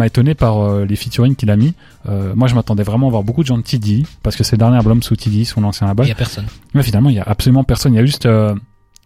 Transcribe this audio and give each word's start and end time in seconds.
m'a 0.00 0.06
étonné 0.06 0.34
par 0.36 0.60
euh, 0.60 0.84
les 0.84 0.94
featuring 0.94 1.34
qu'il 1.34 1.50
a 1.50 1.56
mis. 1.56 1.74
Euh, 2.08 2.32
moi, 2.36 2.46
je 2.46 2.54
m'attendais 2.54 2.84
vraiment 2.84 3.08
à 3.08 3.10
voir 3.10 3.24
beaucoup 3.24 3.42
de 3.42 3.48
gens 3.48 3.58
de 3.58 3.62
TD 3.64 4.04
parce 4.22 4.36
que 4.36 4.44
c'est 4.44 4.52
le 4.54 4.58
dernier 4.58 4.76
album 4.76 5.02
sous 5.02 5.16
TD, 5.16 5.44
son 5.44 5.64
ancien 5.64 5.88
Il 5.88 5.90
label. 5.90 6.06
y 6.06 6.12
a 6.12 6.14
personne. 6.14 6.46
Mais 6.74 6.84
finalement, 6.84 7.10
il 7.10 7.16
y 7.16 7.18
a 7.18 7.24
absolument 7.24 7.64
personne. 7.64 7.94
Il 7.94 7.96
y 7.96 7.98
a 8.00 8.04
juste 8.06 8.24
euh, 8.26 8.54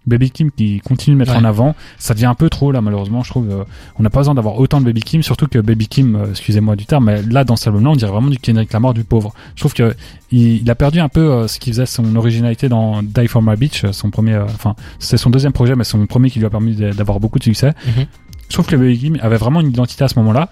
Baby 0.06 0.30
Kim 0.30 0.50
qui 0.50 0.80
continue 0.80 1.14
de 1.16 1.18
mettre 1.18 1.32
Ouais. 1.32 1.38
en 1.38 1.44
avant. 1.44 1.74
Ça 1.96 2.12
devient 2.12 2.26
un 2.26 2.34
peu 2.34 2.50
trop 2.50 2.72
là, 2.72 2.82
malheureusement. 2.82 3.22
Je 3.22 3.30
trouve. 3.30 3.64
on 3.98 4.02
n'a 4.02 4.10
pas 4.10 4.18
besoin 4.20 4.34
d'avoir 4.34 4.58
autant 4.58 4.80
de 4.82 4.84
Baby 4.84 5.00
Kim, 5.00 5.22
surtout 5.22 5.46
que 5.46 5.58
Baby 5.60 5.86
Kim, 5.88 6.26
excusez-moi 6.28 6.76
du 6.76 6.84
terme, 6.84 7.06
mais 7.06 7.22
là 7.22 7.44
dans 7.44 7.56
cet 7.56 7.68
album-là, 7.68 7.88
on 7.88 7.96
dirait 7.96 8.10
vraiment 8.10 8.28
du 8.28 8.36
Kendrick 8.36 8.70
Lamar 8.74 8.92
du 8.92 9.04
pauvre. 9.04 9.32
Je 9.54 9.60
trouve 9.62 9.72
que 9.72 9.94
il, 10.30 10.60
il 10.60 10.70
a 10.70 10.74
perdu 10.74 11.00
un 11.00 11.08
peu 11.08 11.48
ce 11.48 11.58
qui 11.58 11.70
faisait 11.70 11.86
son 11.86 12.16
originalité 12.16 12.68
dans 12.68 13.02
Die 13.02 13.28
for 13.28 13.40
My 13.40 13.56
Beach, 13.56 13.86
son 13.92 14.10
premier. 14.10 14.36
Enfin, 14.36 14.74
c'est 14.98 15.16
son 15.16 15.30
deuxième 15.30 15.52
projet, 15.54 15.74
mais 15.74 15.84
son 15.84 16.04
premier 16.06 16.28
qui 16.28 16.38
lui 16.38 16.44
a 16.46 16.50
permis 16.50 16.74
d'avoir 16.74 17.18
beaucoup 17.18 17.38
de 17.38 17.44
succès. 17.44 17.72
Mhm. 17.86 18.04
Je 18.50 18.56
trouve 18.56 18.66
que 18.66 18.76
Baby 18.76 18.98
Kim 18.98 19.18
avait 19.22 19.38
vraiment 19.38 19.62
une 19.62 19.68
identité 19.68 20.04
à 20.04 20.08
ce 20.08 20.18
moment-là. 20.18 20.50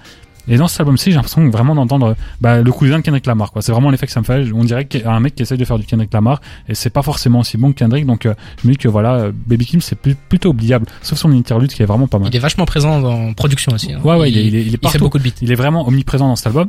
Et 0.50 0.56
dans 0.58 0.68
cet 0.68 0.80
album-ci, 0.80 1.10
j'ai 1.10 1.16
l'impression 1.16 1.48
vraiment 1.48 1.74
d'entendre 1.74 2.16
bah, 2.40 2.60
le 2.60 2.72
cousin 2.72 2.98
de 2.98 3.02
Kendrick 3.02 3.24
Lamar. 3.24 3.52
Quoi. 3.52 3.62
C'est 3.62 3.72
vraiment 3.72 3.90
l'effet 3.90 4.04
que 4.06 4.12
ça 4.12 4.20
me 4.20 4.24
fait. 4.26 4.44
On 4.52 4.64
dirait 4.64 4.84
qu'il 4.86 5.00
y 5.00 5.04
a 5.04 5.12
un 5.12 5.20
mec 5.20 5.34
qui 5.34 5.42
essaye 5.42 5.56
de 5.56 5.64
faire 5.64 5.78
du 5.78 5.86
Kendrick 5.86 6.12
Lamar 6.12 6.40
et 6.68 6.74
c'est 6.74 6.90
pas 6.90 7.02
forcément 7.02 7.38
aussi 7.40 7.56
bon 7.56 7.72
que 7.72 7.78
Kendrick. 7.78 8.04
Donc 8.04 8.26
euh, 8.26 8.34
je 8.62 8.66
me 8.68 8.72
dis 8.72 8.78
que 8.78 8.88
voilà, 8.88 9.30
Baby 9.46 9.64
Kim 9.64 9.80
c'est 9.80 9.96
plus- 9.96 10.16
plutôt 10.16 10.50
oubliable, 10.50 10.86
sauf 11.02 11.18
son 11.18 11.32
interlude 11.32 11.72
qui 11.72 11.82
est 11.82 11.86
vraiment 11.86 12.08
pas 12.08 12.18
mal. 12.18 12.28
Il 12.32 12.36
est 12.36 12.40
vachement 12.40 12.66
présent 12.66 13.00
dans 13.00 13.32
production 13.32 13.72
aussi. 13.72 13.92
hein. 13.92 14.00
Ouais, 14.04 14.16
ouais, 14.16 14.30
il, 14.30 14.36
est, 14.38 14.44
il, 14.46 14.54
est, 14.56 14.62
il 14.62 14.74
est 14.74 14.78
il 14.82 14.88
fait 14.90 14.98
beaucoup 14.98 15.18
de 15.18 15.22
beats. 15.22 15.30
Il 15.40 15.50
est 15.52 15.54
vraiment 15.56 15.86
omniprésent 15.88 16.26
dans 16.28 16.36
cet 16.36 16.48
album. 16.48 16.68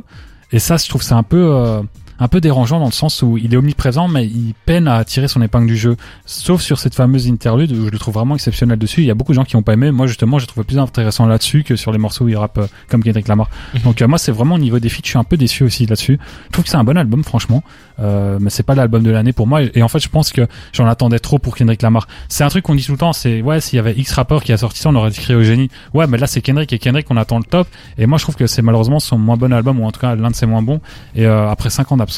Et 0.54 0.58
ça, 0.58 0.76
je 0.76 0.86
trouve, 0.88 1.02
c'est 1.02 1.14
un 1.14 1.22
peu, 1.22 1.38
euh, 1.50 1.80
un 2.22 2.28
peu 2.28 2.40
dérangeant 2.40 2.78
dans 2.78 2.86
le 2.86 2.92
sens 2.92 3.20
où 3.22 3.36
il 3.36 3.52
est 3.52 3.56
omniprésent, 3.56 4.06
mais 4.06 4.24
il 4.24 4.54
peine 4.64 4.86
à 4.86 5.04
tirer 5.04 5.26
son 5.26 5.42
épingle 5.42 5.66
du 5.66 5.76
jeu. 5.76 5.96
Sauf 6.24 6.62
sur 6.62 6.78
cette 6.78 6.94
fameuse 6.94 7.28
interlude 7.28 7.72
où 7.72 7.86
je 7.86 7.90
le 7.90 7.98
trouve 7.98 8.14
vraiment 8.14 8.36
exceptionnel 8.36 8.78
dessus. 8.78 9.00
Il 9.00 9.06
y 9.06 9.10
a 9.10 9.14
beaucoup 9.14 9.32
de 9.32 9.34
gens 9.34 9.44
qui 9.44 9.56
n'ont 9.56 9.64
pas 9.64 9.72
aimé. 9.72 9.90
Moi, 9.90 10.06
justement, 10.06 10.38
j'ai 10.38 10.46
trouvé 10.46 10.64
plus 10.64 10.78
intéressant 10.78 11.26
là-dessus 11.26 11.64
que 11.64 11.74
sur 11.74 11.90
les 11.90 11.98
morceaux 11.98 12.26
où 12.26 12.28
il 12.28 12.36
rappe 12.36 12.58
euh, 12.58 12.66
comme 12.88 13.02
Kendrick 13.02 13.26
Lamar. 13.26 13.50
Mhm. 13.74 13.80
Donc, 13.82 14.02
euh, 14.02 14.06
moi, 14.06 14.18
c'est 14.18 14.30
vraiment 14.30 14.54
au 14.54 14.58
niveau 14.58 14.78
des 14.78 14.88
feats, 14.88 15.00
je 15.02 15.08
suis 15.08 15.18
un 15.18 15.24
peu 15.24 15.36
déçu 15.36 15.64
aussi 15.64 15.84
là-dessus. 15.84 16.20
Je 16.46 16.52
trouve 16.52 16.64
que 16.64 16.70
c'est 16.70 16.76
un 16.76 16.84
bon 16.84 16.96
album, 16.96 17.24
franchement. 17.24 17.64
Euh, 17.98 18.38
mais 18.40 18.50
c'est 18.50 18.62
pas 18.62 18.76
l'album 18.76 19.02
de 19.02 19.10
l'année 19.10 19.32
pour 19.32 19.48
moi. 19.48 19.62
Et 19.74 19.82
en 19.82 19.88
fait, 19.88 19.98
je 19.98 20.08
pense 20.08 20.30
que 20.30 20.46
j'en 20.72 20.86
attendais 20.86 21.18
trop 21.18 21.40
pour 21.40 21.56
Kendrick 21.56 21.82
Lamar. 21.82 22.06
C'est 22.28 22.44
un 22.44 22.48
truc 22.50 22.64
qu'on 22.64 22.76
dit 22.76 22.84
tout 22.84 22.92
le 22.92 22.98
temps. 22.98 23.12
C'est, 23.12 23.42
ouais, 23.42 23.60
s'il 23.60 23.78
y 23.78 23.80
avait 23.80 23.94
X 23.94 24.12
rappeur 24.12 24.44
qui 24.44 24.52
a 24.52 24.56
sorti 24.56 24.78
ça, 24.78 24.90
on 24.90 24.94
aurait 24.94 25.10
crié 25.10 25.34
au 25.34 25.42
génie. 25.42 25.70
Ouais, 25.92 26.06
mais 26.06 26.18
là, 26.18 26.28
c'est 26.28 26.40
Kendrick 26.40 26.72
et 26.72 26.78
Kendrick, 26.78 27.08
on 27.10 27.16
attend 27.16 27.38
le 27.38 27.44
top. 27.44 27.66
Et 27.98 28.06
moi, 28.06 28.18
je 28.18 28.22
trouve 28.22 28.36
que 28.36 28.46
c'est 28.46 28.62
malheureusement 28.62 29.00
son 29.00 29.18
moins 29.18 29.36
bon 29.36 29.52
album, 29.52 29.80
ou 29.80 29.84
en 29.86 29.90
tout 29.90 30.00
cas 30.00 30.14
l'un 30.14 30.30
de 30.30 30.36
ses 30.36 30.46
moins 30.46 30.62
bons. 30.62 30.80
Et 31.16 31.26
après 31.26 31.70
cinq 31.70 31.90
ans 31.90 31.96
d'absence, 31.96 32.11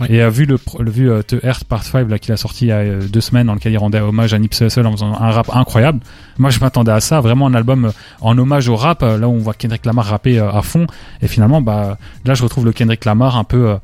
Ouais. 0.00 0.12
et 0.12 0.22
euh, 0.22 0.28
vu 0.28 0.44
le 0.44 0.58
le 0.78 0.90
vu 0.90 1.10
euh, 1.10 1.22
The 1.22 1.42
Earth 1.42 1.64
Part 1.64 1.82
5 1.82 2.10
là 2.10 2.18
qu'il 2.18 2.32
a 2.32 2.36
sorti 2.36 2.66
il 2.66 2.68
y 2.68 2.72
a 2.72 2.76
euh, 2.78 3.00
deux 3.08 3.20
semaines, 3.20 3.46
dans 3.46 3.54
lequel 3.54 3.72
il 3.72 3.78
rendait 3.78 4.00
hommage 4.00 4.34
à 4.34 4.38
Nipsey 4.38 4.66
Hussle 4.66 4.86
en 4.86 4.92
faisant 4.92 5.14
un 5.14 5.30
rap 5.30 5.50
incroyable. 5.54 6.00
Moi, 6.38 6.50
je 6.50 6.60
m'attendais 6.60 6.92
à 6.92 7.00
ça, 7.00 7.20
vraiment 7.20 7.46
un 7.46 7.54
album 7.54 7.86
euh, 7.86 7.90
en 8.20 8.36
hommage 8.36 8.68
au 8.68 8.76
rap, 8.76 9.02
là 9.02 9.28
où 9.28 9.32
on 9.32 9.38
voit 9.38 9.54
Kendrick 9.54 9.86
Lamar 9.86 10.06
rapper 10.06 10.38
euh, 10.38 10.50
à 10.50 10.62
fond. 10.62 10.86
Et 11.22 11.28
finalement, 11.28 11.62
bah 11.62 11.96
là, 12.24 12.34
je 12.34 12.42
retrouve 12.42 12.64
le 12.66 12.72
Kendrick 12.72 13.04
Lamar 13.04 13.36
un 13.36 13.44
peu 13.44 13.76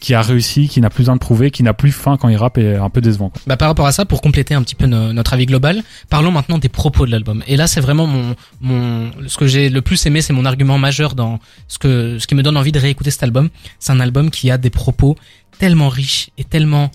qui 0.00 0.14
a 0.14 0.22
réussi, 0.22 0.68
qui 0.68 0.80
n'a 0.80 0.90
plus 0.90 1.02
besoin 1.02 1.14
de 1.16 1.20
prouver, 1.20 1.50
qui 1.50 1.62
n'a 1.62 1.74
plus 1.74 1.92
faim 1.92 2.16
quand 2.20 2.28
il 2.28 2.36
rappe 2.36 2.58
et 2.58 2.76
un 2.76 2.88
peu 2.90 3.00
décevant. 3.00 3.30
Quoi. 3.30 3.40
Bah, 3.46 3.56
par 3.56 3.68
rapport 3.68 3.86
à 3.86 3.92
ça, 3.92 4.04
pour 4.04 4.20
compléter 4.20 4.54
un 4.54 4.62
petit 4.62 4.74
peu 4.74 4.86
no- 4.86 5.12
notre 5.12 5.34
avis 5.34 5.46
global, 5.46 5.82
parlons 6.08 6.30
maintenant 6.30 6.58
des 6.58 6.68
propos 6.68 7.04
de 7.06 7.10
l'album. 7.10 7.42
Et 7.46 7.56
là, 7.56 7.66
c'est 7.66 7.80
vraiment 7.80 8.06
mon, 8.06 8.36
mon, 8.60 9.10
ce 9.26 9.36
que 9.36 9.46
j'ai 9.46 9.70
le 9.70 9.82
plus 9.82 10.04
aimé, 10.06 10.20
c'est 10.20 10.32
mon 10.32 10.44
argument 10.44 10.78
majeur 10.78 11.14
dans 11.14 11.40
ce 11.66 11.78
que, 11.78 12.18
ce 12.18 12.26
qui 12.26 12.34
me 12.34 12.42
donne 12.42 12.56
envie 12.56 12.72
de 12.72 12.78
réécouter 12.78 13.10
cet 13.10 13.22
album. 13.22 13.48
C'est 13.80 13.92
un 13.92 14.00
album 14.00 14.30
qui 14.30 14.50
a 14.50 14.58
des 14.58 14.70
propos 14.70 15.16
tellement 15.58 15.88
riches 15.88 16.30
et 16.38 16.44
tellement 16.44 16.90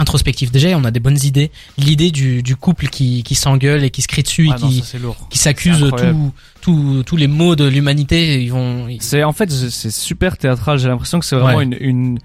introspectifs. 0.00 0.52
Déjà, 0.52 0.68
on 0.78 0.84
a 0.84 0.90
des 0.92 1.00
bonnes 1.00 1.18
idées. 1.24 1.50
L'idée 1.76 2.10
du, 2.12 2.42
du 2.42 2.54
couple 2.56 2.86
qui, 2.86 3.22
qui 3.24 3.34
s'engueule 3.34 3.82
et 3.82 3.90
qui 3.90 4.00
se 4.02 4.06
crie 4.08 4.22
dessus 4.22 4.48
Ah 4.50 4.56
et 4.56 4.62
non, 4.62 4.68
qui, 4.68 4.80
ça, 4.80 4.98
qui 5.28 5.38
s'accuse 5.38 5.82
incroyable. 5.82 6.16
tous 6.16 6.32
tous 6.60 7.02
tous 7.04 7.16
les 7.16 7.26
maux 7.26 7.56
de 7.56 7.64
l'humanité. 7.66 8.42
Ils 8.42 8.52
vont, 8.52 8.86
ils- 8.88 9.02
C'est 9.02 9.24
en 9.24 9.32
fait 9.32 9.50
c'est 9.50 9.90
super 9.90 10.36
théâtral. 10.36 10.78
J'ai 10.78 10.86
l'impression 10.88 11.18
que 11.18 11.24
c'est 11.26 11.34
vraiment 11.36 11.58
Ouais. 11.58 11.64
une, 11.64 11.76
une 11.80 12.18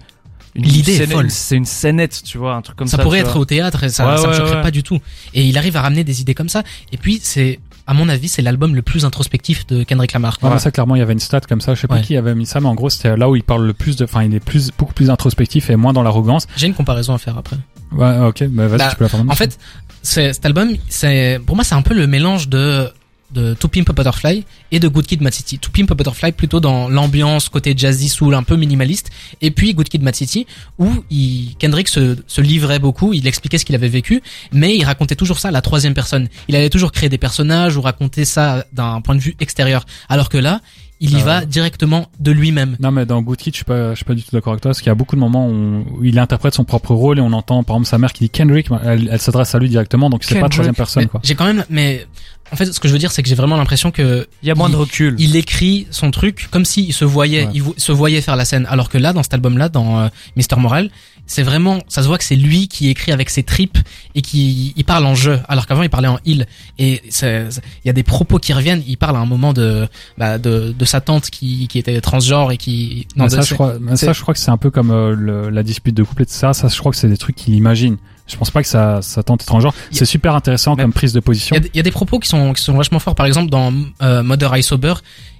L'idée 0.55 1.01
est 1.01 1.07
folle. 1.07 1.31
C'est 1.31 1.55
une 1.55 1.65
scénette, 1.65 2.21
tu 2.23 2.37
vois, 2.37 2.53
un 2.55 2.61
truc 2.61 2.77
comme 2.77 2.87
ça. 2.87 2.97
ça 2.97 3.03
pourrait 3.03 3.19
être 3.19 3.31
vois. 3.33 3.41
au 3.41 3.45
théâtre 3.45 3.83
et 3.83 3.89
ça, 3.89 4.07
Ouais, 4.07 4.17
ça 4.17 4.23
me 4.27 4.31
ouais, 4.33 4.37
choquerait 4.37 4.55
ouais. 4.57 4.61
pas 4.61 4.71
du 4.71 4.83
tout. 4.83 4.99
Et 5.33 5.43
il 5.45 5.58
arrive 5.58 5.75
à 5.77 5.81
ramener 5.81 6.03
des 6.03 6.21
idées 6.21 6.36
comme 6.36 6.49
ça. 6.49 6.61
Et 6.91 6.97
puis, 6.97 7.19
c'est, 7.23 7.59
à 7.87 7.93
mon 7.93 8.08
avis, 8.08 8.27
c'est 8.27 8.41
l'album 8.43 8.75
le 8.75 8.81
plus 8.83 9.03
introspectif 9.05 9.65
de 9.67 9.83
Kendrick 9.83 10.13
Lamar. 10.13 10.37
Ouais, 10.43 10.49
mais 10.52 10.59
ça, 10.59 10.69
clairement, 10.71 10.95
il 10.95 10.99
y 10.99 11.02
avait 11.02 11.13
une 11.13 11.19
stat 11.19 11.42
comme 11.42 11.59
ça. 11.61 11.73
Je 11.73 11.81
sais 11.81 11.87
pas 11.87 11.95
Ouais. 11.95 12.02
qui 12.02 12.15
avait 12.17 12.36
mis 12.36 12.45
ça, 12.45 12.59
mais 12.59 12.67
en 12.67 12.75
gros, 12.75 12.89
c'était 12.89 13.17
là 13.17 13.30
où 13.30 13.36
il 13.36 13.43
parle 13.43 13.65
le 13.65 13.73
plus 13.73 13.95
de, 13.95 14.03
enfin, 14.05 14.23
il 14.23 14.33
est 14.36 14.39
plus, 14.39 14.69
beaucoup 14.77 14.93
plus 14.93 15.09
introspectif 15.09 15.69
et 15.71 15.75
moins 15.75 15.93
dans 15.93 16.03
l'arrogance. 16.03 16.45
J'ai 16.55 16.67
une 16.67 16.75
comparaison 16.75 17.13
à 17.13 17.17
faire 17.17 17.37
après. 17.37 17.58
Ouais, 17.92 18.19
ok, 18.19 18.43
bah, 18.49 18.67
vas-y, 18.67 18.80
Bah, 18.80 18.89
tu 18.92 18.95
peux 18.95 19.03
la 19.05 19.09
faire 19.09 19.19
maintenant. 19.19 19.33
En 19.33 19.36
fait, 19.36 19.58
cet 20.02 20.45
album, 20.45 20.69
c'est, 20.89 21.39
pour 21.45 21.55
moi, 21.55 21.63
c'est 21.63 21.75
un 21.75 21.81
peu 21.81 21.93
le 21.93 22.05
mélange 22.08 22.47
de, 22.49 22.89
de 23.33 23.54
To 23.54 23.67
Pimp 23.67 23.89
a 23.89 23.94
Butterfly 23.94 24.45
et 24.71 24.80
de 24.80 24.88
Good 24.88 25.05
Kid, 25.05 25.21
Mad 25.21 25.33
City. 25.33 25.60
To 25.60 25.70
Pimp 25.71 25.92
a 25.92 25.95
Butterfly 25.95 26.32
plutôt 26.32 26.60
dans 26.60 26.89
l'ambiance 26.89 27.49
côté 27.49 27.73
jazzy 27.76 28.10
soul 28.10 28.33
un 28.36 28.44
peu 28.44 28.55
minimaliste 28.55 29.10
et 29.42 29.52
puis 29.52 29.73
Good 29.73 29.89
Kid, 29.89 30.04
Mad 30.04 30.16
City 30.16 30.45
où 30.77 31.04
il, 31.10 31.55
Kendrick 31.58 31.88
se, 31.88 32.17
se 32.27 32.42
livrait 32.42 32.80
beaucoup, 32.80 33.14
il 33.14 33.27
expliquait 33.27 33.58
ce 33.58 33.66
qu'il 33.66 33.76
avait 33.76 33.89
vécu 33.89 34.22
mais 34.52 34.76
il 34.76 34.83
racontait 34.83 35.16
toujours 35.16 35.39
ça 35.39 35.49
à 35.49 35.52
la 35.52 35.61
troisième 35.61 35.93
personne. 35.93 36.30
Il 36.48 36.55
allait 36.55 36.70
toujours 36.70 36.92
créer 36.92 37.10
des 37.10 37.17
personnages 37.17 37.76
ou 37.77 37.82
raconter 37.82 38.26
ça 38.26 38.66
d'un 38.73 39.02
point 39.02 39.16
de 39.16 39.22
vue 39.22 39.36
extérieur 39.39 39.86
alors 40.10 40.30
que 40.30 40.38
là, 40.38 40.61
il 41.03 41.17
y 41.17 41.21
Euh, 41.21 41.25
va 41.25 41.45
directement 41.45 42.08
de 42.19 42.31
lui-même. 42.31 42.75
Non, 42.80 42.91
mais 42.91 43.05
dans 43.05 43.21
Good 43.21 43.37
Kid, 43.37 43.53
je 43.53 43.58
suis 43.58 43.65
pas, 43.65 43.91
je 43.91 43.95
suis 43.97 44.05
pas 44.05 44.14
du 44.15 44.23
tout 44.23 44.30
d'accord 44.31 44.53
avec 44.53 44.61
toi, 44.61 44.69
parce 44.69 44.80
qu'il 44.80 44.87
y 44.87 44.91
a 44.91 44.95
beaucoup 44.95 45.15
de 45.15 45.21
moments 45.21 45.47
où, 45.49 45.86
où 45.99 46.03
il 46.03 46.17
interprète 46.17 46.53
son 46.53 46.64
propre 46.64 46.93
rôle 46.93 47.17
et 47.19 47.21
on 47.21 47.33
entend, 47.33 47.64
par 47.64 47.75
exemple, 47.75 47.89
sa 47.89 47.97
mère 47.97 48.14
qui 48.14 48.23
dit 48.23 48.30
Kendrick, 48.30 48.67
elle, 48.83 49.09
elle 49.11 49.19
s'adresse 49.19 49.53
à 49.53 49.59
lui 49.59 49.69
directement, 49.69 50.09
donc 50.09 50.23
c'est 50.23 50.39
pas 50.39 50.49
troisième 50.49 50.75
personne, 50.75 51.03
Mais 51.03 51.09
quoi. 51.09 51.19
J'ai 51.23 51.36
quand 51.36 51.45
même 51.45 51.63
mais 51.69 52.05
en 52.52 52.55
fait 52.55 52.65
ce 52.71 52.80
que 52.80 52.87
je 52.87 52.93
veux 52.93 52.99
dire 52.99 53.11
c'est 53.11 53.23
que 53.23 53.30
j'ai 53.30 53.36
vraiment 53.36 53.55
l'impression 53.58 53.89
que 53.89 54.27
Il 54.43 54.47
y 54.47 54.52
a 54.52 54.55
moins 54.55 54.69
de 54.69 54.75
recul. 54.75 55.15
il 55.17 55.36
écrit 55.37 55.87
son 55.92 56.11
truc 56.11 56.49
comme 56.52 56.65
s'il 56.65 56.93
se 56.93 57.03
voyait, 57.05 57.45
Ouais. 57.45 57.52
il 57.55 57.63
se 57.77 57.92
voyait 57.92 58.21
faire 58.21 58.36
la 58.36 58.45
scène. 58.45 58.67
Alors 58.69 58.89
que 58.89 58.97
là, 58.97 59.11
dans 59.13 59.23
cet 59.23 59.33
album-là, 59.33 59.69
dans 59.69 59.99
euh, 60.02 60.08
Mister 60.36 60.55
Moral, 60.58 60.89
c'est 61.26 61.44
vraiment, 61.44 61.80
ça 61.88 62.04
se 62.04 62.08
voit 62.08 62.17
que 62.17 62.23
c'est 62.23 62.36
lui 62.36 62.67
qui 62.67 62.89
écrit 62.89 63.11
avec 63.11 63.30
ses 63.30 63.44
tripes 63.44 63.78
et 64.14 64.22
qui 64.22 64.73
il 64.76 64.84
parle 64.84 65.06
en 65.06 65.16
jeu, 65.16 65.39
alors 65.48 65.66
qu'avant 65.67 65.82
il 65.84 65.89
parlait 65.89 66.08
en 66.10 66.20
il. 66.26 66.45
Et 66.80 67.02
il 67.06 67.50
y 67.86 67.89
a 67.89 67.94
des 67.94 68.04
propos 68.04 68.39
qui 68.39 68.54
reviennent. 68.54 68.84
Il 68.88 68.98
parle 68.98 69.16
à 69.16 69.20
un 69.20 69.26
moment 69.26 69.54
de 69.54 69.88
bah, 70.17 70.38
de, 70.38 70.76
de 70.78 70.86
sa 70.86 71.02
tante 71.02 71.30
qui, 71.30 71.67
qui 71.70 71.80
était 71.80 72.00
transgenre 72.02 72.52
et 72.52 72.58
qui. 72.58 73.08
De- 73.28 73.30
ça, 73.30 73.38
je 73.50 73.54
crois, 73.56 73.73
ça, 73.95 74.14
je 74.14 74.22
crois 74.22 74.34
que 74.34 74.39
c'est 74.39 74.52
un 74.52 74.58
peu 74.58 74.70
comme 74.70 74.92
euh, 74.92 75.16
le- 75.16 75.50
la 75.50 75.64
dispute 75.64 75.95
de 75.95 76.04
couple 76.04 76.23
et 76.23 76.26
tout 76.26 76.34
ça. 76.34 76.54
Ça, 76.54 76.67
je 76.67 76.78
crois 76.78 76.92
que 76.92 76.98
c'est 76.98 77.10
des 77.10 77.17
trucs 77.17 77.36
qu'il 77.36 77.55
imagine. 77.55 77.98
Je 78.26 78.38
pense 78.38 78.52
pas 78.52 78.61
que 78.61 78.70
ça, 78.70 79.02
ça 79.02 79.22
tente 79.22 79.42
a- 79.42 79.45
C'est 79.92 80.05
super 80.05 80.34
intéressant 80.36 80.76
comme 80.78 80.94
prise 80.94 81.11
de 81.14 81.20
position. 81.20 81.55
Il 81.55 81.58
y, 81.58 81.60
a, 81.60 81.64
des- 81.64 81.72
il 81.73 81.78
y 81.78 81.80
a 81.80 81.84
des 81.84 81.92
propos 81.92 82.20
qui 82.20 82.30
sont, 82.30 82.54
qui 82.54 82.61
sont 82.64 82.73
vachement 82.73 83.00
forts. 83.00 83.16
Par 83.16 83.26
exemple, 83.26 83.50
dans 83.50 83.73
euh, 84.02 84.23
Mother 84.23 84.55
I 84.58 84.64
Sober, 84.64 84.94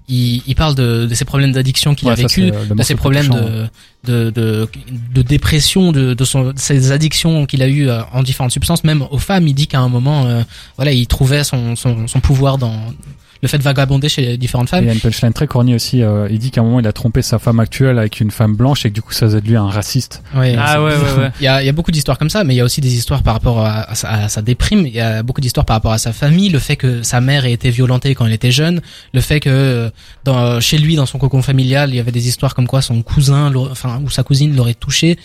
il, 0.10 0.42
il 0.48 0.56
parle 0.56 0.76
de, 0.76 1.06
de 1.06 1.14
ses 1.16 1.26
problèmes 1.26 1.52
d'addiction 1.52 1.96
qu'il 1.96 2.08
Ouais, 2.08 2.14
a 2.14 2.16
vécu, 2.16 2.52
euh, 2.52 2.66
de 2.76 2.84
ses 2.84 2.96
problèmes 2.96 3.28
touchant, 3.28 3.42
de, 3.42 3.70
de, 4.06 4.30
de, 4.32 4.70
de 5.14 5.22
dépression, 5.22 5.92
de, 5.92 6.14
de, 6.14 6.26
son, 6.26 6.52
de 6.52 6.60
ses 6.60 6.92
addictions 6.92 7.46
qu'il 7.46 7.62
a 7.62 7.68
eues 7.68 7.90
euh, 7.90 8.02
en 8.12 8.24
différentes 8.24 8.52
substances, 8.52 8.84
même 8.84 9.04
aux 9.12 9.18
femmes. 9.18 9.48
Il 9.48 9.54
dit 9.54 9.68
qu'à 9.68 9.80
un 9.80 9.90
moment, 9.90 10.26
euh, 10.26 10.44
voilà, 10.76 10.92
il 10.92 11.08
trouvait 11.08 11.44
son, 11.44 11.76
son, 11.76 12.08
son 12.08 12.20
pouvoir 12.20 12.58
dans 12.58 12.76
le 13.44 13.50
fait 13.50 13.58
de 13.58 13.64
vagabonder 13.64 14.08
chez 14.08 14.38
différentes 14.38 14.70
Et 14.70 14.72
femmes. 14.72 14.84
il 14.86 14.88
y 14.88 14.90
a 14.90 14.94
une 14.94 15.02
punchline 15.02 15.34
très 15.34 15.48
corny 15.48 15.76
aussi. 15.76 16.02
euh, 16.02 16.28
il 16.32 16.40
dit 16.40 16.50
qu'à 16.50 16.62
un 16.62 16.64
moment, 16.64 16.80
il 16.80 16.88
a 16.88 16.94
trompé 16.94 17.22
sa 17.22 17.40
femme 17.40 17.60
actuelle 17.60 18.00
avec 18.00 18.22
une 18.22 18.32
femme 18.32 18.56
blanche 18.56 18.86
et 18.86 18.90
que 18.90 18.96
du 18.96 19.02
coup, 19.02 19.12
ça 19.12 19.26
faisait 19.28 19.42
de 19.42 19.48
lui 19.48 19.58
un 19.58 19.68
raciste. 19.70 20.24
Ouais, 20.34 20.56
Ah 20.58 20.82
ouais 20.82 20.96
ouais 20.96 21.14
ouais. 21.20 21.32
Il 21.42 21.44
y 21.44 21.48
a, 21.48 21.62
il 21.62 21.66
y 21.66 21.70
a 21.70 21.74
beaucoup 21.74 21.92
d'histoires 21.92 22.18
comme 22.18 22.30
ça, 22.30 22.46
mais 22.46 22.54
il 22.54 22.58
y 22.58 22.62
a 22.62 22.64
aussi 22.64 22.80
des 22.80 22.96
histoires 22.96 23.22
par 23.22 23.34
rapport 23.34 23.60
à, 23.60 23.82
à 23.92 23.96
sa, 23.96 24.10
à 24.10 24.30
sa 24.30 24.42
déprime. 24.42 24.88
Il 24.88 24.94
y 24.94 25.02
a 25.02 25.24
beaucoup 25.24 25.42
d'histoires 25.42 25.66
par 25.66 25.76
rapport 25.76 25.92
à 25.92 25.98
sa 25.98 26.14
famille, 26.14 26.48
le 26.50 26.60
fait 26.60 26.78
que 26.78 27.04
sa 27.04 27.20
mère 27.20 27.44
ait 27.46 27.52
été 27.52 27.70
violentée 27.70 28.16
quand 28.16 28.26
elle 28.26 28.32
était 28.32 28.52
jeune, 28.52 28.82
le 29.14 29.20
fait 29.20 29.42
que 29.42 29.50
euh, 29.50 29.90
dans, 30.24 30.62
chez 30.62 30.78
lui, 30.78 30.96
dans 30.96 31.06
son 31.06 31.20
cocon 31.20 31.42
familial, 31.42 31.90
il 31.90 31.98
y 31.98 32.00
avait 32.00 32.14
des 32.14 32.30
histoires 32.30 32.56
comme 32.56 32.68
quoi 32.68 32.82
son 32.82 33.02
cousin, 33.02 33.54
enfin 33.70 34.02
ou 34.06 34.10
sa 34.10 34.24
cousine 34.24 34.56
l'aurait 34.56 34.74
touché 34.74 35.18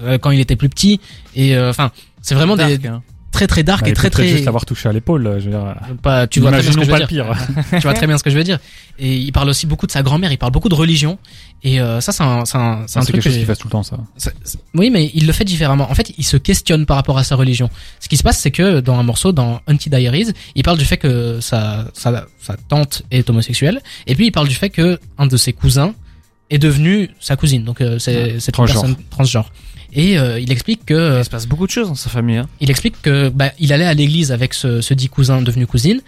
euh, 0.00 0.16
quand 0.18 0.30
il 0.30 0.38
était 0.38 0.56
plus 0.56 0.68
petit. 0.68 1.00
Et 1.34 1.56
euh, 1.56 1.70
enfin, 1.70 1.90
c'est 2.22 2.36
vraiment 2.36 2.56
des 2.56 2.86
hein. 2.86 3.02
Très 3.34 3.46
très 3.46 3.62
dark 3.62 3.82
Bah, 3.84 3.90
et 3.90 3.92
très 3.92 4.08
très. 4.08 4.26
juste 4.28 4.44
l'avoir 4.46 4.64
touché 4.64 4.88
à 4.88 4.92
l'épaule. 4.92 5.26
euh, 5.26 5.38
Je 5.40 5.44
veux 5.44 5.50
dire, 5.50 5.74
Pas, 6.02 6.26
tu 6.26 6.40
vois 6.40 6.50
très 6.52 6.62
bien 6.62 6.70
ce 6.72 6.76
que 6.78 6.84
je 6.84 6.90
veux 6.90 6.96
dire. 6.98 7.06
pire. 7.06 7.26
tu 7.72 7.78
vois 7.80 7.92
très 7.94 8.06
bien 8.06 8.16
ce 8.18 8.22
que 8.22 8.30
je 8.30 8.36
veux 8.36 8.44
dire. 8.44 8.58
Et 8.98 9.16
il 9.16 9.32
parle 9.32 9.48
aussi 9.48 9.66
beaucoup 9.66 9.86
de 9.86 9.92
sa 9.92 10.02
grand-mère. 10.02 10.32
Il 10.32 10.38
parle 10.38 10.52
beaucoup 10.52 10.68
de 10.68 10.74
religion. 10.74 11.18
Et 11.62 11.80
euh, 11.80 12.00
ça, 12.00 12.12
c'est 12.12 12.22
un, 12.22 12.44
c'est 12.44 12.56
un, 12.58 12.84
c'est 12.86 13.00
quelque 13.10 13.20
chose 13.22 13.34
qu'il 13.34 13.44
fait 13.46 13.56
tout 13.56 13.66
le 13.68 13.72
temps, 13.72 13.82
ça. 13.82 13.98
c'est- 14.16 14.34
c'est- 14.44 14.58
Oui, 14.74 14.90
mais 14.90 15.10
il 15.14 15.26
le 15.26 15.32
fait 15.32 15.44
différemment. 15.44 15.90
En 15.90 15.94
fait, 15.94 16.12
il 16.16 16.24
se 16.24 16.36
questionne 16.36 16.86
par 16.86 16.96
rapport 16.96 17.18
à 17.18 17.24
sa 17.24 17.36
religion. 17.36 17.68
Ce 18.00 18.08
qui 18.08 18.16
se 18.16 18.22
passe, 18.22 18.38
c'est 18.38 18.50
que 18.50 18.80
dans 18.80 18.96
un 18.98 19.02
morceau, 19.02 19.32
dans 19.32 19.60
Anti 19.68 19.90
Diaries, 19.90 20.28
il 20.54 20.62
parle 20.62 20.78
du 20.78 20.84
fait 20.84 20.96
que 20.98 21.40
sa, 21.40 21.86
sa, 21.92 22.26
sa 22.40 22.56
tante 22.68 23.02
est 23.10 23.28
homosexuelle, 23.30 23.80
et 24.06 24.14
puis 24.14 24.26
il 24.26 24.30
parle 24.32 24.48
du 24.48 24.54
fait 24.54 24.70
que 24.70 24.98
un 25.18 25.26
de 25.26 25.36
ses 25.36 25.52
cousins 25.52 25.94
est 26.50 26.58
devenu 26.58 27.10
sa 27.20 27.34
cousine. 27.36 27.64
Donc 27.64 27.80
euh, 27.80 27.98
c'est 27.98 28.38
transgenre. 28.52 28.82
personne 28.82 28.96
transgenre. 29.10 29.50
Et 29.94 30.18
euh, 30.18 30.40
il 30.40 30.50
explique 30.50 30.84
que 30.84 31.18
Il 31.20 31.24
se 31.24 31.30
passe 31.30 31.46
beaucoup 31.46 31.66
de 31.66 31.70
choses 31.72 31.88
dans 31.88 31.94
sa 31.94 32.10
famille. 32.10 32.36
Hein. 32.38 32.48
il 32.60 32.70
explique 32.70 33.00
que 33.00 33.28
bah, 33.28 33.52
il 33.58 33.72
allait 33.72 33.84
à 33.86 33.94
l'église 33.94 34.32
avec 34.32 34.52
ce, 34.54 34.80
ce 34.80 34.92
dit 34.94 35.08
cousin 35.08 35.40
devenu 35.42 35.66
cousine. 35.66 36.00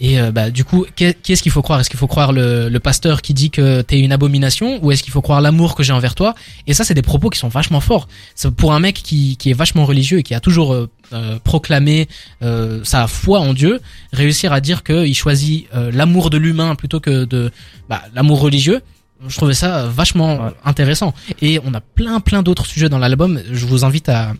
Et 0.00 0.18
euh, 0.20 0.32
bah, 0.32 0.50
du 0.50 0.64
coup, 0.64 0.84
qu'est- 0.96 1.20
qui 1.22 1.32
est-ce 1.32 1.42
qu'il 1.42 1.52
faut 1.52 1.62
croire? 1.62 1.78
Est-ce 1.78 1.90
qu'il 1.90 1.98
faut 1.98 2.06
croire 2.08 2.32
le, 2.32 2.68
le 2.68 2.80
pasteur 2.80 3.20
qui 3.22 3.34
dit 3.34 3.50
que 3.50 3.82
t'es 3.82 4.00
une 4.00 4.10
abomination 4.10 4.78
ou 4.82 4.90
est-ce 4.90 5.02
qu'il 5.02 5.12
faut 5.12 5.22
croire 5.22 5.40
l'amour 5.40 5.74
que 5.76 5.82
j'ai 5.84 5.92
envers 5.92 6.14
toi? 6.16 6.34
Et 6.66 6.74
ça, 6.74 6.82
c'est 6.84 6.94
des 6.94 7.02
propos 7.02 7.30
qui 7.30 7.38
sont 7.38 7.48
vachement 7.48 7.80
forts. 7.80 8.08
C'est 8.34 8.50
pour 8.52 8.72
un 8.72 8.80
mec 8.80 8.96
qui, 8.96 9.36
qui 9.36 9.50
est 9.50 9.54
vachement 9.54 9.84
religieux 9.84 10.18
et 10.18 10.22
qui 10.24 10.34
a 10.34 10.40
toujours 10.40 10.72
euh, 10.72 10.88
euh, 11.12 11.38
proclamé 11.44 12.08
euh, 12.42 12.80
sa 12.84 13.06
foi 13.06 13.38
en 13.40 13.54
Dieu, 13.54 13.80
réussir 14.12 14.52
à 14.52 14.60
dire 14.60 14.82
qu'il 14.82 15.14
choisit 15.14 15.66
euh, 15.74 15.90
l'amour 15.92 16.30
de 16.30 16.38
l'humain 16.38 16.74
plutôt 16.74 16.98
que 16.98 17.24
de 17.24 17.52
bah, 17.88 18.02
l'amour 18.14 18.40
religieux. 18.40 18.80
Je 19.28 19.36
trouvais 19.36 19.54
ça 19.54 19.86
vachement 19.86 20.36
Ouais. 20.36 20.50
intéressant. 20.64 21.14
Et 21.40 21.60
on 21.64 21.74
a 21.74 21.80
plein 21.80 22.20
plein 22.20 22.42
d'autres 22.42 22.66
sujets 22.66 22.88
dans 22.88 22.98
l'album. 22.98 23.40
Je 23.50 23.66
vous 23.66 23.84
invite 23.84 24.08
à, 24.08 24.32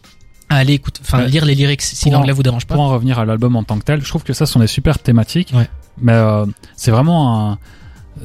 à 0.49 0.56
aller 0.56 0.75
écouter, 0.75 1.00
enfin 1.05 1.20
Ouais. 1.20 1.29
lire 1.29 1.44
les 1.44 1.55
lyrics 1.55 1.82
si 1.82 2.11
l'anglais 2.11 2.32
vous 2.32 2.43
dérange 2.43 2.67
pas. 2.67 2.75
Pour 2.75 2.84
en 2.84 2.88
revenir 2.90 3.19
à 3.19 3.25
l'album 3.25 3.56
en 3.56 3.64
tant 3.64 3.79
que 3.79 3.84
tel, 3.84 4.02
je 4.02 4.08
trouve 4.08 4.23
que 4.25 4.32
ça 4.32 4.46
ce 4.46 4.52
sont 4.52 4.61
des 4.61 4.67
super 4.67 4.99
thématiques. 4.99 5.52
Ouais. 5.55 5.69
Mais 6.00 6.12
euh, 6.14 6.46
c'est 6.76 6.90
vraiment 6.90 7.50
un, 7.52 7.58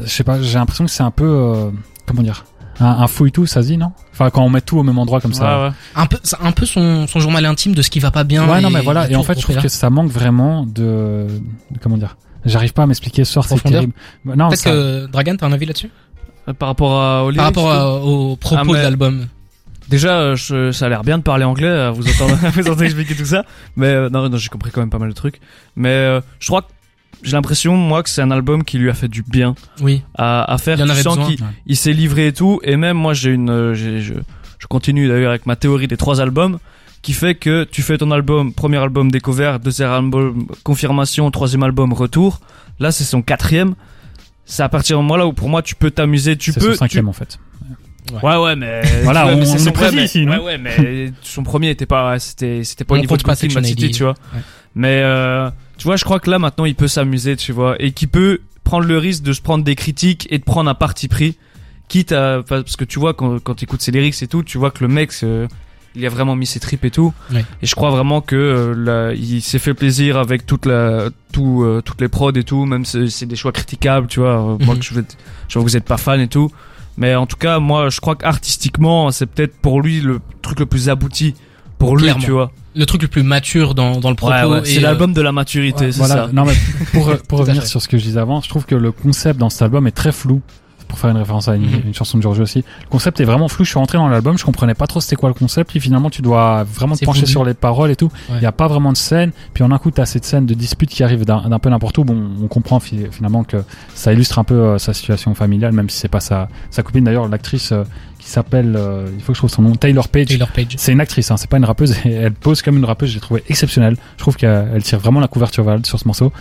je 0.04 0.10
sais 0.10 0.24
pas, 0.24 0.42
j'ai 0.42 0.58
l'impression 0.58 0.86
que 0.86 0.92
c'est 0.92 1.04
un 1.04 1.12
peu, 1.12 1.26
euh, 1.26 1.70
comment 2.06 2.22
dire, 2.24 2.46
un, 2.80 2.86
un 2.86 3.08
fouille 3.08 3.32
tout, 3.32 3.46
ça 3.46 3.62
se 3.62 3.68
dit 3.68 3.78
non? 3.78 3.92
Enfin 4.14 4.30
quand 4.30 4.44
on 4.44 4.50
met 4.50 4.62
tout 4.62 4.78
au 4.78 4.84
même 4.84 4.98
endroit 5.00 5.20
comme 5.22 5.34
ça. 5.34 5.74
Un 5.96 6.06
peu, 6.06 6.18
un 6.42 6.52
peu 6.52 6.66
son, 6.66 7.08
son 7.08 7.20
journal 7.20 7.46
intime 7.46 7.74
de 7.76 7.82
ce 7.82 7.90
qui 7.90 8.00
va 8.00 8.12
pas 8.12 8.24
bien. 8.24 8.48
Ouais, 8.48 8.62
non 8.62 8.70
et 8.70 8.74
mais 8.74 8.82
voilà. 8.82 9.10
Et 9.10 9.16
en 9.16 9.24
fait, 9.24 9.36
je 9.38 9.42
trouve 9.44 9.58
que 9.58 9.68
ça 9.68 9.90
manque 9.90 10.10
vraiment 10.12 10.66
de, 10.66 11.28
de- 11.72 11.80
comment 11.82 11.98
dire. 11.98 12.18
J'arrive 12.46 12.72
pas 12.72 12.84
à 12.84 12.86
m'expliquer 12.86 13.26
ce 13.26 13.34
soir, 13.34 13.46
c'est 13.48 13.62
terrible. 13.62 13.94
Non, 14.24 14.36
là. 14.36 14.48
Peut-être 14.48 14.60
ça- 14.60 14.70
que 14.72 15.06
Dragan, 15.08 15.36
t'as 15.38 15.48
un 15.48 15.52
avis 15.52 15.66
là-dessus? 15.66 15.88
Euh, 15.88 16.07
Par 16.54 16.70
rapport 16.70 17.00
à, 17.02 17.26
au 17.26 17.32
Par 17.34 17.46
rapport 17.46 17.64
tout. 17.64 17.70
à- 17.70 17.96
au 18.04 18.36
propos 18.36 18.62
Ah, 18.62 18.64
mais- 18.66 18.74
de 18.74 18.84
l'album. 18.84 19.28
Déjà, 19.90 20.20
euh, 20.20 20.36
je- 20.36 20.72
ça 20.74 20.88
a 20.88 20.90
l'air 20.90 21.04
bien 21.04 21.18
de 21.18 21.24
parler 21.24 21.46
anglais, 21.46 21.70
à 21.70 21.92
vous 21.92 22.08
entendre, 22.10 22.38
à 22.46 22.50
vous 22.50 22.62
entendre 22.62 22.84
expliquer 22.84 23.16
tout 23.16 23.26
ça. 23.26 23.44
Mais 23.78 23.88
euh, 23.88 24.10
non, 24.10 24.28
non 24.30 24.38
j'ai 24.38 24.50
compris 24.50 24.72
quand 24.72 24.82
même 24.82 24.90
pas 24.90 25.00
mal 25.00 25.10
de 25.10 25.14
trucs. 25.14 25.40
Mais 25.78 25.90
euh, 25.90 26.20
je 26.40 26.48
crois 26.48 26.64
que 26.64 26.68
j'ai 27.24 27.32
l'impression, 27.34 27.76
moi, 27.78 28.04
que 28.04 28.10
c'est 28.10 28.22
un 28.22 28.32
album 28.32 28.64
qui 28.66 28.78
lui 28.80 28.90
a 28.90 28.94
fait 28.94 29.08
du 29.08 29.24
bien 29.24 29.56
Oui. 29.82 30.02
à, 30.16 30.44
à 30.52 30.58
faire. 30.58 30.76
Il 30.78 30.82
y 30.82 30.84
en 30.84 30.88
Tu 30.88 30.92
avait 30.92 31.02
sens 31.04 31.18
besoin. 31.18 31.32
qu'il 31.34 31.42
Ouais. 31.44 31.50
il 31.68 31.78
s'est 31.78 31.94
livré 31.94 32.28
et 32.28 32.34
tout. 32.34 32.60
Et 32.64 32.76
même 32.76 32.98
moi, 32.98 33.14
j'ai 33.14 33.32
une, 33.32 33.50
euh, 33.50 33.74
j'ai- 33.74 34.02
je, 34.02 34.14
je 34.60 34.68
continue 34.68 35.08
d'ailleurs 35.08 35.30
avec 35.30 35.46
ma 35.46 35.56
théorie 35.56 35.88
des 35.88 35.98
trois 35.98 36.20
albums, 36.20 36.60
qui 37.02 37.14
fait 37.14 37.36
que 37.36 37.64
tu 37.64 37.82
fais 37.82 37.98
ton 37.98 38.12
album, 38.12 38.54
premier 38.54 38.78
album 38.78 39.10
découvert, 39.10 39.60
deuxième 39.60 39.90
album 39.92 40.48
confirmation, 40.64 41.32
troisième 41.32 41.64
album 41.64 41.94
retour. 41.94 42.42
Là, 42.80 42.92
c'est 42.92 43.04
son 43.06 43.22
quatrième. 43.22 43.76
C'est 44.50 44.64
à 44.64 44.70
partir 44.70 44.98
du 44.98 45.04
moment 45.04 45.18
là 45.18 45.28
où 45.28 45.34
pour 45.34 45.50
moi 45.50 45.62
tu 45.62 45.76
peux 45.76 45.92
t'amuser, 45.92 46.38
tu 46.38 46.52
c'est 46.54 46.60
peux. 46.60 46.68
son 46.68 46.72
tu- 46.72 46.78
cinquième 46.78 47.10
en 47.10 47.14
fait. 47.14 47.38
Ouais 48.24 48.38
ouais 48.38 48.56
mais 48.56 48.82
Voilà, 49.04 49.28
on- 49.28 49.44
c'est 49.44 49.56
on 49.56 49.58
son 49.58 49.72
mais- 49.96 50.06
ici, 50.06 50.26
non 50.26 50.38
ouais 50.38 50.40
ouais 50.44 50.58
mais 50.58 51.12
son 51.22 51.44
premier 51.44 51.70
était 51.70 51.86
pas 51.86 52.18
c'était 52.20 52.64
c'était 52.64 52.86
pas 52.86 52.96
au 52.96 52.98
niveau 53.00 53.18
de 53.18 53.22
City, 53.66 53.90
80. 53.90 53.98
tu 53.98 54.04
vois 54.04 54.14
Ouais. 54.34 54.40
mais 54.76 55.02
euh, 55.04 55.50
tu 55.78 55.84
vois 55.84 55.98
je 55.98 56.06
crois 56.06 56.22
que 56.22 56.30
là 56.32 56.40
maintenant 56.40 56.64
il 56.64 56.76
peut 56.76 56.88
s'amuser 56.88 57.36
tu 57.36 57.52
vois 57.52 57.76
et 57.82 57.92
qu'il 57.92 58.08
peut 58.08 58.40
prendre 58.64 58.86
le 58.88 58.98
risque 58.98 59.24
de 59.24 59.34
se 59.34 59.42
prendre 59.42 59.66
des 59.66 59.76
critiques 59.76 60.26
et 60.32 60.38
de 60.40 60.44
prendre 60.46 60.70
un 60.70 60.76
parti 60.76 61.10
pris 61.10 61.36
quitte 61.90 62.14
à 62.14 62.42
parce 62.48 62.78
que 62.78 62.86
tu 62.86 62.98
vois 62.98 63.14
quand 63.14 63.40
quand 63.44 63.56
tu 63.56 63.66
écoutes 63.66 63.82
ses 63.82 63.92
lyrics 63.92 64.22
et 64.24 64.28
tout 64.28 64.42
tu 64.42 64.58
vois 64.58 64.72
que 64.72 64.86
le 64.86 64.88
mec 64.88 65.12
euh, 65.24 65.46
il 65.98 66.06
a 66.06 66.10
vraiment 66.10 66.36
mis 66.36 66.46
ses 66.46 66.60
tripes 66.60 66.86
et 66.86 66.92
tout 66.92 67.14
et 67.36 67.66
je 67.66 67.76
crois 67.76 67.90
vraiment 67.90 68.22
que 68.22 68.36
euh, 68.36 68.74
là, 68.76 69.14
il 69.14 69.42
s'est 69.42 69.60
fait 69.60 69.74
plaisir 69.74 70.18
avec 70.18 70.46
toute 70.46 70.66
la 70.66 71.10
tout 71.32 71.64
euh, 71.64 71.82
toutes 71.84 72.00
les 72.02 72.08
prods 72.08 72.32
et 72.34 72.44
tout 72.44 72.66
même 72.66 72.86
si 72.86 73.10
c'est 73.12 73.26
des 73.26 73.36
choix 73.36 73.52
critiquables 73.52 74.08
tu 74.08 74.20
vois 74.20 74.38
Euh, 74.40 74.58
moi 74.66 74.76
Mhm. 74.76 74.80
que 74.80 74.86
je 74.86 74.94
vais 74.94 75.04
je 75.48 75.54
vois 75.54 75.64
que 75.64 75.70
vous 75.70 75.78
êtes 75.78 75.86
pas 75.86 75.98
fan 75.98 76.20
et 76.22 76.28
tout 76.28 76.52
mais 76.98 77.16
en 77.16 77.26
tout 77.26 77.38
cas 77.38 77.60
moi 77.60 77.90
je 77.90 78.00
crois 78.00 78.16
qu'artistiquement 78.16 79.12
c'est 79.12 79.26
peut-être 79.26 79.56
pour 79.58 79.82
lui 79.82 80.02
le 80.02 80.20
truc 80.42 80.60
le 80.60 80.66
plus 80.66 80.90
abouti 80.90 81.36
pour 81.78 81.96
lui 81.96 82.04
Clairement. 82.06 82.24
tu 82.24 82.32
vois 82.32 82.52
Le 82.76 82.86
truc 82.88 83.02
le 83.04 83.08
plus 83.08 83.22
mature 83.24 83.76
dans, 83.76 84.00
dans 84.00 84.10
le 84.10 84.16
propos. 84.16 84.34
Ouais, 84.34 84.44
ouais, 84.46 84.60
et, 84.62 84.66
c'est 84.66 84.78
euh, 84.80 84.82
l'album 84.82 85.14
de 85.14 85.22
la 85.22 85.32
maturité 85.32 85.86
Ouais, 85.86 85.92
c'est 85.92 85.98
voilà. 86.00 86.16
ça 86.28 86.30
Non, 86.34 86.44
mais 86.46 86.54
pour, 86.94 87.16
pour 87.28 87.40
revenir 87.40 87.66
sur 87.68 87.82
ce 87.84 87.88
que 87.88 87.98
je 88.00 88.04
disais 88.04 88.20
avant, 88.20 88.42
je 88.42 88.50
trouve 88.50 88.66
que 88.66 88.74
le 88.74 88.92
concept 88.92 89.40
dans 89.40 89.50
cet 89.52 89.62
album 89.62 89.86
est 89.86 89.92
très 89.92 90.12
flou. 90.12 90.42
Pour 90.88 91.00
faire 91.00 91.10
une 91.10 91.18
référence 91.18 91.48
à 91.48 91.56
une, 91.56 91.64
Mhm. 91.64 91.82
une 91.88 91.94
chanson 91.94 92.18
de 92.18 92.24
Giorgio 92.24 92.44
aussi. 92.44 92.60
Le 92.84 92.90
concept 92.90 93.20
est 93.20 93.26
vraiment 93.26 93.48
flou. 93.48 93.66
Je 93.66 93.70
suis 93.72 93.80
rentré 93.80 93.98
dans 93.98 94.08
l'album, 94.08 94.38
je 94.38 94.46
comprenais 94.46 94.74
pas 94.74 94.88
trop 94.88 95.02
c'était 95.02 95.16
quoi 95.18 95.30
le 95.30 95.34
concept. 95.34 95.70
Puis 95.70 95.80
finalement, 95.80 96.10
tu 96.10 96.22
dois 96.22 96.64
vraiment 96.64 96.96
te 96.96 97.04
pencher 97.06 97.26
sur 97.26 97.44
les 97.44 97.54
paroles 97.54 97.92
et 97.92 97.96
tout. 97.96 98.10
Il 98.30 98.36
Ouais. 98.36 98.42
y 98.42 98.46
a 98.46 98.52
pas 98.52 98.68
vraiment 98.68 98.92
de 98.92 98.98
scène. 98.98 99.32
Puis 99.54 99.64
en 99.64 99.72
un 99.72 99.78
coup, 99.78 99.92
t'as 99.92 100.06
cette 100.06 100.24
scène 100.26 100.46
de 100.46 100.54
dispute 100.54 100.90
qui 100.90 101.04
arrive 101.04 101.26
d'un 101.26 101.60
peu 101.60 101.70
n'importe 101.70 101.98
où. 101.98 102.04
Bon, 102.04 102.18
on 102.42 102.48
comprend 102.48 102.80
fi- 102.80 103.08
finalement 103.12 103.44
que 103.44 103.58
ça 103.96 104.14
illustre 104.14 104.40
un 104.40 104.44
peu 104.44 104.56
euh, 104.56 104.78
sa 104.78 104.94
situation 104.94 105.34
familiale, 105.36 105.74
même 105.74 105.90
si 105.90 105.98
c'est 106.00 106.08
pas 106.08 106.20
sa, 106.22 106.48
sa 106.70 106.84
copine. 106.84 107.04
D'ailleurs, 107.04 107.28
l'actrice 107.28 107.72
euh, 107.74 107.84
qui 108.20 108.30
s'appelle, 108.30 108.76
euh, 108.78 109.08
il 109.14 109.22
faut 109.22 109.34
que 109.34 109.36
je 109.36 109.40
trouve 109.42 109.50
son 109.50 109.62
nom, 109.62 109.76
Taylor 109.76 110.08
Page. 110.08 110.28
Taylor 110.28 110.50
Page. 110.52 110.76
C'est 110.78 110.92
une 110.94 111.02
actrice, 111.02 111.30
hein, 111.32 111.38
c'est 111.38 111.50
pas 111.50 111.58
une 111.58 111.66
rappeuse. 111.66 111.96
Et 112.06 112.12
elle 112.14 112.34
pose 112.34 112.62
comme 112.62 112.78
une 112.78 112.86
rappeuse. 112.86 113.10
J'ai 113.12 113.20
trouvé 113.20 113.44
exceptionnelle. 113.50 113.98
Je 114.16 114.22
trouve 114.22 114.36
qu'elle 114.38 114.70
elle 114.74 114.84
tire 114.84 115.00
vraiment 115.00 115.20
la 115.20 115.28
couverture 115.28 115.70
elle 115.72 115.86
sur 115.86 116.00
ce 116.00 116.08
morceau. 116.08 116.32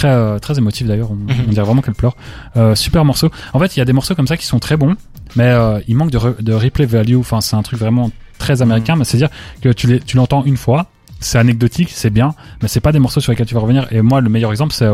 Très 0.00 0.08
euh, 0.08 0.38
très 0.38 0.56
émotif 0.56 0.86
d'ailleurs. 0.86 1.10
On, 1.10 1.14
Mhm. 1.14 1.28
on 1.48 1.50
dirait 1.50 1.64
vraiment 1.66 1.82
qu'elle 1.82 1.94
pleure. 1.94 2.16
Euh, 2.56 2.74
super 2.74 3.04
morceau. 3.04 3.30
En 3.52 3.58
fait, 3.58 3.76
il 3.76 3.80
y 3.80 3.82
a 3.82 3.84
des 3.84 3.92
morceaux 3.92 4.14
comme 4.14 4.26
ça 4.26 4.36
qui 4.38 4.46
sont 4.46 4.58
très 4.58 4.76
bons, 4.78 4.96
mais 5.36 5.44
euh, 5.44 5.78
il 5.88 5.96
manque 5.96 6.10
de, 6.10 6.18
re- 6.18 6.40
de 6.42 6.52
replay 6.54 6.86
value. 6.86 7.16
Enfin, 7.18 7.40
c'est 7.42 7.54
un 7.56 7.62
truc 7.62 7.78
vraiment 7.78 8.10
très 8.38 8.62
américain. 8.62 8.96
Mais 8.96 9.04
c'est 9.04 9.16
à 9.22 9.28
dire 9.28 9.30
que 9.60 9.68
tu 9.70 10.16
l'entends 10.16 10.42
une 10.44 10.56
fois. 10.56 10.86
C'est 11.22 11.36
anecdotique, 11.38 11.90
c'est 11.92 12.08
bien, 12.08 12.34
mais 12.62 12.68
c'est 12.68 12.80
pas 12.80 12.92
des 12.92 12.98
morceaux 12.98 13.20
sur 13.20 13.30
lesquels 13.30 13.46
tu 13.46 13.54
vas 13.54 13.60
revenir. 13.60 13.86
Et 13.90 14.00
moi, 14.00 14.22
le 14.22 14.30
meilleur 14.30 14.50
exemple, 14.52 14.72
c'est 14.72 14.86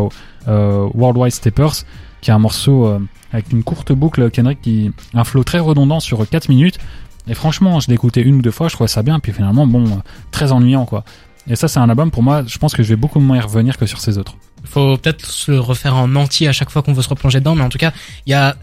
euh, 0.49 0.88
Worldwide 0.94 1.32
Steppers, 1.32 1.85
qui 2.20 2.31
est 2.31 2.35
un 2.35 2.41
morceau 2.41 2.87
euh, 2.87 2.99
avec 3.32 3.52
une 3.52 3.62
courte 3.62 3.93
boucle 3.93 4.29
Kendrick 4.32 4.61
qui 4.61 4.91
un 5.14 5.23
flow 5.23 5.44
très 5.44 5.61
redondant 5.61 6.00
sur 6.00 6.29
4 6.29 6.49
minutes. 6.49 6.79
Et 7.29 7.35
franchement, 7.35 7.79
je 7.79 7.87
l'ai 7.88 7.94
écouté 7.94 8.23
une 8.23 8.37
ou 8.37 8.43
deux 8.43 8.50
fois, 8.50 8.67
je 8.69 8.75
trouvais 8.75 8.88
ça 8.88 9.02
bien, 9.05 9.20
puis 9.20 9.32
finalement, 9.32 9.69
bon, 9.69 9.85
euh, 9.87 9.91
très 10.32 10.50
ennuyant 10.50 10.85
quoi. 10.85 11.05
Et 11.49 11.55
ça, 11.55 11.69
c'est 11.69 11.79
un 11.79 11.88
album 11.88 12.11
pour 12.11 12.25
moi. 12.25 12.43
Je 12.44 12.59
pense 12.59 12.75
que 12.75 12.82
je 12.82 12.88
vais 12.88 12.97
beaucoup 12.97 13.20
moins 13.20 13.37
y 13.37 13.41
revenir 13.41 13.76
que 13.79 13.87
sur 13.87 14.00
ces 14.00 14.19
autres. 14.19 14.35
Faut 14.64 14.97
peut-être 14.97 15.26
se 15.26 15.50
le 15.53 15.61
refaire 15.61 15.94
en 15.97 16.14
entier 16.17 16.49
à 16.49 16.53
chaque 16.53 16.70
fois 16.70 16.82
qu'on 16.82 16.93
veut 16.93 17.03
se 17.03 17.08
replonger 17.08 17.41
dedans, 17.41 17.55
mais 17.55 17.62
en 17.62 17.69
tout 17.69 17.79
cas, 17.79 17.93
il 18.26 18.31
y 18.31 18.35
a, 18.35 18.56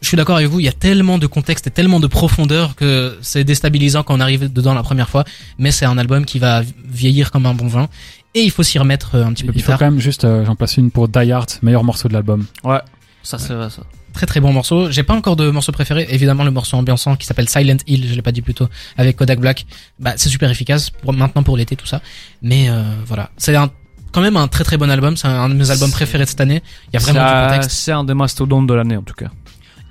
je 0.00 0.08
suis 0.08 0.16
d'accord 0.16 0.36
avec 0.36 0.48
vous, 0.48 0.60
il 0.60 0.64
y 0.64 0.68
a 0.68 0.72
tellement 0.72 1.18
de 1.18 1.26
contexte 1.26 1.66
et 1.66 1.70
tellement 1.70 2.00
de 2.00 2.06
profondeur 2.06 2.76
que 2.76 3.18
c'est 3.20 3.44
déstabilisant 3.44 4.02
quand 4.02 4.16
on 4.16 4.20
arrive 4.20 4.52
dedans 4.52 4.74
la 4.74 4.82
première 4.82 5.08
fois, 5.08 5.24
mais 5.58 5.70
c'est 5.70 5.86
un 5.86 5.98
album 5.98 6.24
qui 6.24 6.38
va 6.38 6.62
vieillir 6.86 7.30
comme 7.30 7.46
un 7.46 7.54
bon 7.54 7.66
vin, 7.66 7.88
et 8.34 8.40
il 8.42 8.50
faut 8.50 8.62
s'y 8.62 8.78
remettre 8.78 9.14
euh, 9.16 9.24
un 9.24 9.32
petit 9.32 9.42
peu 9.44 9.50
Il 9.50 9.52
plus 9.52 9.62
faut 9.62 9.72
tard. 9.72 9.78
quand 9.78 9.90
même 9.90 10.00
juste, 10.00 10.24
euh, 10.24 10.44
j'en 10.44 10.54
place 10.54 10.76
une 10.76 10.90
pour 10.90 11.08
Die 11.08 11.32
Hard, 11.32 11.50
meilleur 11.62 11.84
morceau 11.84 12.08
de 12.08 12.12
l'album. 12.14 12.46
ouais 12.64 12.80
ça 13.22 13.38
c'est 13.38 13.54
vrai 13.54 13.68
ça 13.70 13.82
Très 14.14 14.26
très 14.26 14.40
bon 14.40 14.52
morceau. 14.52 14.90
J'ai 14.90 15.02
pas 15.04 15.14
encore 15.14 15.36
de 15.36 15.48
morceau 15.50 15.70
préféré, 15.70 16.06
évidemment 16.10 16.42
le 16.42 16.50
morceau 16.50 16.76
ambiançant 16.76 17.14
qui 17.14 17.26
s'appelle 17.26 17.48
Silent 17.48 17.76
Hill, 17.86 18.08
je 18.08 18.14
l'ai 18.14 18.22
pas 18.22 18.32
dit 18.32 18.40
plus 18.42 18.54
tôt, 18.54 18.66
avec 18.96 19.16
Kodak 19.16 19.38
Black. 19.38 19.66
Bah 20.00 20.14
c'est 20.16 20.30
super 20.30 20.50
efficace 20.50 20.90
pour 20.90 21.12
maintenant 21.12 21.42
pour 21.44 21.56
l'été 21.56 21.76
tout 21.76 21.86
ça. 21.86 22.00
Mais 22.42 22.68
euh, 22.68 22.82
voilà, 23.06 23.30
c'est 23.36 23.54
un 23.54 23.70
quand 24.12 24.20
même 24.20 24.36
un 24.36 24.48
très 24.48 24.64
très 24.64 24.76
bon 24.76 24.90
album, 24.90 25.16
c'est 25.16 25.28
un 25.28 25.48
de 25.48 25.54
mes 25.54 25.70
albums 25.70 25.90
préférés 25.90 26.24
de 26.24 26.28
cette 26.28 26.40
année. 26.40 26.62
Il 26.92 26.94
y 26.94 26.96
a 26.96 27.00
vraiment 27.00 27.20
du 27.24 27.48
contexte. 27.48 27.70
c'est 27.70 27.92
un 27.92 28.04
des 28.04 28.14
mastodontes 28.14 28.66
de 28.66 28.74
l'année 28.74 28.96
en 28.96 29.02
tout 29.02 29.14
cas 29.14 29.30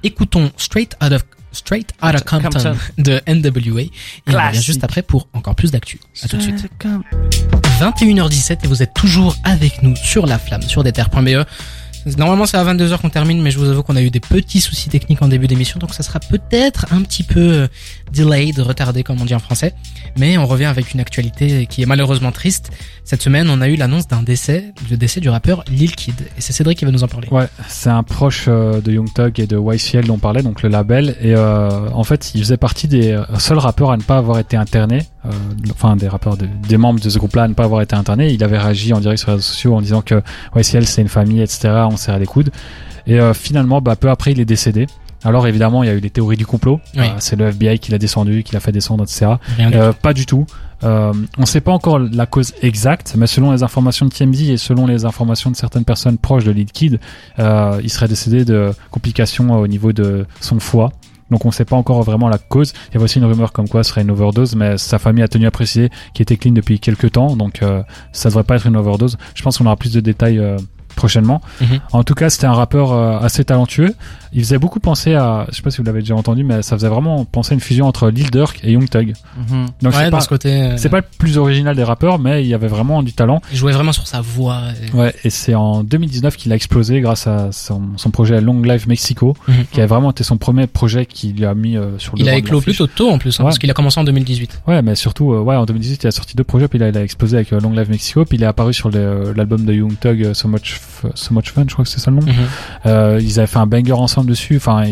écoutons 0.03 0.51
Straight 0.57 0.95
Out 1.03 1.11
of 1.11 1.25
Straight 1.51 1.91
Outta 2.03 2.19
Compton, 2.19 2.49
Compton. 2.49 2.75
de 2.97 3.21
NWA 3.27 3.81
et 3.81 3.91
on 4.27 4.31
revient 4.33 4.61
juste 4.61 4.83
après 4.83 5.01
pour 5.01 5.27
encore 5.33 5.55
plus 5.55 5.71
d'actu. 5.71 5.99
À 6.23 6.27
tout 6.27 6.37
de 6.37 6.41
suite. 6.41 6.69
21h17 7.79 8.59
et 8.63 8.67
vous 8.67 8.83
êtes 8.83 8.93
toujours 8.93 9.35
avec 9.43 9.81
nous 9.81 9.95
sur 9.95 10.25
la 10.25 10.37
flamme 10.37 10.61
sur 10.61 10.83
deter.be. 10.83 11.45
Normalement 12.17 12.45
c'est 12.45 12.57
à 12.57 12.63
22h 12.63 12.99
qu'on 12.99 13.09
termine 13.09 13.41
mais 13.41 13.51
je 13.51 13.59
vous 13.59 13.69
avoue 13.69 13.83
qu'on 13.83 13.95
a 13.95 14.01
eu 14.01 14.09
des 14.09 14.19
petits 14.19 14.61
soucis 14.61 14.89
techniques 14.89 15.21
en 15.21 15.27
début 15.27 15.47
d'émission 15.47 15.79
donc 15.79 15.93
ça 15.93 16.03
sera 16.03 16.19
peut-être 16.19 16.85
un 16.91 17.01
petit 17.01 17.23
peu 17.23 17.39
euh, 17.39 17.67
delayed, 18.13 18.59
retardé 18.59 19.03
comme 19.03 19.21
on 19.21 19.25
dit 19.25 19.35
en 19.35 19.39
français. 19.39 19.73
Mais 20.17 20.37
on 20.37 20.45
revient 20.45 20.65
avec 20.65 20.93
une 20.93 20.99
actualité 20.99 21.65
qui 21.67 21.81
est 21.81 21.85
malheureusement 21.85 22.31
triste. 22.31 22.71
Cette 23.03 23.21
semaine 23.21 23.49
on 23.49 23.61
a 23.61 23.67
eu 23.69 23.75
l'annonce 23.75 24.07
d'un 24.07 24.23
décès, 24.23 24.73
le 24.89 24.97
décès 24.97 25.19
du 25.19 25.29
rappeur 25.29 25.63
Lil 25.69 25.95
Kid 25.95 26.15
et 26.37 26.41
c'est 26.41 26.53
Cédric 26.53 26.77
qui 26.77 26.85
va 26.85 26.91
nous 26.91 27.03
en 27.03 27.07
parler. 27.07 27.27
Ouais, 27.31 27.47
c'est 27.67 27.89
un 27.89 28.03
proche 28.03 28.45
euh, 28.47 28.81
de 28.81 28.91
Young 28.91 29.11
Thug 29.13 29.39
et 29.39 29.47
de 29.47 29.57
YCL 29.57 30.05
dont 30.05 30.15
on 30.15 30.19
parlait, 30.19 30.41
donc 30.41 30.61
le 30.63 30.69
label. 30.69 31.15
Et 31.21 31.35
euh, 31.35 31.89
en 31.93 32.03
fait, 32.03 32.31
il 32.33 32.41
faisait 32.41 32.57
partie 32.57 32.87
des 32.87 33.11
euh, 33.11 33.23
seuls 33.39 33.57
rappeurs 33.57 33.91
à 33.91 33.97
ne 33.97 34.01
pas 34.01 34.17
avoir 34.17 34.39
été 34.39 34.57
interné. 34.57 34.99
Euh, 35.27 35.71
enfin, 35.71 35.95
des 35.95 36.07
rappeurs, 36.07 36.37
de- 36.37 36.47
des 36.67 36.77
membres 36.77 36.99
de 36.99 37.09
ce 37.09 37.17
groupe-là 37.17 37.43
à 37.43 37.47
ne 37.47 37.53
pas 37.53 37.63
avoir 37.65 37.81
été 37.81 37.95
internés. 37.95 38.31
Il 38.31 38.43
avait 38.43 38.57
réagi 38.57 38.93
en 38.93 38.99
direct 38.99 39.19
sur 39.19 39.29
les 39.29 39.35
réseaux 39.35 39.43
sociaux 39.47 39.75
en 39.75 39.81
disant 39.81 40.01
que 40.01 40.21
YCL 40.55 40.85
c'est 40.87 41.01
une 41.01 41.07
famille, 41.07 41.41
etc. 41.41 41.69
On 41.91 41.97
serrait 41.97 42.19
les 42.19 42.25
coudes. 42.25 42.51
Et 43.05 43.19
euh, 43.19 43.33
finalement, 43.33 43.81
bah, 43.81 43.95
peu 43.95 44.09
après, 44.09 44.31
il 44.31 44.39
est 44.39 44.45
décédé. 44.45 44.87
Alors 45.23 45.47
évidemment, 45.47 45.81
il 45.83 45.87
y 45.87 45.89
a 45.89 45.93
eu 45.95 45.99
les 45.99 46.09
théories 46.11 46.37
du 46.37 46.45
complot. 46.45 46.79
Oui. 46.95 47.01
Euh, 47.05 47.09
c'est 47.19 47.35
le 47.35 47.47
FBI 47.47 47.79
qui 47.79 47.91
l'a 47.91 47.97
descendu, 47.97 48.43
qui 48.43 48.53
l'a 48.53 48.59
fait 48.59 48.71
descendre, 48.71 49.03
etc. 49.03 49.31
Euh, 49.59 49.91
pas 49.93 50.13
du 50.13 50.25
tout. 50.25 50.45
Euh, 50.83 51.11
on 51.37 51.41
ne 51.41 51.45
sait 51.47 51.59
pas 51.61 51.71
encore 51.71 51.97
la 51.97 52.27
cause 52.27 52.53
exacte, 52.61 53.15
mais 53.17 53.25
selon 53.25 53.51
les 53.51 53.63
informations 53.63 54.05
de 54.05 54.11
TMZ 54.11 54.49
et 54.51 54.57
selon 54.57 54.85
les 54.85 55.05
informations 55.05 55.49
de 55.49 55.55
certaines 55.55 55.85
personnes 55.85 56.19
proches 56.19 56.43
de 56.43 56.51
Lil 56.51 56.67
Kid, 56.71 56.99
il 57.39 57.89
serait 57.89 58.07
décédé 58.07 58.45
de 58.45 58.71
complications 58.91 59.53
au 59.59 59.65
niveau 59.67 59.91
de 59.91 60.27
son 60.39 60.59
foie. 60.59 60.91
Donc 61.31 61.45
on 61.45 61.49
ne 61.49 61.53
sait 61.53 61.65
pas 61.65 61.75
encore 61.75 62.01
vraiment 62.03 62.29
la 62.29 62.37
cause. 62.37 62.73
Il 62.89 62.93
y 62.93 62.97
avait 62.97 63.05
aussi 63.05 63.19
une 63.19 63.25
rumeur 63.25 63.51
comme 63.51 63.67
quoi 63.67 63.83
ce 63.83 63.89
serait 63.89 64.01
une 64.01 64.11
overdose, 64.11 64.55
mais 64.55 64.77
sa 64.77 64.99
famille 64.99 65.23
a 65.23 65.27
tenu 65.27 65.45
à 65.45 65.51
préciser 65.51 65.89
qu'il 66.13 66.23
était 66.23 66.37
clean 66.37 66.53
depuis 66.53 66.79
quelques 66.79 67.11
temps, 67.13 67.35
donc 67.35 67.61
euh, 67.61 67.83
ça 68.11 68.29
devrait 68.29 68.43
pas 68.43 68.55
être 68.55 68.67
une 68.67 68.77
overdose. 68.77 69.17
Je 69.35 69.43
pense 69.43 69.57
qu'on 69.57 69.65
aura 69.65 69.75
plus 69.75 69.93
de 69.93 69.99
détails 69.99 70.39
euh, 70.39 70.57
prochainement. 70.95 71.41
Mhm. 71.61 71.79
En 71.93 72.03
tout 72.03 72.15
cas, 72.15 72.29
c'était 72.29 72.47
un 72.47 72.53
rappeur 72.53 72.91
euh, 72.91 73.19
assez 73.19 73.45
talentueux. 73.45 73.93
Il 74.33 74.41
faisait 74.43 74.57
beaucoup 74.57 74.79
penser 74.79 75.13
à, 75.13 75.45
je 75.49 75.55
sais 75.55 75.61
pas 75.61 75.71
si 75.71 75.77
vous 75.77 75.83
l'avez 75.83 75.99
déjà 76.01 76.15
entendu, 76.15 76.43
mais 76.43 76.61
ça 76.61 76.75
faisait 76.75 76.87
vraiment 76.89 77.25
penser 77.25 77.53
à 77.53 77.55
une 77.55 77.59
fusion 77.61 77.87
entre 77.87 78.09
Lil 78.09 78.29
Durk 78.31 78.59
et 78.63 78.71
Young 78.71 78.89
Thug. 78.89 79.13
Donc 79.81 79.93
ouais, 79.93 80.05
c'est 80.05 80.11
pas, 80.11 80.21
ce 80.21 80.27
côté. 80.29 80.49
euh, 80.51 80.77
c'est 80.77 80.89
pas 80.89 80.97
le 80.97 81.05
plus 81.17 81.37
original 81.37 81.75
des 81.75 81.83
rappeurs, 81.83 82.19
mais 82.19 82.43
il 82.43 82.47
y 82.47 82.53
avait 82.53 82.67
vraiment 82.67 83.03
du 83.03 83.13
talent. 83.13 83.41
Il 83.51 83.57
jouait 83.57 83.71
vraiment 83.71 83.91
sur 83.91 84.07
sa 84.07 84.21
voix. 84.21 84.61
et- 84.93 84.95
Ouais, 84.95 85.13
et 85.23 85.29
c'est 85.29 85.55
en 85.55 85.83
2019 85.83 86.35
qu'il 86.37 86.51
a 86.51 86.55
explosé 86.55 87.01
grâce 87.01 87.27
à 87.27 87.51
son, 87.51 87.81
son 87.97 88.09
projet 88.11 88.41
Long 88.41 88.61
Live 88.61 88.87
Mexico, 88.87 89.35
Mhm. 89.47 89.55
qui 89.71 89.81
a 89.81 89.85
vraiment 89.85 90.11
été 90.11 90.23
son 90.23 90.37
premier 90.37 90.67
projet 90.67 91.05
qui 91.05 91.33
lui 91.33 91.45
a 91.45 91.53
mis 91.53 91.77
euh, 91.77 91.97
sur 91.99 92.15
le 92.15 92.21
Il 92.21 92.29
a 92.29 92.35
éclos 92.35 92.61
plutôt 92.61 92.87
tôt 92.87 93.09
en 93.09 93.17
plus, 93.17 93.39
hein, 93.39 93.43
Ouais. 93.43 93.47
parce 93.49 93.59
qu'il 93.59 93.69
a 93.69 93.73
commencé 93.73 93.99
en 93.99 94.03
2018. 94.03 94.61
Ouais, 94.67 94.81
mais 94.81 94.95
surtout, 94.95 95.33
euh, 95.33 95.39
ouais, 95.41 95.55
en 95.55 95.65
2018, 95.65 96.03
il 96.03 96.07
a 96.07 96.11
sorti 96.11 96.35
deux 96.35 96.43
projets, 96.43 96.67
puis 96.67 96.79
là, 96.79 96.89
il 96.89 96.97
a 96.97 97.03
explosé 97.03 97.37
avec 97.37 97.53
euh, 97.53 97.59
Long 97.59 97.71
Live 97.71 97.89
Mexico, 97.89 98.25
puis 98.25 98.37
il 98.37 98.43
est 98.43 98.47
apparu 98.47 98.73
sur 98.73 98.89
l'album 98.89 99.63
de 99.65 99.73
Young 99.73 99.97
Thug, 99.99 100.33
So 100.33 100.47
Much, 100.47 100.79
so 101.15 101.33
Much 101.33 101.51
Fun, 101.51 101.63
je 101.67 101.73
crois 101.73 101.85
que 101.85 101.91
c'est 101.91 101.99
ça 101.99 102.09
le 102.11 102.17
nom. 102.17 102.23
Mhm. 102.25 103.19
Ils 103.21 103.39
avaient 103.39 103.47
fait 103.47 103.59
un 103.59 103.67
banger 103.67 103.93
ensemble 103.93 104.16
dessus. 104.23 104.57
Enfin, 104.57 104.83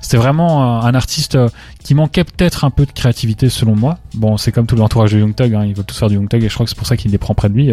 c'était 0.00 0.16
vraiment 0.16 0.78
euh, 0.78 0.86
un 0.86 0.94
artiste 0.94 1.34
euh, 1.34 1.48
qui 1.82 1.94
manquait 1.94 2.24
peut-être 2.24 2.64
un 2.64 2.70
peu 2.70 2.86
de 2.86 2.92
créativité 2.92 3.48
selon 3.48 3.76
moi. 3.76 3.98
Bon, 4.14 4.36
c'est 4.36 4.52
comme 4.52 4.66
tout 4.66 4.76
l'entourage 4.76 5.12
de 5.12 5.18
Young 5.18 5.34
Thug, 5.34 5.54
hein, 5.54 5.64
ils 5.64 5.74
veulent 5.74 5.84
tous 5.84 5.98
faire 5.98 6.08
du 6.08 6.14
Young 6.16 6.28
Thug 6.28 6.42
et 6.42 6.48
je 6.48 6.54
crois 6.54 6.64
que 6.64 6.70
c'est 6.70 6.78
pour 6.78 6.86
ça 6.86 6.96
qu'il 6.96 7.10
les 7.10 7.18
prend 7.18 7.34
près 7.34 7.48
de 7.48 7.54
lui. 7.54 7.72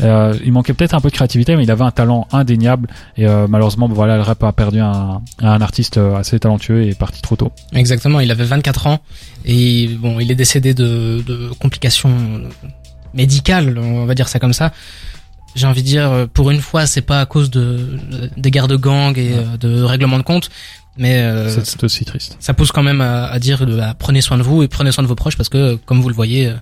Euh, 0.00 0.36
il 0.44 0.52
manquait 0.52 0.72
peut-être 0.72 0.94
un 0.94 1.00
peu 1.00 1.08
de 1.08 1.14
créativité, 1.14 1.56
mais 1.56 1.64
il 1.64 1.70
avait 1.70 1.84
un 1.84 1.90
talent 1.90 2.26
indéniable 2.32 2.88
et 3.16 3.26
malheureusement, 3.48 3.88
voilà, 3.88 4.16
le 4.16 4.22
rap 4.22 4.42
a 4.42 4.52
perdu 4.52 4.80
un, 4.80 5.20
artiste 5.40 5.98
assez 5.98 6.38
talentueux 6.38 6.82
et 6.82 6.88
est 6.88 6.98
parti 6.98 7.20
trop 7.22 7.36
tôt. 7.36 7.52
Exactement, 7.72 8.20
il 8.20 8.30
avait 8.30 8.44
24 8.44 8.86
ans 8.86 9.00
et 9.44 9.88
bon, 9.98 10.18
il 10.20 10.30
est 10.30 10.34
décédé 10.34 10.74
de 10.74 11.50
complications 11.60 12.10
médicales, 13.14 13.78
on 13.78 14.04
va 14.06 14.14
dire 14.14 14.28
ça 14.28 14.38
comme 14.38 14.52
ça. 14.52 14.72
J'ai 15.54 15.66
envie 15.66 15.82
de 15.82 15.86
dire, 15.86 16.26
pour 16.32 16.50
une 16.50 16.60
fois, 16.60 16.86
c'est 16.86 17.02
pas 17.02 17.20
à 17.20 17.26
cause 17.26 17.50
de 17.50 17.98
des 18.36 18.50
guerres 18.50 18.68
de 18.68 18.76
gang 18.76 19.16
et 19.18 19.32
Ouais. 19.32 19.38
euh, 19.38 19.56
de 19.58 19.82
règlements 19.82 20.18
de 20.18 20.22
compte, 20.22 20.50
mais 20.98 21.22
euh, 21.22 21.48
C'est- 21.48 21.84
aussi 21.84 22.04
triste. 22.04 22.36
ça 22.40 22.52
pousse 22.54 22.70
quand 22.72 22.82
même 22.82 23.00
à, 23.00 23.24
à 23.26 23.38
dire 23.38 23.64
de, 23.66 23.78
à 23.80 23.94
prenez 23.94 24.20
soin 24.20 24.36
de 24.36 24.42
vous 24.42 24.62
et 24.62 24.68
prenez 24.68 24.92
soin 24.92 25.02
de 25.02 25.08
vos 25.08 25.14
proches 25.14 25.36
parce 25.38 25.48
que 25.48 25.76
comme 25.86 26.02
vous 26.02 26.08
le 26.10 26.14
voyez 26.14 26.48
euh, 26.48 26.54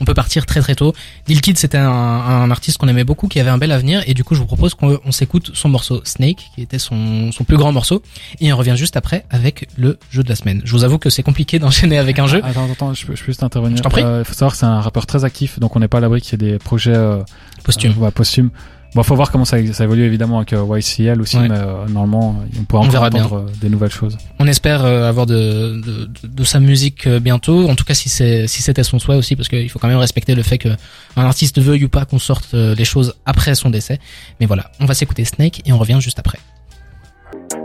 on 0.00 0.04
peut 0.04 0.12
partir 0.12 0.44
très 0.44 0.60
très 0.60 0.74
tôt 0.74 0.92
Lil 1.28 1.40
Kid 1.40 1.56
c'était 1.56 1.78
un, 1.78 1.88
un 1.88 2.50
artiste 2.50 2.78
qu'on 2.78 2.88
aimait 2.88 3.04
beaucoup 3.04 3.28
qui 3.28 3.38
avait 3.38 3.48
un 3.50 3.58
bel 3.58 3.70
avenir 3.70 4.02
et 4.08 4.12
du 4.14 4.24
coup 4.24 4.34
je 4.34 4.40
vous 4.40 4.46
propose 4.46 4.74
qu'on 4.74 4.98
on 5.04 5.12
s'écoute 5.12 5.52
son 5.54 5.68
morceau 5.68 6.00
Snake 6.02 6.48
qui 6.56 6.62
était 6.62 6.80
son, 6.80 7.30
son 7.30 7.44
plus 7.44 7.56
grand 7.56 7.70
morceau 7.70 8.02
et 8.40 8.52
on 8.52 8.56
revient 8.56 8.74
juste 8.76 8.96
après 8.96 9.24
avec 9.30 9.68
le 9.76 10.00
jeu 10.10 10.24
de 10.24 10.28
la 10.28 10.34
semaine 10.34 10.62
je 10.64 10.72
vous 10.72 10.82
avoue 10.82 10.98
que 10.98 11.08
c'est 11.08 11.22
compliqué 11.22 11.60
d'enchaîner 11.60 11.96
avec 11.98 12.18
un 12.18 12.26
jeu 12.26 12.40
Attends, 12.44 12.68
attends, 12.70 12.92
je 12.92 13.06
peux, 13.06 13.14
je 13.14 13.20
peux 13.20 13.26
juste 13.26 13.44
intervenir. 13.44 13.76
Je 13.78 13.82
t'en 13.84 13.90
prie. 13.90 14.02
Euh, 14.02 14.22
Il 14.22 14.24
faut 14.24 14.34
savoir 14.34 14.50
que 14.52 14.58
c'est 14.58 14.66
un 14.66 14.80
rappeur 14.80 15.06
très 15.06 15.24
actif, 15.24 15.60
donc 15.60 15.76
on 15.76 15.78
n'est 15.80 15.86
pas 15.88 15.98
à 15.98 16.00
l'abri 16.00 16.20
qu'il 16.20 16.32
y 16.42 16.44
ait 16.46 16.50
des 16.52 16.58
projets 16.58 16.92
euh, 16.96 17.18
posthume 17.66 17.92
euh, 18.00 18.48
ouais. 18.48 18.50
Bon, 18.94 19.02
faut 19.02 19.16
voir 19.16 19.30
comment 19.30 19.44
ça, 19.44 19.58
ça 19.74 19.84
évolue 19.84 20.04
évidemment 20.04 20.38
avec 20.38 20.54
euh, 20.54 20.78
YCL 20.78 21.20
aussi, 21.20 21.36
Ouais. 21.36 21.48
mais 21.48 21.56
euh, 21.58 21.86
normalement, 21.88 22.42
on 22.58 22.64
pourra 22.64 22.82
encore 22.82 23.02
entendre 23.02 23.34
euh, 23.46 23.52
des 23.60 23.68
nouvelles 23.68 23.90
choses. 23.90 24.16
on 24.38 24.46
espère 24.46 24.84
euh, 24.86 25.06
avoir 25.06 25.26
de, 25.26 25.82
de, 26.24 26.44
sa 26.44 26.60
musique 26.60 27.06
euh, 27.06 27.20
bientôt 27.20 27.68
en 27.68 27.74
tout 27.74 27.84
cas 27.84 27.92
si 27.92 28.08
c'est 28.08 28.46
si 28.46 28.62
c'était 28.62 28.84
son 28.84 28.98
souhait 28.98 29.16
aussi 29.16 29.36
parce 29.36 29.48
qu'il 29.50 29.68
faut 29.68 29.78
quand 29.78 29.88
même 29.88 29.98
respecter 29.98 30.34
le 30.34 30.42
fait 30.42 30.56
que 30.56 30.68
un 31.16 31.24
artiste 31.24 31.60
veuille 31.60 31.84
ou 31.84 31.88
pas 31.90 32.06
qu'on 32.06 32.18
sorte 32.20 32.54
euh, 32.54 32.74
les 32.74 32.86
choses 32.86 33.14
après 33.26 33.54
son 33.54 33.68
décès 33.68 33.98
mais 34.40 34.46
voilà 34.46 34.70
on 34.80 34.86
va 34.86 34.94
s'écouter 34.94 35.24
Snake 35.26 35.60
et 35.66 35.72
on 35.72 35.78
revient 35.78 35.98
juste 36.00 36.18
après 36.18 36.38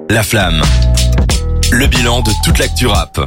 La 0.09 0.23
flamme. 0.23 0.61
Le 1.71 1.87
bilan 1.87 2.21
de 2.21 2.31
toute 2.43 2.57
l'actu 2.59 2.87
rap. 2.87 3.19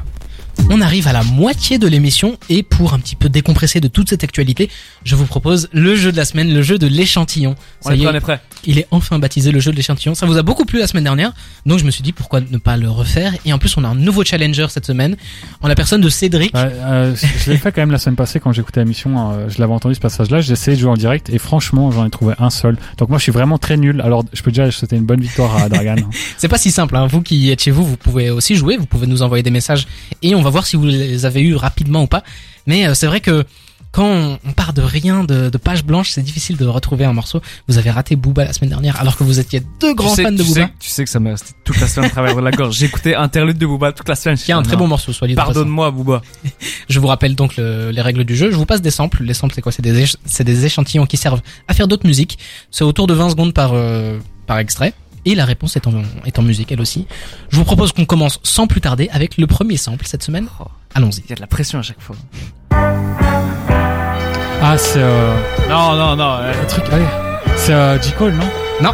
On 0.71 0.81
arrive 0.81 1.07
à 1.09 1.13
la 1.13 1.23
moitié 1.23 1.79
de 1.79 1.87
l'émission 1.87 2.39
et 2.49 2.63
pour 2.63 2.95
un 2.95 2.99
petit 2.99 3.17
peu 3.17 3.29
décompresser 3.29 3.81
de 3.81 3.89
toute 3.89 4.09
cette 4.09 4.25
actualité, 4.25 4.71
je 5.05 5.15
vous 5.15 5.27
propose 5.27 5.69
le 5.73 5.95
jeu 5.95 6.11
de 6.11 6.17
la 6.17 6.25
semaine, 6.25 6.53
le 6.53 6.63
jeu 6.63 6.79
de 6.79 6.87
l'échantillon. 6.87 7.55
On 7.85 7.91
est 7.91 7.97
prêt, 7.97 8.07
on 8.07 8.13
est, 8.15 8.17
est 8.17 8.21
prêt. 8.21 8.41
il 8.65 8.79
est 8.79 8.87
enfin 8.91 9.19
baptisé 9.19 9.53
le 9.53 9.61
jeu 9.61 9.73
de 9.73 9.77
l'échantillon. 9.77 10.15
Ça 10.15 10.25
vous 10.27 10.39
a 10.39 10.43
beaucoup 10.43 10.65
plu 10.65 10.79
la 10.79 10.87
semaine 10.87 11.05
dernière, 11.05 11.33
donc 11.67 11.79
je 11.79 11.85
me 11.85 11.91
suis 11.91 12.03
dit 12.03 12.13
pourquoi 12.13 12.41
ne 12.41 12.57
pas 12.59 12.77
le 12.77 12.89
refaire. 12.89 13.35
Et 13.45 13.53
en 13.53 13.59
plus, 13.59 13.77
on 13.77 13.85
a 13.85 13.89
un 13.89 13.95
nouveau 13.95 14.25
challenger 14.25 14.67
cette 14.71 14.87
semaine, 14.87 15.17
en 15.61 15.69
la 15.69 15.75
personne 15.75 16.01
de 16.01 16.09
Cédric. 16.09 16.55
Ouais, 16.55 16.71
euh, 16.73 17.15
je 17.15 17.51
l'ai 17.51 17.59
fait 17.59 17.73
quand 17.73 17.83
même 17.83 17.91
la 17.91 17.99
semaine 17.99 18.17
passée 18.17 18.41
quand 18.41 18.53
j'écoutais 18.53 18.81
l'émission. 18.81 19.33
euh, 19.33 19.49
je 19.49 19.59
l'avais 19.59 19.73
entendu 19.73 19.95
ce 19.95 20.01
passage-là. 20.01 20.41
J'ai 20.41 20.53
essayé 20.53 20.77
de 20.77 20.81
jouer 20.81 20.91
en 20.91 20.97
direct 20.97 21.29
et 21.31 21.39
franchement, 21.39 21.91
j'en 21.91 22.07
ai 22.07 22.11
trouvé 22.11 22.35
un 22.39 22.51
seul. 22.51 22.79
Donc 22.97 23.11
moi, 23.11 23.19
je 23.19 23.25
suis 23.25 23.33
vraiment 23.33 23.59
très 23.59 23.77
nul. 23.77 24.01
Alors, 24.01 24.25
je 24.33 24.43
peux 24.43 24.51
déjà 24.51 24.71
souhaiter 24.71 24.97
une 24.97 25.05
bonne 25.05 25.21
victoire 25.21 25.57
à 25.57 25.69
Dragan. 25.69 25.97
C'est 26.39 26.49
pas 26.49 26.59
si 26.59 26.71
simple. 26.71 26.97
Hein. 26.97 27.07
Vous 27.07 27.21
qui 27.21 27.51
êtes 27.51 27.63
chez 27.63 27.71
vous, 27.71 27.85
vous 27.85 27.97
pouvez 27.99 28.31
aussi 28.31 28.55
jouer. 28.57 28.77
Vous 28.77 28.87
pouvez 28.87 29.07
nous 29.07 29.23
envoyer 29.23 29.43
des 29.43 29.51
messages 29.51 29.87
et 30.23 30.35
on 30.35 30.43
va 30.45 30.51
voir 30.51 30.67
si 30.67 30.77
vous 30.77 30.87
les 30.87 31.27
avez 31.27 31.41
eu 31.43 31.57
rapidement 31.57 32.05
ou 32.05 32.07
pas. 32.07 32.23
Mais 32.67 32.87
euh, 32.87 32.95
c'est 32.95 33.07
vrai 33.09 33.21
que 33.21 33.45
quand 33.93 34.39
on, 34.45 34.53
part 34.55 34.73
de 34.73 34.83
rien, 34.83 35.23
de, 35.23 35.51
de 35.51 35.57
page 35.59 35.85
blanche, 35.85 36.11
c'est 36.11 36.23
difficile 36.23 36.57
de 36.57 36.67
retrouver 36.67 37.05
un 37.05 37.13
morceau. 37.13 37.41
Vous 37.69 37.79
avez 37.79 37.93
raté 37.93 38.17
Booba 38.17 38.45
la 38.45 38.53
semaine 38.53 38.71
dernière, 38.71 39.01
alors 39.01 39.17
que 39.17 39.23
vous 39.23 39.39
étiez 39.39 39.63
deux 39.79 39.95
grands 39.95 40.11
tu 40.11 40.17
sais, 40.17 40.23
fans 40.25 40.33
de 40.33 40.43
Booba. 40.43 40.63
sais, 40.63 40.73
tu 40.81 40.89
sais 40.91 41.05
que 41.05 41.11
ça 41.11 41.21
m'a 41.21 41.31
resté 41.31 41.53
toute 41.63 41.79
la 41.81 41.87
semaine 41.87 42.07
à 42.07 42.11
travers 42.11 42.41
la 42.41 42.51
gorge. 42.51 42.75
J'ai 42.77 42.87
écouté 42.87 43.15
Interlude 43.15 43.57
de 43.57 43.67
Booba 43.67 43.93
toute 43.93 44.09
la 44.09 44.17
semaine. 44.17 44.37
Qui 44.37 44.51
est 44.51 44.55
un 44.55 44.63
très 44.65 44.77
bon 44.77 44.89
morceau, 44.89 45.13
soit 45.13 45.29
dit. 45.29 45.35
Pardonne-moi, 45.35 45.93
Booba. 45.93 46.23
Je 46.89 46.99
vous 46.99 47.07
rappelle 47.07 47.37
donc 47.37 47.57
le- 47.57 47.91
les 47.93 48.01
règles 48.03 48.25
du 48.25 48.35
jeu. 48.35 48.51
Je 48.51 48.57
vous 48.57 48.67
passe 48.67 48.83
des 48.83 48.91
samples. 48.91 49.23
Les 49.23 49.33
samples, 49.35 49.55
c'est 49.55 49.63
quoi? 49.63 49.71
C'est 49.71 49.83
des, 49.83 50.05
éch- 50.05 50.43
des 50.43 50.67
échantillons 50.67 51.07
qui 51.07 51.17
servent 51.17 51.43
à 51.69 51.75
faire 51.75 51.87
d'autres 51.87 52.07
musiques. 52.07 52.37
C'est 52.73 52.83
autour 52.85 53.07
de 53.07 53.15
20 53.15 53.31
secondes 53.31 53.55
par, 53.55 53.75
euh, 53.75 54.19
par 54.49 54.59
extrait. 54.59 54.93
Et 55.26 55.35
la 55.35 55.45
réponse 55.45 55.76
est 55.76 55.87
en, 55.87 55.93
est 56.26 56.38
en 56.38 56.43
musique, 56.43 56.71
elle 56.73 56.81
aussi. 56.81 57.07
Je 57.50 57.57
vous 57.57 57.64
propose 57.64 57.93
qu'on 57.93 58.04
commence 58.04 58.40
sans 58.43 58.66
plus 58.66 58.81
tarder 58.81 59.09
avec 59.12 59.38
le 59.38 59.47
premier 59.47 59.76
sample 59.76 60.04
cette 60.07 60.23
semaine. 60.23 60.47
Oh. 60.61 60.64
Allons-y. 60.95 61.21
Il 61.25 61.31
y 61.31 61.33
a 61.33 61.37
de 61.37 61.40
la 61.40 61.47
pression 61.47 61.78
à 61.78 61.83
chaque 61.83 62.00
fois. 62.00 62.16
Ah, 64.66 64.78
c'est 64.78 65.00
euh, 65.02 65.35
Non, 65.69 65.95
non, 65.97 66.16
non. 66.16 66.37
euh, 66.40 66.52
un 66.62 66.66
truc. 66.66 66.85
Allez, 66.93 67.04
c'est 67.57 67.73
euh, 67.75 68.00
J 68.00 68.12
Cole, 68.12 68.35
non? 68.35 68.47
Non. 68.83 68.93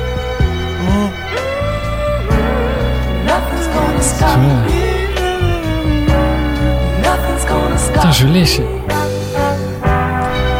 Putain, 7.92 8.12
je 8.12 8.26
l'ai. 8.26 8.44
je- 8.44 8.62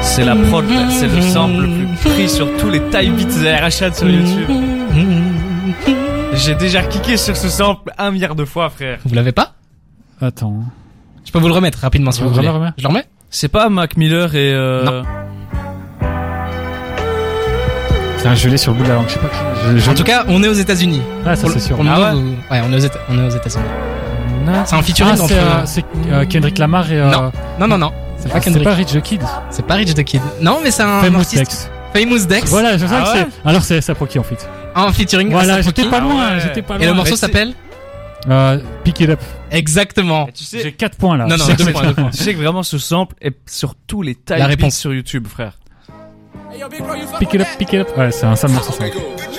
C'est 0.03 0.25
la 0.25 0.35
prod, 0.35 0.65
c'est 0.91 1.07
le 1.07 1.21
sample 1.23 1.63
le 1.63 1.87
plus 1.97 2.11
pris 2.11 2.29
sur 2.29 2.49
tous 2.57 2.69
les 2.69 2.81
type 2.91 3.15
beats 3.17 3.45
et 3.45 3.55
RHA 3.57 3.93
sur 3.93 4.09
YouTube. 4.09 4.51
J'ai 6.45 6.55
déjà 6.55 6.83
kické 6.83 7.17
sur 7.17 7.37
ce 7.37 7.49
sample 7.49 7.93
un 7.99 8.11
milliard 8.11 8.35
de 8.35 8.45
fois, 8.45 8.71
frère. 8.71 8.99
Vous 9.05 9.15
l'avez 9.15 9.33
pas 9.33 9.55
Attends. 10.21 10.55
Je 11.25 11.33
peux 11.33 11.39
vous 11.39 11.49
le 11.49 11.55
remettre 11.55 11.79
rapidement 11.81 12.11
si 12.13 12.23
vous 12.23 12.31
voulez. 12.31 12.47
Je 12.79 12.83
le 12.83 12.89
remets 12.89 13.07
C'est 13.31 13.49
pas 13.49 13.69
Mac 13.69 13.97
Miller 13.97 14.35
et 14.35 14.53
euh... 14.53 15.03
Putain, 18.17 18.35
je 18.35 18.49
l'ai 18.49 18.57
sur 18.57 18.73
le 18.73 18.79
bout 18.79 18.85
de 18.85 18.89
la 18.89 18.95
langue. 18.97 19.05
Je 19.09 19.15
sais 19.15 19.19
pas. 19.19 19.29
qui- 19.29 19.37
Je, 19.73 19.77
je- 19.79 19.91
En 19.91 19.95
tout 19.95 20.05
cas, 20.05 20.25
on 20.29 20.43
est 20.43 20.49
aux 20.49 20.53
États-Unis. 20.55 21.03
ah, 21.27 21.37
ça 21.37 21.49
c'est 21.49 21.61
sûr. 21.61 21.77
pour 21.77 21.85
le 21.85 21.91
Ah 21.91 21.99
moment, 22.13 22.13
ouais 22.13 22.37
ouais, 22.51 22.63
on 22.69 22.73
est 22.73 22.77
aux 22.77 22.87
Éta- 22.87 22.99
on 23.11 23.19
est 23.19 23.27
aux 23.27 23.31
États-Unis. 23.37 23.65
C'est 24.65 24.75
un 24.75 24.83
featuring 24.83 25.13
Ah, 25.17 25.23
entre. 25.23 25.29
c'est 25.29 25.39
euh, 25.39 25.67
c'est, 25.67 25.85
euh, 26.11 26.25
Kendrick 26.27 26.59
Lamar 26.59 26.91
et. 26.91 27.01
Euh, 27.01 27.11
Non, 27.11 27.31
Non, 27.61 27.69
non, 27.69 27.79
non. 27.79 27.93
C'est 28.19 28.29
pas 28.29 28.35
ah, 28.37 28.41
c'est 28.41 28.45
Kendrick. 28.47 28.65
pas 28.65 28.75
Rich 28.75 28.93
the 28.93 29.01
Kid. 29.01 29.21
C'est 29.51 29.65
pas 29.67 29.75
Rich 29.75 29.95
the 29.95 30.03
Kid. 30.05 30.21
Non, 30.43 30.59
mais 30.63 30.71
c'est 30.71 30.83
un 30.83 31.01
Famous 31.03 31.21
artiste. 31.21 31.37
Dex. 31.39 31.71
Famous 31.95 32.27
Dex. 32.27 32.51
Voilà, 32.51 32.77
je 32.77 32.87
sais 32.87 32.93
Ah 32.95 33.03
que 33.03 33.19
ouais 33.19 33.27
c'est. 33.43 33.49
Alors 33.49 33.63
c'est 33.63 33.81
ça 33.81 33.95
pour 33.95 34.09
qui 34.09 34.19
en 34.19 34.23
fait 34.23 34.49
Un 34.75 34.93
featuring. 34.93 35.31
Voilà, 35.31 35.55
Asap 35.55 35.77
j'étais 35.77 35.91
pas 35.91 36.01
loin, 36.01 36.15
Ah 36.31 36.35
ouais. 36.35 36.41
j'étais 36.41 36.63
pas 36.63 36.75
loin. 36.75 36.83
Et 36.85 36.87
le 36.87 36.95
morceau 36.95 37.17
s'appelle 37.17 37.55
Euh, 38.29 38.59
Pick 38.85 39.01
It 39.01 39.11
Up. 39.11 39.21
Exactement. 39.51 40.29
Tu 40.35 40.45
sais, 40.45 40.61
J'ai 40.63 40.73
4 40.73 40.97
points 40.99 41.17
là. 41.17 41.25
Non, 41.25 41.37
non, 41.37 41.37
Je 41.39 41.43
sais 41.51 41.55
deux 41.57 41.65
que 41.67 41.71
points, 41.73 41.81
c'est- 41.83 41.89
deux 41.89 41.95
points. 41.95 42.11
tu 42.11 42.17
sais 42.23 42.35
que 42.35 42.39
vraiment 42.39 42.63
ce 42.63 42.77
sample 42.79 43.15
est 43.23 43.35
sur 43.49 43.75
tous 43.87 44.03
les 44.03 44.15
type 44.15 44.37
La 44.37 44.47
réponse. 44.47 44.77
sur 44.77 44.93
YouTube, 44.93 45.27
frère. 45.27 45.55
Pick 47.19 47.35
It 47.35 47.41
Up, 47.41 47.47
Pick 47.59 47.73
It 47.73 47.81
Up. 47.81 47.89
Ouais, 47.97 48.11
c'est 48.13 48.27
un 48.27 48.37
sale 48.37 48.51
morceau 48.51 48.73
ça. 48.73 48.85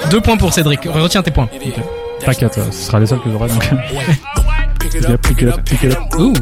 Deux 0.09 0.21
points 0.21 0.38
pour 0.38 0.51
Cédric. 0.53 0.83
Retiens 0.85 1.21
tes 1.21 1.31
points. 1.31 1.47
T'inquiète, 2.19 2.57
euh, 2.57 2.65
ce 2.71 2.88
sera 2.88 3.00
les 3.00 3.05
seuls 3.07 3.19
que 3.21 3.31
j'aurai 3.31 3.50
donc. 3.50 3.69
Pick 4.91 5.03
It 5.03 5.10
Up, 5.10 5.21
Pick 5.21 5.41
It 5.41 5.48
Up, 5.48 5.63
Pick 5.63 5.83
It 5.83 5.91
Up. 5.93 6.19
Ouh. 6.19 6.33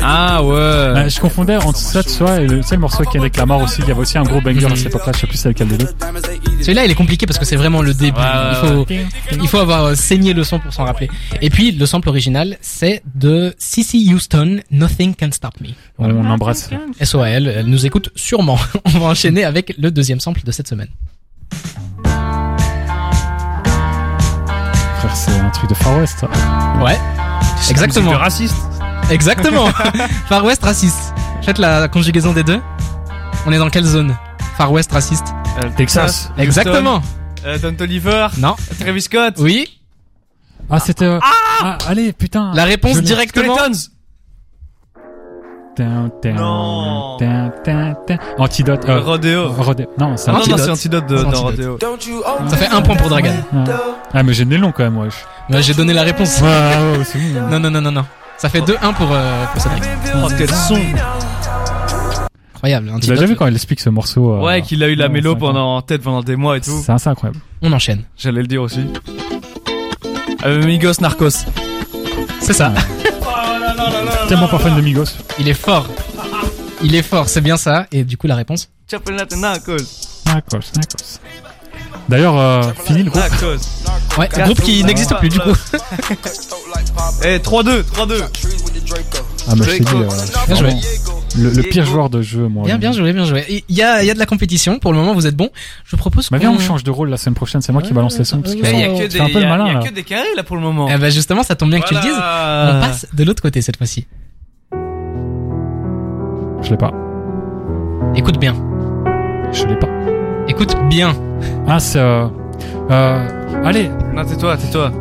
Ah 0.00 0.42
ouais. 0.44 0.54
Euh, 0.54 1.08
je 1.08 1.18
confondais 1.18 1.56
entre 1.56 1.76
ça, 1.76 2.04
tu 2.04 2.18
vois, 2.18 2.40
et 2.40 2.46
le, 2.46 2.60
tu 2.60 2.68
sais, 2.68 2.76
le 2.76 2.80
morceau 2.80 2.98
avec 2.98 3.10
Kendrick 3.10 3.36
Lamar 3.36 3.60
aussi. 3.60 3.80
Il 3.80 3.88
y 3.88 3.90
avait 3.90 4.00
aussi 4.00 4.16
un 4.16 4.22
gros 4.22 4.40
banger 4.40 4.66
à 4.66 4.76
cette 4.76 4.86
époque-là. 4.86 5.12
Je 5.12 5.20
sais 5.20 5.26
plus 5.26 5.36
c'est 5.36 5.48
lequel 5.48 5.68
des 5.68 5.78
deux. 5.78 5.88
Celui-là, 6.60 6.84
il 6.84 6.90
est 6.92 6.94
compliqué 6.94 7.26
parce 7.26 7.38
que 7.38 7.44
c'est 7.44 7.56
vraiment 7.56 7.82
le 7.82 7.92
début. 7.92 8.16
Ouais, 8.16 8.24
il 8.52 8.68
faut, 8.68 8.86
il 9.42 9.48
faut 9.48 9.58
avoir 9.58 9.84
euh, 9.86 9.94
saigné 9.96 10.34
le 10.34 10.44
son 10.44 10.60
pour 10.60 10.72
s'en 10.72 10.84
rappeler. 10.84 11.10
Et 11.42 11.50
puis, 11.50 11.72
le 11.72 11.84
sample 11.84 12.08
original, 12.08 12.56
c'est 12.60 13.02
de 13.16 13.52
Cissy 13.58 14.08
Houston, 14.14 14.60
Nothing 14.70 15.16
Can 15.16 15.32
Stop 15.32 15.54
Me. 15.60 15.70
On 15.98 16.30
embrasse. 16.30 16.70
SOAL, 17.02 17.48
elle 17.48 17.66
nous 17.66 17.86
écoute 17.86 18.10
sûrement. 18.14 18.58
On 18.84 18.98
va 19.00 19.06
enchaîner 19.06 19.44
avec 19.44 19.74
le 19.78 19.90
deuxième 19.90 20.20
sample 20.20 20.42
de 20.44 20.52
cette 20.52 20.68
semaine. 20.68 20.88
Frère, 24.98 25.16
c'est 25.16 25.32
un 25.32 25.50
truc 25.50 25.68
de 25.70 25.74
Far 25.74 25.98
West. 25.98 26.24
Ouais. 26.80 26.98
Exactement. 27.70 28.10
C'est 28.10 28.16
raciste. 28.16 28.56
Exactement. 29.10 29.66
Far 30.28 30.44
West 30.44 30.62
raciste. 30.64 31.14
Faites 31.42 31.58
la 31.58 31.88
conjugaison 31.88 32.32
des 32.32 32.42
deux. 32.42 32.60
On 33.46 33.52
est 33.52 33.58
dans 33.58 33.70
quelle 33.70 33.84
zone? 33.84 34.16
Far 34.56 34.72
West 34.72 34.92
raciste. 34.92 35.26
Euh, 35.58 35.68
Texas. 35.76 36.30
Exactement. 36.38 37.02
Euh, 37.44 37.58
Don 37.58 37.74
Toliver. 37.74 38.28
Non. 38.38 38.56
Travis 38.80 39.02
Scott. 39.02 39.34
Oui. 39.38 39.80
Ah, 40.70 40.80
c'était. 40.80 41.04
euh, 41.04 41.18
ah, 41.62 41.76
allez, 41.86 42.12
putain. 42.12 42.52
La 42.54 42.64
réponse 42.64 43.00
directement. 43.02 43.56
Skeletons. 43.56 43.78
Antidote. 48.38 48.84
euh, 48.88 49.00
Rodeo. 49.00 49.48
Rodeo. 49.52 49.86
Non, 49.98 50.16
c'est 50.16 50.30
Ah 50.30 50.32
non, 50.34 50.38
non, 50.38 50.42
Antidote. 50.42 50.60
c'est 50.60 50.70
Antidote 50.70 51.06
de, 51.06 51.16
dans 51.16 51.44
Antidote. 51.46 51.82
Rodeo. 51.84 52.24
Ça 52.48 52.56
fait 52.56 52.68
un 52.72 52.82
point 52.82 52.96
pour 52.96 53.08
Dragan. 53.08 53.32
Ah. 53.54 53.64
Ah, 54.12 54.22
mais 54.22 54.32
j'ai 54.34 54.44
le 54.44 54.50
nez 54.50 54.58
long 54.58 54.72
quand 54.72 54.84
même, 54.84 54.96
wesh. 54.98 55.14
Ouais, 55.50 55.62
J'ai 55.62 55.74
donné 55.74 55.92
la 55.92 56.02
réponse. 56.02 56.40
Ouais, 56.40 56.46
ouais, 56.48 56.98
ouais, 56.98 57.04
c'est 57.04 57.18
bon. 57.18 57.48
Non, 57.50 57.60
non, 57.60 57.70
non, 57.70 57.80
non, 57.80 57.92
non. 57.92 58.04
Ça 58.36 58.48
fait 58.48 58.60
2-1 58.60 58.94
pour, 58.94 59.08
euh, 59.12 59.44
pour 59.52 59.60
Cédric. 59.62 59.82
Oh, 60.16 60.28
quel 60.36 60.50
son. 60.50 60.78
Incroyable. 62.54 62.86
Tu 62.86 62.90
l'as 62.90 62.96
Antidote. 62.96 63.16
déjà 63.16 63.26
vu 63.26 63.36
quand 63.36 63.46
il 63.46 63.54
explique 63.54 63.80
ce 63.80 63.90
morceau 63.90 64.32
euh, 64.34 64.40
Ouais, 64.40 64.62
qu'il 64.62 64.82
a 64.82 64.88
eu 64.88 64.94
la 64.94 65.08
mélo 65.08 65.36
pendant, 65.36 65.76
en 65.76 65.82
tête 65.82 66.02
pendant 66.02 66.22
des 66.22 66.36
mois 66.36 66.56
et 66.56 66.60
tout. 66.60 66.80
C'est 66.84 66.92
assez 66.92 67.08
incroyable. 67.10 67.38
On 67.62 67.72
enchaîne. 67.72 68.02
J'allais 68.16 68.40
le 68.40 68.46
dire 68.46 68.62
aussi. 68.62 68.84
Euh, 70.44 70.64
Migos 70.64 71.00
Narcos. 71.00 71.44
C'est 72.40 72.52
ça. 72.52 72.72
Tellement 74.28 74.48
pas 74.48 74.58
fan 74.58 74.74
de 74.76 74.80
Migos. 74.80 75.04
Il 75.38 75.48
est 75.48 75.54
fort. 75.54 75.86
Il 76.82 76.94
est 76.94 77.02
fort, 77.02 77.28
c'est 77.28 77.40
bien 77.40 77.56
ça. 77.56 77.86
Et 77.92 78.04
du 78.04 78.16
coup, 78.16 78.26
la 78.26 78.34
réponse 78.36 78.70
Narcos. 79.36 79.76
Narcos. 80.26 81.18
D'ailleurs, 82.08 82.38
euh, 82.38 82.62
fini 82.84 83.02
le 83.02 83.10
groupe. 83.10 83.22
Ouais, 84.18 84.28
un 84.38 84.44
groupe 84.44 84.60
qui 84.60 84.84
n'existe 84.84 85.14
plus 85.16 85.28
du 85.28 85.40
coup. 85.40 85.54
Eh, 87.24 87.38
3-2, 87.38 87.82
3-2. 87.82 88.22
Ah, 89.48 89.54
mais 89.56 89.64
je 89.64 89.70
t'ai 89.70 89.80
dit, 89.80 89.86
euh, 89.94 90.08
je 90.10 90.16
suis 90.26 90.46
Bien 90.46 90.56
joué. 90.56 90.68
vraiment 90.68 90.80
le, 91.38 91.50
le 91.50 91.62
pire 91.62 91.84
joueur 91.84 92.10
de 92.10 92.22
jeu, 92.22 92.46
moi. 92.48 92.64
Bien, 92.64 92.78
bien 92.78 92.92
joué, 92.92 93.12
bien 93.12 93.24
joué. 93.24 93.64
Il 93.68 93.76
y 93.76 93.82
a, 93.82 94.02
il 94.02 94.06
y 94.06 94.10
a 94.10 94.14
de 94.14 94.18
la 94.18 94.26
compétition. 94.26 94.78
Pour 94.78 94.92
le 94.92 94.98
moment, 94.98 95.14
vous 95.14 95.26
êtes 95.26 95.36
bon. 95.36 95.50
Je 95.84 95.96
propose 95.96 96.30
Mais 96.30 96.38
qu'on... 96.38 96.42
viens, 96.48 96.52
on 96.52 96.58
change 96.60 96.84
de 96.84 96.90
rôle 96.90 97.08
la 97.10 97.16
semaine 97.16 97.34
prochaine. 97.34 97.60
C'est 97.60 97.72
moi 97.72 97.82
qui 97.82 97.92
balance 97.92 98.18
les 98.18 98.24
sons. 98.24 98.40
Parce 98.40 98.54
que 98.54 98.62
ouais, 98.62 98.72
Il 98.72 98.78
y 98.80 98.82
a 98.84 98.88
que 99.06 99.12
des, 99.12 99.20
un 99.20 99.24
peu 99.26 99.30
il 99.32 99.36
y 99.36 99.40
le 99.40 99.46
a- 99.46 99.48
malin, 99.48 99.66
y 99.66 99.70
a 99.70 99.72
là. 99.74 99.80
que 99.80 99.92
des 99.94 100.02
carrés 100.04 100.28
là 100.36 100.42
pour 100.42 100.56
le 100.56 100.62
moment. 100.62 100.88
Eh 100.92 100.96
ben 100.98 101.10
justement, 101.10 101.42
ça 101.42 101.54
tombe 101.56 101.70
bien 101.70 101.80
que 101.80 101.88
tu 101.88 101.94
le 101.94 102.00
dises. 102.00 102.12
On 102.14 102.80
passe 102.80 103.06
de 103.12 103.24
l'autre 103.24 103.42
côté 103.42 103.60
cette 103.62 103.76
fois-ci. 103.76 104.06
Je 106.62 106.70
l'ai 106.70 106.76
pas. 106.76 106.92
Écoute 108.14 108.38
bien. 108.38 108.54
Je 109.52 109.66
l'ai 109.66 109.76
pas. 109.76 109.88
Écoute 110.48 110.74
bien. 110.88 111.14
Ah, 111.66 111.78
c'est, 111.80 111.98
euh, 111.98 112.26
euh, 112.90 113.62
allez, 113.64 113.90
Non, 114.14 114.24
tais-toi, 114.24 114.56
tais-toi. 114.56 114.92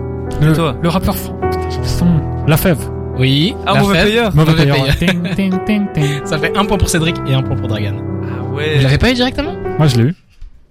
le, 0.41 0.53
toi. 0.53 0.75
le 0.81 0.89
rappeur, 0.89 1.15
putain, 1.15 1.59
le 1.81 1.87
son. 1.87 2.07
La 2.47 2.57
fève. 2.57 2.79
Oui. 3.17 3.55
Ah, 3.65 3.73
la 3.75 3.81
mauvais 3.81 4.03
payeur. 4.03 4.35
Mauvais 4.35 4.51
Mauvais 4.51 4.65
payeur. 4.65 4.95
payeur. 4.97 4.97
Ting, 4.97 5.35
ting, 5.35 5.65
ting, 5.65 5.87
ting. 5.93 6.21
Ça 6.25 6.37
fait 6.39 6.55
un 6.57 6.65
point 6.65 6.77
pour 6.77 6.89
Cédric 6.89 7.15
et 7.27 7.33
un 7.33 7.43
point 7.43 7.55
pour 7.55 7.67
Dragan. 7.67 7.95
Ah 8.23 8.41
Vous 8.49 8.55
ouais. 8.57 8.81
l'avez 8.81 8.97
pas 8.97 9.11
eu 9.11 9.13
directement? 9.13 9.53
Moi, 9.77 9.87
je 9.87 9.97
l'ai 9.97 10.03
eu. 10.09 10.15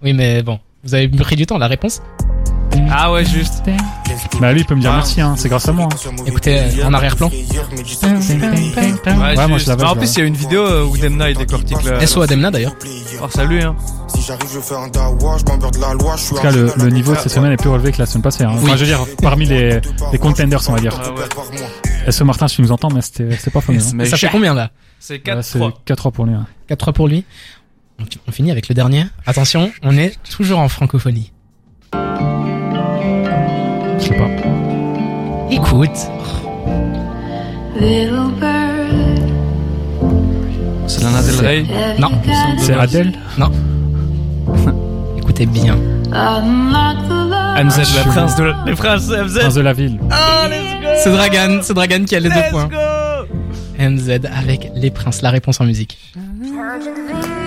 Oui, 0.02 0.12
mais 0.12 0.42
bon. 0.42 0.58
Vous 0.84 0.94
avez 0.94 1.08
pris 1.08 1.36
du 1.36 1.46
temps, 1.46 1.58
la 1.58 1.68
réponse. 1.68 2.02
Ah 2.90 3.12
ouais, 3.12 3.24
juste. 3.24 3.62
Bah, 4.40 4.52
lui, 4.52 4.60
il 4.60 4.66
peut 4.66 4.74
me 4.74 4.80
dire 4.80 4.90
Ah. 4.92 4.96
merci, 4.96 5.20
hein. 5.20 5.34
C'est 5.36 5.48
grâce 5.48 5.68
à 5.68 5.72
moi. 5.72 5.88
hein. 5.92 6.10
Écoutez, 6.26 6.58
euh, 6.58 6.86
en 6.86 6.94
arrière-plan. 6.94 7.28
Ouais, 7.28 9.36
Ouais, 9.36 9.48
moi, 9.48 9.58
je 9.58 9.68
l'avais, 9.68 9.84
en 9.84 9.94
plus, 9.94 10.12
il 10.16 10.18
y 10.18 10.22
a 10.22 10.24
une 10.24 10.34
vidéo 10.34 10.62
euh, 10.62 10.84
où 10.84 10.96
Demna 10.96 11.30
il 11.30 11.36
décortique 11.36 11.76
le. 11.84 12.04
SO 12.06 12.22
à 12.22 12.26
Demna 12.26 12.50
d'ailleurs. 12.50 12.74
Oh, 13.22 13.26
salut, 13.28 13.62
hein. 13.62 13.76
Si 14.08 14.22
j'arrive, 14.22 14.48
je 14.52 14.60
fais 14.60 14.74
un 14.74 14.88
dawa, 14.88 15.36
je 15.38 15.44
m'emmerde 15.50 15.76
la 15.76 15.94
loi, 15.94 16.14
je 16.16 16.22
suis 16.22 16.32
En 16.34 16.36
tout 16.38 16.42
cas, 16.42 16.50
le, 16.50 16.72
le 16.76 16.90
niveau 16.90 17.14
de 17.14 17.18
cette 17.18 17.32
semaine 17.32 17.52
est 17.52 17.56
plus 17.56 17.70
relevé 17.70 17.92
que 17.92 17.98
la 17.98 18.06
semaine 18.06 18.22
passée. 18.22 18.44
Hein. 18.44 18.50
Enfin, 18.54 18.62
Oui. 18.64 18.70
je 18.74 18.80
veux 18.80 18.86
dire, 18.86 19.04
parmi 19.22 19.46
les, 19.46 19.80
les 20.12 20.18
contenders, 20.18 20.60
on 20.68 20.72
va 20.72 20.80
dire. 20.80 20.98
Ah 21.02 21.10
ouais. 21.12 21.22
SO 22.10 22.24
Martin, 22.24 22.48
si 22.48 22.56
tu 22.56 22.62
nous 22.62 22.72
entends, 22.72 22.90
mais 22.90 23.00
c'était 23.02 23.50
pas 23.52 23.60
fameux. 23.60 23.78
Hein. 23.80 23.90
Mais 23.94 24.04
ça 24.06 24.16
fait 24.16 24.28
combien 24.28 24.54
là 24.54 24.70
C'est 24.98 25.26
Ouais, 25.28 25.42
c'est 25.42 25.58
4-3. 25.58 25.72
4-3 25.86 26.10
pour 26.12 26.26
lui. 26.26 26.34
hein. 26.34 26.46
4-3 26.70 26.92
pour 26.92 27.08
lui. 27.08 27.24
On 28.00 28.04
on 28.28 28.32
finit 28.32 28.50
avec 28.50 28.68
le 28.68 28.74
dernier. 28.74 29.04
Attention, 29.26 29.70
on 29.82 29.96
est 29.96 30.18
toujours 30.28 30.58
en 30.58 30.68
francophonie. 30.68 31.32
Je 31.92 31.98
sais 34.00 34.14
pas. 34.16 34.28
Écoute. 35.50 35.90
Little 37.78 38.32
bird, 38.40 39.30
C'est 40.88 41.02
Lana 41.02 41.22
Del 41.22 41.36
Rey. 41.40 41.64
Non. 41.98 42.10
C'est 42.58 42.74
Adèle 42.74 43.12
Bien. 45.46 45.74
MZ, 45.74 47.78
le 47.78 48.10
prince 48.10 48.36
de 48.36 48.52
les 48.66 48.74
princes 48.74 49.06
Prince 49.08 49.54
de 49.54 49.60
la 49.60 49.72
ville. 49.72 49.98
Oh, 50.02 50.06
go. 50.08 50.88
C'est 51.02 51.10
Dragan, 51.10 51.58
c'est 51.62 51.74
Dragan 51.74 52.04
qui 52.04 52.14
a 52.14 52.20
les 52.20 52.28
deux 52.28 52.50
points. 52.50 52.68
go. 52.68 52.76
MZ 53.78 54.10
avec 54.36 54.70
les 54.76 54.90
princes, 54.90 55.22
la 55.22 55.30
réponse 55.30 55.60
en 55.60 55.64
musique. 55.64 55.98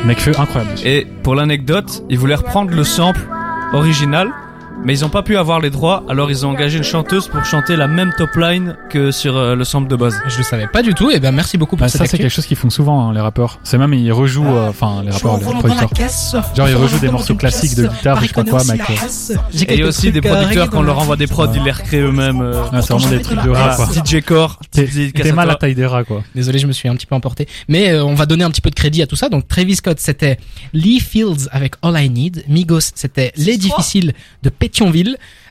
Necfeu, 0.05 0.31
incroyable. 0.37 0.71
Et 0.83 1.07
pour 1.23 1.35
l'anecdote, 1.35 2.03
ils 2.09 2.17
voulaient 2.19 2.35
reprendre 2.35 2.71
le 2.71 2.83
sample 2.83 3.21
original, 3.73 4.29
mais 4.85 4.93
ils 4.93 5.03
ont 5.03 5.09
pas 5.09 5.23
pu 5.23 5.35
avoir 5.35 5.59
les 5.59 5.69
droits, 5.71 6.03
alors 6.07 6.29
ils 6.31 6.45
ont 6.45 6.49
engagé 6.51 6.77
une 6.77 6.83
chanteuse 6.83 7.27
pour 7.27 7.43
chanter 7.43 7.75
la 7.75 7.87
même 7.87 8.13
top 8.17 8.35
line 8.35 8.75
que 8.89 9.11
sur 9.11 9.35
euh, 9.35 9.55
le 9.55 9.63
sample 9.63 9.87
de 9.89 9.95
base. 9.95 10.15
Je 10.27 10.37
le 10.37 10.43
savais 10.43 10.67
pas 10.67 10.81
du 10.83 10.93
tout, 10.93 11.09
et 11.11 11.19
ben 11.19 11.31
merci 11.31 11.57
beaucoup 11.57 11.75
pour 11.75 11.85
Bah, 11.85 11.89
cette 11.89 11.99
ça, 12.01 12.05
c'est 12.07 12.17
quelque 12.17 12.29
chose 12.29 12.45
qu'ils 12.45 12.55
font 12.57 12.69
souvent, 12.69 13.07
hein, 13.09 13.13
les 13.13 13.19
rappeurs. 13.19 13.59
C'est 13.63 13.77
même, 13.77 13.93
ils 13.93 14.11
rejouent, 14.13 14.45
euh, 14.47 14.69
enfin, 14.69 15.01
les 15.03 15.11
rappeurs, 15.11 15.37
les 15.37 15.43
producteurs. 15.43 15.89
Genre, 16.55 16.69
ils 16.69 16.75
rejouent 16.75 16.99
des 16.99 17.09
morceaux 17.09 17.35
classiques 17.35 17.75
de 17.75 17.87
guitare, 17.87 18.21
je 18.21 18.27
sais 18.27 18.33
pas 18.33 18.43
quoi, 18.43 18.63
mec. 18.65 18.81
Et 18.89 19.73
il 19.73 19.79
y 19.79 19.83
a 19.83 19.87
aussi 19.87 20.11
des 20.11 20.21
producteurs, 20.21 20.69
quand 20.69 20.79
on 20.79 20.83
leur 20.83 20.99
envoie 20.99 21.15
des 21.17 21.27
prods, 21.27 21.47
ils 21.53 21.63
les 21.63 21.71
recréent 21.71 22.01
eux-mêmes. 22.03 22.41
euh. 22.41 22.61
ouais, 22.71 22.81
c'est 22.81 22.93
vraiment 22.93 23.09
des 23.09 23.21
trucs 23.21 23.41
de 23.43 23.49
rap, 23.49 23.75
quoi. 23.77 23.87
DJ 24.05 24.21
Core, 24.21 24.59
T'es 24.71 25.31
mal 25.31 25.49
à 25.49 25.55
taille 25.55 25.75
des 25.75 25.85
rats, 25.87 26.03
quoi. 26.03 26.23
Désolé, 26.35 26.59
je 26.59 26.67
me 26.67 26.71
suis 26.73 26.87
un 26.87 26.95
petit 26.95 27.07
peu 27.07 27.15
emporté. 27.15 27.47
Mais 27.67 27.99
on 27.99 28.13
va 28.13 28.25
donner 28.27 28.43
un 28.43 28.51
petit 28.51 28.61
peu 28.61 28.69
de 28.69 28.75
crédit 28.75 29.01
à 29.01 29.07
tout 29.07 29.15
ça. 29.15 29.29
Donc 29.29 29.47
Travis 29.47 29.77
Scott, 29.77 29.97
c'était 29.99 30.37
Lee 30.73 30.99
Fields 30.99 31.47
avec 31.51 31.73
All 31.81 31.99
I 31.99 32.09
Need. 32.09 32.43
Migos, 32.47 32.91
c'était 32.93 33.31
Les 33.37 33.57
Difficiles 33.57 34.13
de 34.43 34.49
Pétionville. 34.49 34.74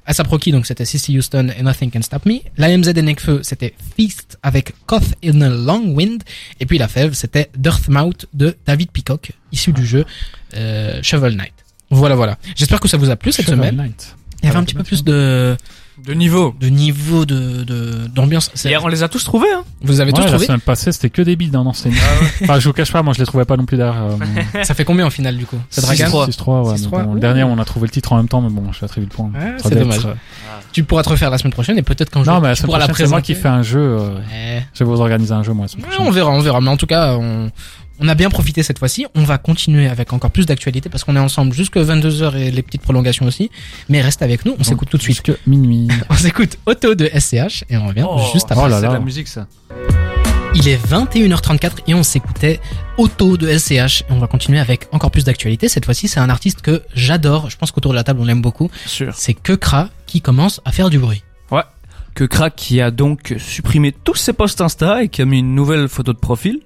ASAP 0.06 0.26
Rocky, 0.26 0.52
donc 0.52 0.66
c'était 0.66 0.84
Cissy 0.84 1.16
Houston 1.16 1.50
et 1.56 1.62
Nothing 1.62 1.90
Can 1.90 2.02
Stop 2.02 2.26
Me. 2.26 2.40
L'AMZ 2.58 2.88
et 2.88 3.02
Nekfeu, 3.02 3.40
c'était 3.42 3.74
Feast 3.96 4.38
avec 4.42 4.74
Cough 4.86 5.14
in 5.24 5.40
a 5.40 5.48
Long 5.48 5.94
Wind. 5.94 6.22
Et 6.60 6.66
puis 6.66 6.78
la 6.78 6.88
fève, 6.88 7.14
c'était 7.14 7.50
Dirtmouth 7.56 8.26
de 8.34 8.54
David 8.66 8.90
Peacock, 8.90 9.32
issu 9.50 9.72
du 9.72 9.86
jeu 9.86 10.04
euh, 10.56 11.00
Shovel 11.02 11.36
Knight. 11.36 11.54
Voilà, 11.90 12.16
voilà. 12.16 12.38
J'espère 12.54 12.80
que 12.80 12.88
ça 12.88 12.96
vous 12.96 13.10
a 13.10 13.16
plu 13.16 13.32
cette 13.32 13.46
Shovel 13.46 13.60
semaine. 13.60 13.76
Knight. 13.76 14.14
Il 14.42 14.46
y 14.46 14.48
avait 14.50 14.58
un 14.58 14.64
petit 14.64 14.74
peu 14.74 14.84
plus 14.84 15.04
de, 15.04 15.56
De 16.06 16.12
niveau. 16.12 16.54
de 16.60 16.68
niveau 16.68 17.24
de, 17.24 17.62
de, 17.64 18.06
d'ambiance. 18.08 18.50
C'est- 18.54 18.68
Hier, 18.68 18.84
on 18.84 18.88
les 18.88 19.02
a 19.02 19.08
tous 19.08 19.24
trouvés, 19.24 19.50
hein. 19.54 19.64
Vous 19.82 20.00
avez 20.00 20.10
Ouais, 20.12 20.16
tous 20.18 20.24
la 20.24 20.30
trouvé? 20.32 20.46
semaine 20.46 20.60
passée, 20.60 20.92
c'était 20.92 21.08
que 21.10 21.22
des 21.22 21.34
bides, 21.36 21.54
hein, 21.56 21.64
non, 21.64 21.72
c'est 21.72 21.90
Enfin, 22.42 22.58
je 22.60 22.68
vous 22.68 22.72
cache 22.74 22.92
pas, 22.92 23.02
moi, 23.02 23.14
je 23.14 23.20
les 23.20 23.26
trouvais 23.26 23.44
pas 23.46 23.56
non 23.56 23.64
plus 23.64 23.76
derrière. 23.78 24.02
Euh, 24.02 24.62
Ça 24.64 24.74
fait 24.74 24.84
combien 24.84 25.06
en 25.06 25.10
finale 25.10 25.36
du 25.36 25.46
coup? 25.46 25.56
C'est 25.70 25.80
Dragan? 25.80 26.06
6-3. 26.08 26.26
6-3, 26.26 26.62
ouais. 26.68 26.76
6-3. 26.76 26.98
mais 26.98 27.04
bon, 27.04 27.14
le 27.14 27.20
dernier, 27.20 27.44
on 27.44 27.58
a 27.58 27.64
trouvé 27.64 27.86
le 27.86 27.90
titre 27.92 28.12
en 28.12 28.16
même 28.18 28.28
temps, 28.28 28.40
mais 28.42 28.50
bon, 28.50 28.70
je 28.72 28.80
vais 28.80 28.84
attribuer 28.84 29.08
le 29.10 29.16
point. 29.16 29.30
Ouais, 29.34 29.54
Ça 29.58 29.68
c'est 29.70 29.76
dommage. 29.76 29.98
être, 29.98 30.06
euh, 30.08 30.14
Tu 30.72 30.84
pourras 30.84 31.02
te 31.02 31.08
refaire 31.08 31.30
la 31.30 31.38
semaine 31.38 31.52
prochaine 31.52 31.78
et 31.78 31.82
peut-être 31.82 32.10
qu'un 32.10 32.22
jour 32.22 32.34
Non, 32.34 32.40
mais 32.40 32.48
la 32.48 32.54
semaine 32.54 32.72
la 32.78 32.86
prochaine, 32.86 33.06
c'est 33.06 33.10
moi 33.10 33.22
qui 33.22 33.34
fais 33.34 33.48
un 33.48 33.62
jeu. 33.62 33.80
euh, 33.80 34.14
Ouais. 34.16 34.66
Je 34.74 34.78
vais 34.80 34.84
vous 34.84 35.00
organiser 35.00 35.32
un 35.32 35.42
jeu, 35.42 35.52
moi, 35.52 35.64
la 35.64 35.68
semaine 35.68 35.84
Ouais, 35.86 35.90
prochaine. 35.90 36.06
on 36.06 36.10
verra, 36.10 36.30
on 36.32 36.40
verra. 36.40 36.60
Mais 36.60 36.68
en 36.70 36.76
tout 36.76 36.86
cas, 36.86 37.14
on, 37.16 37.50
on 38.00 38.08
a 38.08 38.14
bien 38.14 38.30
profité 38.30 38.62
cette 38.62 38.78
fois-ci. 38.78 39.06
On 39.14 39.22
va 39.22 39.38
continuer 39.38 39.88
avec 39.88 40.12
encore 40.12 40.30
plus 40.30 40.46
d'actualité 40.46 40.88
parce 40.88 41.04
qu'on 41.04 41.16
est 41.16 41.20
ensemble 41.20 41.52
jusque 41.52 41.76
22h 41.76 42.36
et 42.36 42.50
les 42.50 42.62
petites 42.62 42.82
prolongations 42.82 43.26
aussi. 43.26 43.50
Mais 43.88 44.00
reste 44.00 44.22
avec 44.22 44.44
nous, 44.44 44.56
on 44.58 44.64
s'écoute 44.64 44.88
tout 44.90 44.96
de 44.96 45.02
suite. 45.02 45.24
Jusque 45.24 45.38
minuit. 45.46 45.88
On 46.10 46.14
s'écoute 46.14 46.58
Auto 46.66 46.94
de 46.94 47.06
SCH 47.06 47.64
et 47.68 47.76
on 47.76 47.88
revient 47.88 48.06
juste 48.32 48.50
après. 48.50 48.64
Oh 48.64 48.68
là 48.68 48.76
c'est 48.76 48.82
là. 48.82 48.88
de 48.88 48.94
la 48.94 49.00
musique, 49.00 49.28
ça. 49.28 49.46
Il 50.54 50.68
est 50.68 50.76
21h34 50.86 51.78
et 51.88 51.94
on 51.94 52.02
s'écoutait 52.02 52.60
Auto 52.96 53.36
de 53.36 53.56
SCH 53.56 54.02
et 54.02 54.04
on 54.10 54.18
va 54.18 54.26
continuer 54.26 54.60
avec 54.60 54.86
encore 54.92 55.10
plus 55.10 55.24
d'actualité. 55.24 55.68
Cette 55.68 55.84
fois-ci, 55.84 56.06
c'est 56.08 56.20
un 56.20 56.30
artiste 56.30 56.62
que 56.62 56.82
j'adore. 56.94 57.50
Je 57.50 57.56
pense 57.56 57.72
qu'autour 57.72 57.92
de 57.92 57.96
la 57.96 58.04
table, 58.04 58.20
on 58.20 58.24
l'aime 58.24 58.42
beaucoup. 58.42 58.70
Sûr. 58.86 59.12
C'est 59.16 59.34
Kekra 59.34 59.88
qui 60.06 60.20
commence 60.20 60.60
à 60.64 60.72
faire 60.72 60.90
du 60.90 60.98
bruit. 60.98 61.22
que 62.14 62.24
Crack 62.24 62.54
qui 62.54 62.80
a 62.80 62.92
donc 62.92 63.34
supprimé 63.38 63.92
tous 63.92 64.14
ses 64.14 64.32
posts 64.32 64.60
Insta 64.60 65.02
et 65.02 65.08
qui 65.08 65.20
a 65.20 65.24
mis 65.24 65.40
une 65.40 65.54
nouvelle 65.54 65.88
photo 65.88 66.12
de 66.12 66.18
profil. 66.18 66.60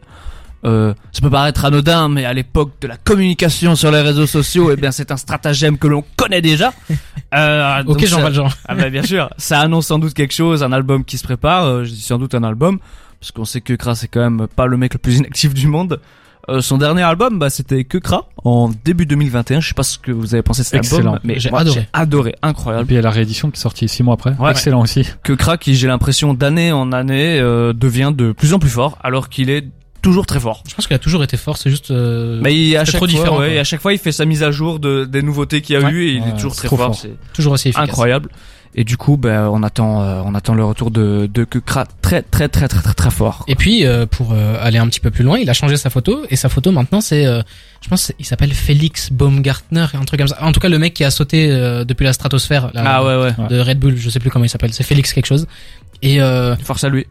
Euh, 0.65 0.93
ça 1.13 1.21
peut 1.21 1.31
paraître 1.31 1.65
anodin, 1.65 2.09
mais 2.09 2.25
à 2.25 2.33
l'époque 2.35 2.73
de 2.81 2.89
la 2.89 2.97
communication 2.97 3.77
sur 3.77 3.91
les 3.93 4.01
réseaux 4.01 4.27
sociaux, 4.27 4.71
eh 4.73 4.77
bien 4.77 4.91
c'est 4.91 5.13
un 5.13 5.17
stratagème 5.17 5.79
que 5.79 5.87
l'on 5.87 6.05
connaît 6.17 6.43
déjà. 6.43 6.73
Euh, 7.35 7.83
Ok, 7.87 8.07
Jean 8.07 8.21
Valjean. 8.23 8.49
Ah 8.67 8.75
bah 8.75 8.89
bien 8.89 9.03
sûr, 9.03 9.29
ça 9.37 9.61
annonce 9.61 9.89
sans 9.89 9.99
doute 9.99 10.15
quelque 10.15 10.33
chose, 10.33 10.63
un 10.63 10.73
album 10.73 11.05
qui 11.05 11.19
se 11.19 11.25
prépare. 11.25 11.67
euh, 11.67 11.85
je 11.85 11.91
dis 11.91 12.01
sans 12.01 12.17
doute 12.17 12.35
un 12.35 12.43
album, 12.43 12.79
parce 13.21 13.33
qu'on 13.33 13.45
sait 13.45 13.61
que 13.61 13.75
Kra 13.75 13.95
c'est 13.95 14.09
quand 14.09 14.21
même 14.21 14.47
pas 14.49 14.65
le 14.65 14.79
mec 14.79 14.95
le 14.95 14.99
plus 14.99 15.19
inactif 15.19 15.53
du 15.53 15.67
monde. 15.67 16.01
Euh, 16.49 16.63
son 16.63 16.79
dernier 16.79 17.03
album, 17.03 17.39
bah, 17.39 17.51
c'était 17.51 17.85
Que 17.85 17.99
Kra 17.99 18.31
en 18.43 18.71
début 18.83 19.05
2021. 19.05 19.61
Je 19.61 19.69
sais 19.69 19.75
pas 19.75 19.83
ce 19.83 19.99
que 19.99 20.11
vous 20.11 20.33
avez 20.35 20.43
pensé 20.43 20.63
de 20.63 20.67
cet 20.69 20.77
Excellent. 20.77 21.13
album, 21.13 21.19
mais 21.23 21.39
J'ai 21.39 21.53
adoré. 21.55 21.87
adoré, 21.93 22.31
Et 22.31 22.37
incroyable. 22.47 22.87
puis 22.87 22.95
il 22.95 22.97
y 22.97 23.01
a 23.01 23.03
la 23.03 23.11
réédition 23.11 23.51
qui 23.51 23.59
est 23.59 23.61
sortie 23.61 23.87
six 23.89 24.03
mois 24.03 24.15
après. 24.15 24.35
Ouais. 24.39 24.51
Excellent 24.53 24.81
aussi. 24.81 25.07
que 25.23 25.35
Kra, 25.35 25.59
qui 25.59 25.75
j'ai 25.75 25.87
l'impression 25.89 26.33
d'année 26.33 26.73
en 26.73 26.93
année 26.93 27.39
euh, 27.39 27.75
devient 27.75 28.13
de 28.17 28.33
plus 28.33 28.55
en 28.55 28.59
plus 28.59 28.71
fort, 28.71 28.97
alors 29.05 29.29
qu'il 29.29 29.51
est 29.51 29.67
toujours 30.09 30.27
très 30.27 30.41
fort. 30.41 30.63
Je 30.69 30.75
pense 30.75 30.87
qu'il 30.87 30.97
a 30.97 30.99
toujours 30.99 31.23
été 31.23 31.37
fort, 31.37 31.57
c'est 31.57 31.71
juste. 31.71 31.91
euh, 31.91 32.41
Mais 32.43 32.55
il, 32.57 32.77
à 32.77 32.81
c'est 32.85 32.93
chaque 32.93 33.01
trop 33.01 33.07
fois, 33.09 33.19
différent, 33.19 33.39
ouais, 33.39 33.55
et 33.55 33.59
à 33.59 33.65
chaque 33.65 33.81
fois, 33.81 33.93
il 33.93 33.99
fait 33.99 34.13
sa 34.13 34.25
mise 34.25 34.43
à 34.43 34.51
jour 34.51 34.79
de, 34.79 35.05
des 35.05 35.23
nouveautés 35.23 35.61
qu'il 35.61 35.75
y 35.75 35.77
a 35.79 35.85
Ouais. 35.85 35.91
eu 35.93 36.09
et 36.09 36.13
il 36.15 36.29
est 36.29 36.33
toujours 36.37 36.55
très 36.57 36.69
fort. 36.69 36.79
fort. 36.79 36.95
C'est 36.95 37.13
toujours 37.33 37.53
aussi 37.53 37.69
efficace. 37.69 37.89
incroyable. 37.89 38.29
Et 38.75 38.85
du 38.85 38.97
coup, 38.99 39.17
ben, 39.17 39.49
on 39.51 39.63
attend, 39.63 40.03
euh, 40.03 40.21
on 40.25 40.35
attend 40.35 40.55
le 40.55 40.63
retour 40.65 40.91
de 40.91 41.29
de 41.33 41.45
que 41.45 41.59
Kra 41.59 41.87
très 42.03 42.21
très 42.23 42.49
très 42.49 42.69
très 42.69 42.83
très 42.83 42.93
très 42.95 43.11
fort. 43.11 43.45
Et 43.49 43.55
puis 43.57 43.87
euh, 43.87 44.05
pour 44.05 44.33
euh, 44.33 44.57
aller 44.61 44.79
un 44.79 44.87
petit 44.89 45.01
peu 45.01 45.11
plus 45.11 45.25
loin, 45.25 45.39
il 45.39 45.49
a 45.49 45.55
changé 45.55 45.77
sa 45.79 45.89
photo 45.89 46.21
et 46.29 46.37
sa 46.37 46.49
photo 46.51 46.71
maintenant 46.71 47.01
c'est, 47.01 47.25
euh, 47.27 47.41
je 47.83 47.89
pense, 47.89 48.13
il 48.19 48.27
s'appelle 48.27 48.53
Félix 48.53 49.11
Baumgartner, 49.11 49.87
un 49.95 50.05
truc 50.05 50.21
comme 50.21 50.29
ça. 50.29 50.37
En 50.45 50.53
tout 50.53 50.61
cas, 50.61 50.69
le 50.69 50.79
mec 50.79 50.93
qui 50.95 51.03
a 51.03 51.11
sauté 51.11 51.49
euh, 51.51 51.85
depuis 51.85 52.05
la 52.05 52.13
stratosphère 52.13 52.71
là, 52.75 52.83
Ah 52.85 53.05
ouais 53.05 53.17
ouais. 53.17 53.49
de 53.49 53.59
Red 53.59 53.79
Bull, 53.79 53.97
je 53.97 54.11
sais 54.11 54.21
plus 54.21 54.31
comment 54.31 54.45
il 54.45 54.51
s'appelle, 54.51 54.73
c'est 54.75 54.85
Félix 54.85 55.13
quelque 55.15 55.27
chose. 55.27 55.47
Et 56.03 56.21
euh, 56.21 56.55
Force 56.57 56.85
à 56.85 56.91
lui. 56.91 57.07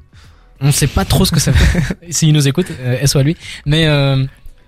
On 0.62 0.72
sait 0.72 0.88
pas 0.88 1.06
trop 1.06 1.26
ce 1.26 1.32
que 1.32 1.40
ça 1.40 1.52
veut. 1.52 1.82
S'il 2.10 2.34
nous 2.34 2.48
écoute, 2.48 2.68
euh, 2.82 3.06
SO 3.06 3.20
à 3.20 3.24
lui. 3.24 3.36
Mais 3.66 3.88
euh, 3.88 4.24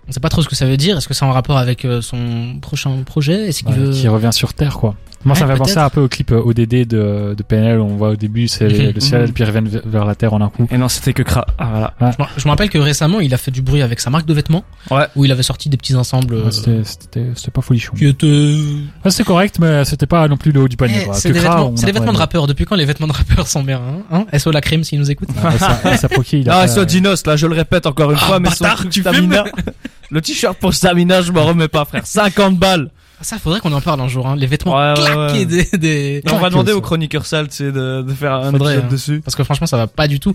on 0.08 0.12
sait 0.12 0.20
pas 0.20 0.30
trop 0.30 0.42
ce 0.42 0.48
que 0.50 0.56
ça 0.56 0.66
veut 0.66 0.78
dire. 0.78 0.98
Est-ce 0.98 1.08
que 1.08 1.14
c'est 1.14 1.26
en 1.26 1.32
rapport 1.32 1.58
avec 1.58 1.86
euh, 1.86 2.02
son 2.02 2.58
prochain 2.62 3.04
projet? 3.04 3.48
Est-ce 3.50 3.60
qu'il 3.64 3.70
Ouais, 3.70 3.76
veut 3.78 3.92
Qui 3.92 4.08
revient 4.08 4.32
sur 4.34 4.54
Terre, 4.54 4.78
quoi. 4.78 4.96
Moi, 5.26 5.36
ça 5.36 5.42
Ouais, 5.46 5.48
me 5.48 5.54
fait 5.54 5.60
penser 5.60 5.78
un 5.78 5.90
peu 5.90 6.02
au 6.02 6.08
clip 6.08 6.32
euh, 6.32 6.42
ODD 6.42 6.86
de, 6.88 7.36
de 7.38 7.44
PNL 7.44 7.80
où 7.80 7.84
on 7.84 7.98
voit 7.98 8.10
au 8.12 8.16
début 8.16 8.48
c'est 8.48 8.68
Mhm. 8.70 8.92
le 8.96 9.00
ciel, 9.02 9.22
Mhm. 9.24 9.32
puis 9.34 9.44
ils 9.44 9.48
reviennent 9.48 9.68
vers- 9.68 10.06
la 10.06 10.16
Terre 10.16 10.34
en 10.34 10.42
un 10.42 10.50
coup. 10.50 10.68
Et 10.72 10.78
non, 10.78 10.88
c'était 10.88 11.14
que 11.14 11.24
Kra. 11.24 11.46
Ah 11.58 11.68
voilà. 11.70 11.94
Je 12.18 12.24
me- 12.24 12.28
Je 12.38 12.46
me 12.46 12.50
rappelle 12.52 12.70
que 12.70 12.78
récemment, 12.78 13.20
il 13.20 13.34
a 13.34 13.38
fait 13.38 13.52
du 13.52 13.62
bruit 13.62 13.82
avec 13.82 14.00
sa 14.00 14.10
marque 14.10 14.26
de 14.26 14.34
vêtements, 14.34 14.64
Ouais. 14.92 15.06
où 15.16 15.26
il 15.26 15.32
avait 15.32 15.44
sorti 15.44 15.68
des 15.70 15.78
petits 15.78 15.96
ensembles. 15.96 16.36
euh, 16.36 16.46
Ouais, 16.46 16.52
C'était 16.52 16.82
c'était- 16.84 17.28
c'était 17.36 17.52
pas 17.52 17.62
folichon. 17.62 17.94
qui 17.98 18.06
Ouais, 18.06 19.12
c'était 19.12 19.24
correct, 19.26 19.58
mais 19.60 19.84
c'était 19.86 20.06
pas 20.06 20.28
non 20.28 20.38
plus 20.38 20.52
le 20.52 20.62
haut 20.62 20.68
du 20.68 20.78
panier. 20.78 21.00
Eh, 21.02 21.06
quoi. 21.06 21.14
c'est 21.14 21.32
des, 21.32 21.40
Kra, 21.40 21.56
vêtements, 21.58 21.70
des 21.72 21.92
vêtements 21.92 22.14
de 22.14 22.18
rappeurs. 22.18 22.48
Depuis 22.48 22.66
quand 22.66 22.76
les 22.76 22.86
vêtements 22.86 23.08
de 23.08 23.14
rappeurs 23.14 23.48
sont 23.48 23.64
bien 23.64 23.80
hein, 24.12 24.26
hein? 24.32 24.38
SO 24.40 24.52
la 24.52 24.62
crime 24.62 24.84
s'il 24.84 25.00
nous 25.00 25.12
écoute. 25.12 25.30
Ouais, 25.44 25.58
ça- 25.58 25.98
ça 25.98 26.08
Proki, 26.10 26.40
il 26.42 26.50
a 26.50 26.60
Ah, 26.60 26.62
fait, 26.62 26.68
soit 26.74 26.84
euh, 26.84 26.86
Dinos, 26.86 27.26
là, 27.26 27.36
je 27.36 27.46
le 27.48 27.56
répète 27.56 27.86
encore 27.86 28.12
une 28.12 28.18
Ah, 28.22 28.26
fois, 28.26 28.40
mais 28.40 28.50
son 28.52 28.64
bâtard, 28.64 28.86
tu 28.90 29.02
stamina. 29.02 29.44
le 30.12 30.22
t-shirt 30.22 30.58
pour 30.58 30.74
stamina, 30.74 31.22
je 31.22 31.32
m'en 31.32 31.46
remets 31.46 31.68
pas, 31.68 31.86
frère. 31.86 32.06
50 32.06 32.58
balles. 32.58 32.90
Ça, 33.22 33.38
faudrait 33.38 33.60
qu'on 33.60 33.72
en 33.74 33.82
parle 33.82 34.00
un 34.02 34.08
jour, 34.08 34.28
hein. 34.28 34.36
Les 34.38 34.48
vêtements 34.48 34.76
Ouais, 34.78 34.94
ouais, 34.98 35.06
claqués 35.06 35.40
ouais. 35.40 35.46
des, 35.46 35.78
des... 35.78 36.24
on 36.32 36.38
va 36.38 36.50
demander 36.50 36.72
ça. 36.72 36.78
aux 36.78 36.82
chroniqueurs 36.82 37.26
sales, 37.26 37.48
tu 37.50 37.56
sais, 37.58 37.72
de, 37.72 38.02
de 38.02 38.14
faire 38.14 38.34
un 38.34 38.52
Faudrait, 38.52 38.74
épisode 38.76 38.86
hein. 38.86 38.92
dessus. 38.92 39.22
Parce 39.24 39.36
que 39.36 39.44
franchement, 39.44 39.68
ça 39.68 39.78
va 39.78 39.88
pas 39.88 40.08
du 40.08 40.20
tout. 40.20 40.34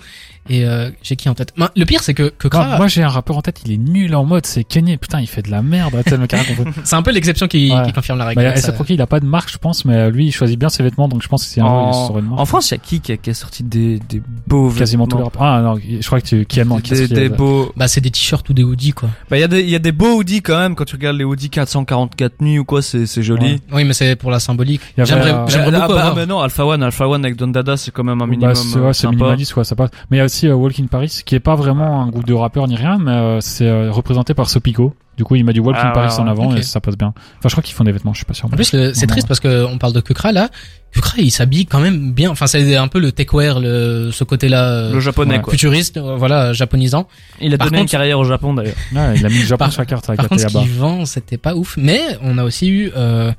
Et, 0.50 0.64
euh, 0.66 0.90
j'ai 1.02 1.16
qui 1.16 1.28
en 1.28 1.34
tête? 1.34 1.54
Le 1.76 1.84
pire, 1.84 2.02
c'est 2.02 2.12
que, 2.14 2.28
que 2.28 2.48
Moi, 2.54 2.64
Kra, 2.64 2.76
moi, 2.76 2.88
j'ai 2.88 3.02
un 3.02 3.08
rappeur 3.08 3.38
en 3.38 3.42
tête, 3.42 3.62
il 3.64 3.72
est 3.72 3.76
nul 3.78 4.14
en 4.14 4.24
mode, 4.24 4.44
c'est 4.46 4.64
Kanye. 4.64 4.96
Putain, 4.98 5.20
il 5.20 5.26
fait 5.26 5.42
de 5.42 5.50
la 5.50 5.62
merde. 5.62 5.94
C'est 6.84 6.94
a 6.94 6.98
un 6.98 7.02
peu 7.02 7.10
l'exception 7.12 7.48
qui, 7.48 7.72
Ouais. 7.72 7.82
qui 7.86 7.92
confirme 7.92 8.18
la 8.18 8.24
Bah, 8.34 8.40
règle. 8.42 8.58
Ça- 8.60 8.68
SF 8.68 8.78
Rocky, 8.78 8.94
il 8.94 9.00
a 9.02 9.06
pas 9.06 9.20
de 9.20 9.26
marque, 9.26 9.50
je 9.50 9.58
pense, 9.58 9.84
mais 9.84 9.96
euh, 9.96 10.10
lui, 10.10 10.26
il 10.26 10.32
choisit 10.32 10.58
bien 10.58 10.68
ses 10.68 10.82
vêtements, 10.82 11.08
donc 11.08 11.22
je 11.22 11.28
pense 11.28 11.44
que 11.44 11.48
c'est 11.50 11.60
un 11.60 11.64
En, 11.64 12.12
en 12.36 12.44
France, 12.44 12.70
il 12.70 12.74
y 12.74 12.76
a 12.76 12.78
qui 12.78 13.00
qui 13.00 13.12
a, 13.12 13.16
qui 13.16 13.30
a 13.30 13.34
sorti 13.34 13.62
des, 13.62 13.98
des 14.08 14.22
beaux 14.46 14.70
Quasiment 14.70 15.06
tous 15.06 15.16
les 15.18 15.24
vêtements? 15.24 15.40
rappeurs. 15.46 15.64
Ah, 15.66 15.74
non, 15.74 15.80
je 16.00 16.06
crois 16.06 16.20
que 16.20 16.26
tu, 16.26 16.44
qui 16.46 16.60
qui 16.82 16.90
des, 16.92 17.08
des 17.08 17.28
beaux. 17.28 17.72
Bah, 17.76 17.88
c'est 17.88 18.00
des 18.00 18.10
t-shirts 18.10 18.48
ou 18.50 18.52
des 18.52 18.62
hoodies, 18.64 18.92
quoi. 18.92 19.08
Bah, 19.30 19.36
il 19.38 19.40
y 19.40 19.44
a 19.44 19.48
des, 19.48 19.60
il 19.62 19.70
y 19.70 19.74
a 19.74 19.78
des 19.78 19.92
beaux 19.92 20.16
hoodies 20.16 20.42
quand 20.42 20.58
même. 20.58 20.74
Quand 20.74 20.84
tu 20.84 20.96
regardes 20.96 21.16
les 21.16 21.24
hoodies 21.24 21.50
444 21.50 22.40
nuits 22.42 22.58
ou 22.58 22.64
quoi, 22.64 22.73
c'est, 22.82 23.06
c'est 23.06 23.22
joli. 23.22 23.44
Ouais. 23.54 23.60
Oui, 23.72 23.84
mais 23.84 23.92
c'est 23.92 24.16
pour 24.16 24.30
la 24.30 24.40
symbolique. 24.40 24.80
J'aimerais, 24.96 25.32
euh, 25.32 25.46
j'aimerais 25.48 25.70
Ah, 25.74 25.80
beaucoup 25.80 25.92
bah, 25.94 26.00
avoir. 26.00 26.16
mais 26.16 26.26
non, 26.26 26.40
Alpha 26.40 26.64
One, 26.66 26.82
Alpha 26.82 27.08
One 27.08 27.24
avec 27.24 27.37
Don 27.37 27.48
Dada, 27.48 27.76
c'est 27.76 27.90
quand 27.90 28.04
même 28.04 28.20
un 28.20 28.26
Bah, 28.26 28.30
minimum 28.30 28.54
c'est, 28.54 28.78
euh, 28.78 28.82
ouais, 28.82 28.92
c'est 28.94 29.02
sympa. 29.02 29.16
minimaliste, 29.16 29.52
quoi, 29.54 29.64
ça 29.64 29.76
passe. 29.76 29.90
Mais 30.10 30.16
il 30.16 30.18
y 30.18 30.22
a 30.22 30.24
aussi 30.24 30.48
euh, 30.48 30.54
Walk 30.54 30.78
in 30.80 30.87
Paris, 30.87 31.22
qui 31.24 31.34
est 31.34 31.40
pas 31.40 31.54
vraiment 31.54 32.02
un 32.02 32.08
groupe 32.08 32.26
de 32.26 32.34
rappeurs 32.34 32.66
ni 32.68 32.76
rien, 32.76 32.98
mais 32.98 33.10
euh, 33.12 33.40
c'est 33.40 33.66
euh, 33.68 33.90
représenté 33.90 34.34
par 34.34 34.48
Sopico. 34.50 34.94
Du 35.16 35.24
coup, 35.24 35.37
il 35.37 35.44
du 35.44 35.61
Walk 35.61 35.77
in 35.77 35.81
Ah, 35.85 35.90
Paris 35.92 36.12
ouais, 36.12 36.20
en 36.20 36.27
avant 36.27 36.55
et 36.57 36.62
ça 36.62 36.81
passe 36.81 36.96
bien. 36.96 37.14
Enfin, 37.38 37.48
je 37.48 37.50
crois 37.50 37.62
qu'ils 37.62 37.74
font 37.74 37.85
des 37.85 37.92
vêtements, 37.92 38.12
je 38.12 38.18
suis 38.18 38.24
pas 38.24 38.35
sûr. 38.35 38.46
En 38.46 38.48
plus, 38.48 38.72
le- 38.72 38.92
c'est 38.94 39.07
triste 39.07 39.29
parce 39.29 39.40
que 39.40 39.64
on 39.64 39.79
parle 39.79 39.92
de 39.92 40.00
Kukra 40.00 40.33
là. 40.33 40.48
Kukra, 40.92 41.14
il 41.18 41.31
s'habille 41.31 41.66
quand 41.66 41.81
même 41.81 42.12
bien. 42.12 42.31
Enfin, 42.31 42.46
c'est 42.46 42.77
un 42.77 42.88
peu 42.88 42.98
le 43.00 43.12
techwear, 43.12 43.61
le, 43.61 44.11
ce 44.12 44.24
côté-là 44.24 44.68
euh, 44.70 44.92
Le 44.92 45.00
japonais, 45.00 45.37
Ouais. 45.37 45.40
quoi. 45.42 45.50
futuriste, 45.53 45.96
euh, 45.96 46.16
voilà, 46.16 46.53
japonisant. 46.53 47.09
Il 47.40 47.53
a 47.55 47.59
Par 47.59 47.66
donné 47.68 47.79
une 47.79 47.83
contre- 47.85 47.92
carrière 47.92 48.18
au 48.18 48.24
Japon, 48.24 48.55
d'ailleurs. 48.55 48.74
Ouais, 48.94 49.14
il 49.16 49.24
a 49.27 49.29
mis 49.29 49.38
le 49.38 49.44
Japon 49.44 49.64
Par- 49.64 49.72
sur 49.72 49.83
la 49.83 49.87
carte 49.87 50.09
avec 50.09 50.18
Par 50.18 50.29
contre, 50.29 50.42
ce 50.42 50.46
qu'il 50.46 50.70
vend, 50.70 51.05
c'était 51.05 51.38
pas 51.38 51.55
ouf. 51.55 51.77
Mais 51.77 52.00
on 52.22 52.38
a 52.38 52.44
aussi 52.44 52.68
eu 52.68 52.90
euh, 52.96 53.33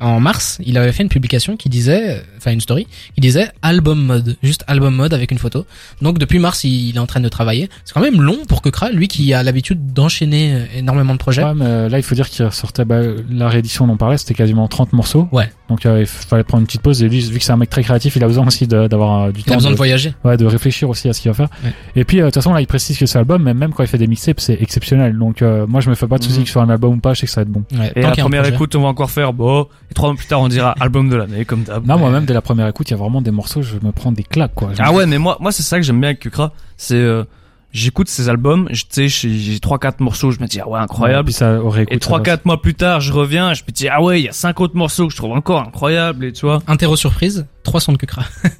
en 0.00 0.20
mars, 0.20 0.58
il 0.64 0.76
avait 0.78 0.92
fait 0.92 1.02
une 1.02 1.08
publication 1.08 1.56
qui 1.56 1.68
disait, 1.68 2.22
enfin 2.36 2.52
une 2.52 2.60
story, 2.60 2.86
qui 3.14 3.20
disait 3.20 3.48
album 3.62 4.04
mode, 4.04 4.36
juste 4.42 4.64
album 4.66 4.94
mode 4.94 5.14
avec 5.14 5.30
une 5.30 5.38
photo. 5.38 5.64
Donc 6.02 6.18
depuis 6.18 6.38
mars, 6.38 6.64
il, 6.64 6.88
il 6.90 6.96
est 6.96 6.98
en 7.00 7.06
train 7.06 7.20
de 7.20 7.28
travailler. 7.28 7.68
C'est 7.84 7.94
quand 7.94 8.00
même 8.00 8.20
long 8.20 8.38
pour 8.48 8.62
Kukra, 8.62 8.90
lui 8.90 9.08
qui 9.08 9.32
a 9.34 9.42
l'habitude 9.42 9.92
d'enchaîner 9.92 10.52
euh, 10.54 10.64
énormément 10.76 11.12
de 11.14 11.18
projets. 11.18 11.42
Ouais, 11.44 11.54
mais 11.54 11.64
euh, 11.64 11.88
là, 11.88 11.98
il 11.98 12.02
faut 12.02 12.14
dire 12.14 12.28
qu'il 12.28 12.44
ressortait, 12.44 12.84
bah, 12.84 13.00
la 13.30 13.48
réédition 13.48 13.86
dont 13.86 13.94
on 13.94 13.96
parlait, 13.96 14.18
c'était 14.18 14.34
quasiment 14.34 14.68
30 14.68 14.92
morceaux. 14.92 15.28
Ouais. 15.32 15.50
Donc, 15.68 15.84
euh, 15.86 16.00
il 16.00 16.06
fallait 16.06 16.44
prendre 16.44 16.60
une 16.60 16.66
petite 16.66 16.82
pause. 16.82 17.02
Et 17.02 17.08
lui, 17.08 17.20
vu 17.20 17.38
que 17.38 17.44
c'est 17.44 17.52
un 17.52 17.56
mec 17.56 17.70
très 17.70 17.82
créatif, 17.82 18.14
il 18.16 18.22
a 18.22 18.26
besoin 18.28 18.46
aussi 18.46 18.66
d'avoir 18.66 19.24
euh, 19.24 19.32
du 19.32 19.40
Il 19.40 19.44
temps. 19.44 19.52
a 19.52 19.56
besoin 19.56 19.70
de- 19.70 19.74
de 19.74 19.78
voyager. 19.78 20.14
Ouais, 20.24 20.36
de 20.36 20.46
réfléchir 20.46 20.88
aussi 20.88 21.08
à 21.08 21.12
ce 21.12 21.20
qu'il 21.20 21.30
va 21.30 21.34
faire. 21.34 21.48
Ouais. 21.64 21.72
Et 21.96 22.04
puis, 22.04 22.18
euh, 22.18 22.22
de 22.22 22.26
toute 22.28 22.34
façon, 22.36 22.52
là, 22.54 22.60
il 22.60 22.66
précise 22.66 22.96
que 22.98 23.06
c'est 23.06 23.18
album, 23.18 23.42
mais 23.42 23.54
même 23.54 23.72
quand 23.72 23.82
il 23.82 23.88
fait 23.88 23.98
des 23.98 24.06
mixtapes, 24.06 24.40
c'est 24.40 24.58
exceptionnel. 24.60 25.18
Donc, 25.18 25.42
euh, 25.42 25.66
moi, 25.66 25.80
je 25.80 25.90
me 25.90 25.94
fais 25.94 26.06
pas 26.06 26.18
de 26.18 26.22
soucis 26.24 26.36
Mhm. 26.38 26.42
que 26.44 26.48
ce 26.48 26.52
soit 26.52 26.62
un 26.62 26.70
album 26.70 26.94
ou 26.94 27.00
pas, 27.00 27.14
je 27.14 27.20
sais 27.20 27.26
que 27.26 27.32
ça 27.32 27.40
va 27.40 27.42
être 27.42 27.48
bon. 27.52 27.64
Ouais, 27.76 27.92
Et 27.96 28.02
tant 28.02 28.08
la 28.10 28.14
première 28.16 28.46
écoute, 28.46 28.74
on 28.76 28.82
va 28.82 28.88
encore 28.88 29.10
faire, 29.10 29.32
bon, 29.32 29.66
et 29.90 29.94
trois 29.94 30.08
mois 30.10 30.16
plus 30.16 30.26
tard, 30.26 30.40
on 30.40 30.48
dira 30.48 30.74
album 30.80 31.08
de 31.08 31.16
l'année, 31.16 31.44
comme 31.44 31.62
d'hab. 31.62 31.86
Non, 31.86 31.98
moi-même, 31.98 32.24
dès 32.24 32.34
la 32.34 32.42
première 32.42 32.66
écoute, 32.68 32.88
il 32.88 32.92
y 32.92 32.94
a 32.94 32.98
vraiment 32.98 33.20
des 33.22 33.30
morceaux, 33.30 33.62
je 33.62 33.74
me 33.82 33.92
prends 33.92 34.12
des 34.12 34.22
claques, 34.24 34.54
quoi. 34.54 34.70
Ah 34.78 34.92
ouais, 34.92 35.06
mais 35.06 35.18
moi, 35.18 35.36
moi, 35.40 35.52
c'est 35.52 35.62
ça 35.62 35.76
que 35.78 35.82
j'aime 35.84 36.00
bien 36.00 36.08
avec 36.10 36.20
Kukra. 36.20 36.52
C'est, 36.76 36.94
euh, 36.96 37.24
j'écoute 37.72 38.08
ses 38.08 38.28
albums, 38.28 38.68
je- 38.70 38.84
tu 38.84 39.08
sais, 39.08 39.28
j'ai 39.28 39.60
trois, 39.60 39.78
quatre 39.78 40.00
morceaux, 40.00 40.30
je 40.30 40.40
me 40.40 40.46
dis, 40.46 40.60
ah 40.60 40.68
ouais, 40.68 40.78
incroyable. 40.80 41.26
Puis 41.26 41.34
ça 41.34 41.60
aurait 41.60 41.86
Et 41.90 41.98
trois, 41.98 42.22
quatre 42.22 42.44
mois 42.46 42.60
plus 42.62 42.74
tard, 42.74 43.00
je 43.00 43.12
reviens, 43.12 43.52
je 43.54 43.62
me 43.66 43.72
dis, 43.72 43.88
ah 43.88 44.02
ouais, 44.02 44.20
il 44.20 44.24
y 44.24 44.28
a 44.28 44.32
cinq 44.32 44.60
autres 44.60 44.76
morceaux 44.76 45.06
que 45.06 45.12
je 45.12 45.16
trouve 45.18 45.32
encore 45.32 45.60
incroyables, 45.62 46.24
et 46.24 46.32
tu 46.32 46.46
vois. 46.46 46.62
Interro 46.66 46.96
surprise, 46.96 47.46
300 47.64 47.92
de 47.92 47.98
Kukra. 47.98 48.22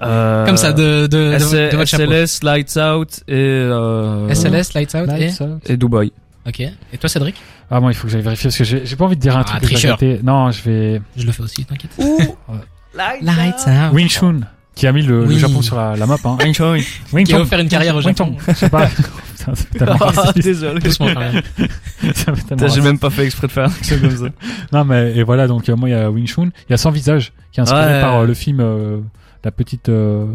Euh, 0.00 0.46
Comme 0.46 0.56
ça, 0.56 0.72
de, 0.72 1.02
de, 1.02 1.06
de, 1.08 1.32
S- 1.32 1.50
de 1.50 1.76
votre 1.76 1.86
chapeau. 1.88 2.04
SLS, 2.12 2.44
Lights 2.44 2.76
Out 2.76 3.20
et, 3.26 3.32
euh, 3.34 4.28
SLS, 4.32 4.72
Lights 4.74 4.94
Out 4.94 5.08
et... 5.66 5.72
et 5.72 5.76
Dubaï. 5.76 6.12
Ok. 6.46 6.60
Et 6.60 6.98
toi, 7.00 7.08
Cédric? 7.08 7.34
Ah, 7.70 7.80
moi, 7.80 7.90
il 7.92 7.94
faut 7.94 8.06
que 8.06 8.12
j'aille 8.12 8.22
vérifier 8.22 8.48
parce 8.48 8.56
que 8.58 8.64
j'ai 8.64 8.86
j'ai 8.86 8.96
pas 8.96 9.04
envie 9.04 9.16
de 9.16 9.20
dire 9.20 9.36
un 9.36 9.40
Ah, 9.40 9.44
truc 9.44 9.60
que 9.62 9.66
j'ai 9.68 9.74
tricheur. 9.74 9.92
raté. 9.92 10.20
Non, 10.22 10.50
je 10.50 10.62
vais. 10.62 11.02
Je 11.16 11.26
le 11.26 11.32
fais 11.32 11.42
aussi, 11.42 11.64
t'inquiète. 11.64 11.90
Ouh, 11.98 12.18
Lights 12.94 13.66
Out. 13.66 13.92
Wing 13.92 14.08
Chun, 14.08 14.40
qui 14.74 14.86
a 14.86 14.92
mis 14.92 15.02
le, 15.02 15.24
le. 15.24 15.36
Japon 15.38 15.60
sur 15.62 15.76
la, 15.76 15.94
la 15.96 16.06
map, 16.06 16.16
hein. 16.24 16.36
Wing 16.42 16.54
Chun. 16.54 16.78
Wing 17.12 17.26
Qui 17.26 17.34
a 17.34 17.40
offert 17.40 17.58
une 17.60 17.68
carrière 17.68 17.94
au 17.94 18.00
Wing 18.02 18.16
Japon. 18.16 18.36
Je 18.48 18.52
sais 18.54 18.68
pas. 18.70 18.88
Raciste. 19.80 20.38
désolé. 20.38 20.80
J'ai 22.74 22.80
même 22.80 22.98
pas 22.98 23.10
fait 23.10 23.24
exprès 23.26 23.46
de 23.46 23.52
faire 23.52 23.64
un 23.66 23.68
truc 23.68 24.00
comme 24.00 24.10
ça. 24.16 24.26
Non, 24.72 24.84
mais 24.84 25.16
et 25.16 25.22
voilà, 25.22 25.46
donc 25.46 25.68
euh, 25.68 25.76
moi 25.76 25.88
il 25.88 25.92
y 25.92 25.94
a 25.94 26.10
Wing 26.10 26.26
Chun, 26.26 26.50
il 26.68 26.70
y 26.70 26.74
a 26.74 26.76
Sans 26.76 26.90
Visage, 26.90 27.32
qui 27.52 27.60
est 27.60 27.62
inspiré 27.62 27.84
Ouais. 27.86 28.00
par 28.00 28.16
euh, 28.20 28.26
le 28.26 28.34
film 28.34 28.60
euh, 28.60 28.98
La 29.44 29.50
Petite. 29.50 29.88
euh, 29.88 30.26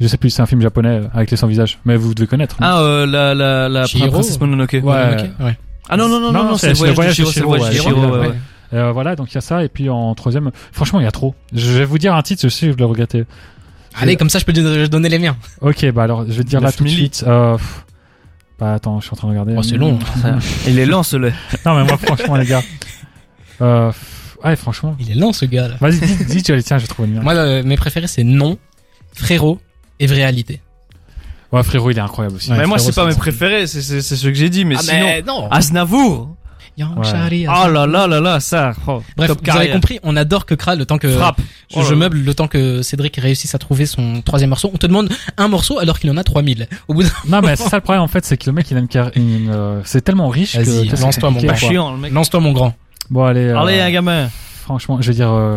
je 0.00 0.06
sais 0.08 0.16
plus, 0.18 0.30
c'est 0.30 0.42
un 0.42 0.46
film 0.46 0.60
japonais 0.60 1.02
avec 1.14 1.30
les 1.30 1.38
sans 1.38 1.46
visage, 1.46 1.78
mais 1.86 1.96
vous 1.96 2.12
devez 2.14 2.26
connaître. 2.26 2.56
Ah, 2.60 2.80
euh, 2.80 3.06
la, 3.06 3.34
la, 3.34 3.66
la 3.68 3.86
Chihiro. 3.86 4.10
princesse 4.10 4.38
Mononoke. 4.38 4.72
Ouais. 4.74 4.80
Ok, 4.82 5.30
ouais. 5.46 5.58
Ah 5.88 5.96
non, 5.96 6.08
non, 6.08 6.20
non, 6.20 6.32
non, 6.32 6.44
non, 6.44 6.56
c'est 6.56 6.68
le 6.70 6.92
voyage 6.92 7.16
de 7.18 7.22
le 7.22 8.20
ouais. 8.20 8.34
Euh, 8.72 8.90
voilà, 8.90 9.14
donc 9.14 9.30
il 9.30 9.36
y 9.36 9.38
a 9.38 9.40
ça, 9.40 9.62
et 9.62 9.68
puis 9.68 9.88
en 9.88 10.12
troisième, 10.16 10.50
franchement 10.72 10.98
il 10.98 11.04
y 11.04 11.06
a 11.06 11.12
trop. 11.12 11.36
Je 11.52 11.70
vais 11.78 11.84
vous 11.84 11.98
dire 11.98 12.14
un 12.16 12.22
titre, 12.22 12.42
je 12.42 12.48
sais 12.48 12.72
je 12.72 12.76
l'ai 12.76 12.84
regretté. 12.84 13.24
Allez, 13.94 14.16
comme 14.16 14.28
ça, 14.28 14.38
je 14.40 14.44
peux 14.44 14.52
te 14.52 14.86
donner 14.86 15.08
les 15.08 15.18
miens. 15.18 15.36
Ok, 15.60 15.90
bah 15.92 16.02
alors 16.02 16.24
je 16.26 16.32
vais 16.32 16.42
te 16.44 16.48
dire 16.48 16.60
là 16.60 16.72
tout 16.72 16.82
de 16.82 16.88
9000. 16.88 16.98
suite. 16.98 17.24
Euh, 17.28 17.56
bah 18.58 18.74
attends, 18.74 19.00
je 19.00 19.06
suis 19.06 19.14
en 19.14 19.16
train 19.16 19.28
de 19.28 19.32
regarder. 19.32 19.54
Oh, 19.56 19.62
c'est 19.62 19.76
long. 19.76 19.98
Il 20.66 20.78
est 20.78 20.86
lent, 20.86 21.02
ce 21.02 21.16
lait. 21.16 21.32
Non 21.64 21.76
mais 21.76 21.84
moi 21.84 21.96
franchement 21.96 22.36
les 22.36 22.46
gars. 22.46 22.62
Euh, 23.62 23.92
ouais 24.44 24.56
franchement. 24.56 24.96
Il 24.98 25.10
est 25.10 25.14
lent, 25.14 25.32
ce 25.32 25.44
gars, 25.46 25.68
là. 25.68 25.74
Vas-y, 25.80 26.00
dis, 26.00 26.24
dis, 26.24 26.42
tu 26.42 26.62
tiens, 26.62 26.78
j'ai 26.78 26.86
trouvé 26.88 27.08
le 27.08 27.14
mien. 27.14 27.22
Moi, 27.22 27.34
le- 27.34 27.62
mes 27.62 27.76
préférés, 27.76 28.06
c'est 28.08 28.24
Non, 28.24 28.58
Frérot 29.14 29.60
et 30.00 30.06
Réalité. 30.06 30.60
Ouais 31.52 31.62
frérot, 31.62 31.90
il 31.90 31.98
est 31.98 32.00
incroyable 32.00 32.36
aussi. 32.36 32.50
Ouais, 32.50 32.58
mais 32.58 32.66
moi, 32.66 32.78
c'est 32.78 32.94
pas 32.94 33.06
mes 33.06 33.14
préférés, 33.14 33.66
c'est, 33.66 33.82
c'est, 33.82 34.02
c'est 34.02 34.16
ce 34.16 34.26
que 34.26 34.34
j'ai 34.34 34.48
dit, 34.50 34.64
mais 34.64 34.74
ah, 34.78 34.82
sinon. 34.82 35.00
mais 35.06 35.22
non. 35.22 35.48
Aznavour! 35.50 36.30
Young 36.78 36.98
Ouais. 36.98 37.04
Shari, 37.04 37.46
Oh 37.48 37.68
là 37.70 37.86
là 37.86 38.06
là 38.06 38.20
là, 38.20 38.38
ça, 38.38 38.72
oh, 38.86 39.00
Bref, 39.16 39.30
vous 39.42 39.50
avez 39.56 39.70
compris, 39.70 39.98
on 40.02 40.14
adore 40.14 40.44
que 40.44 40.54
Kra 40.54 40.74
le 40.74 40.84
temps 40.84 40.98
que 40.98 41.08
Frappe. 41.08 41.40
je, 41.72 41.78
Oh 41.78 41.82
je 41.82 41.94
meuble, 41.94 42.18
le 42.18 42.34
temps 42.34 42.48
que 42.48 42.82
Cédric 42.82 43.16
réussisse 43.16 43.54
à 43.54 43.58
trouver 43.58 43.86
son 43.86 44.20
troisième 44.20 44.50
morceau. 44.50 44.70
On 44.74 44.76
te 44.76 44.86
demande 44.86 45.08
un 45.38 45.48
morceau 45.48 45.78
alors 45.78 45.98
qu'il 45.98 46.10
en 46.10 46.18
a 46.18 46.22
3000. 46.24 46.68
Au 46.88 46.92
bout 46.92 47.02
d'un 47.04 47.08
Non 47.30 47.40
mais 47.40 47.56
c'est 47.56 47.70
ça 47.70 47.76
le 47.78 47.80
problème 47.80 48.02
en 48.02 48.08
fait, 48.08 48.26
c'est 48.26 48.36
que 48.36 48.44
le 48.44 48.52
mec 48.52 48.70
il 48.70 48.76
a 48.76 48.80
une, 48.80 48.88
car- 48.88 49.10
une, 49.14 49.48
euh, 49.50 49.80
c'est 49.86 50.02
tellement 50.02 50.28
riche 50.28 50.52
que 50.58 51.00
lance-toi, 51.00 51.30
mon 51.30 51.40
mec. 51.98 52.12
lance-toi 52.12 52.40
mon 52.40 52.52
grand. 52.52 52.74
Bon 53.08 53.24
allez. 53.24 53.40
euh, 53.46 53.58
Allez, 53.58 53.80
un 53.80 53.90
gamin. 53.90 54.28
Franchement, 54.62 54.98
je 55.00 55.08
vais 55.08 55.14
dire 55.14 55.30
euh, 55.32 55.56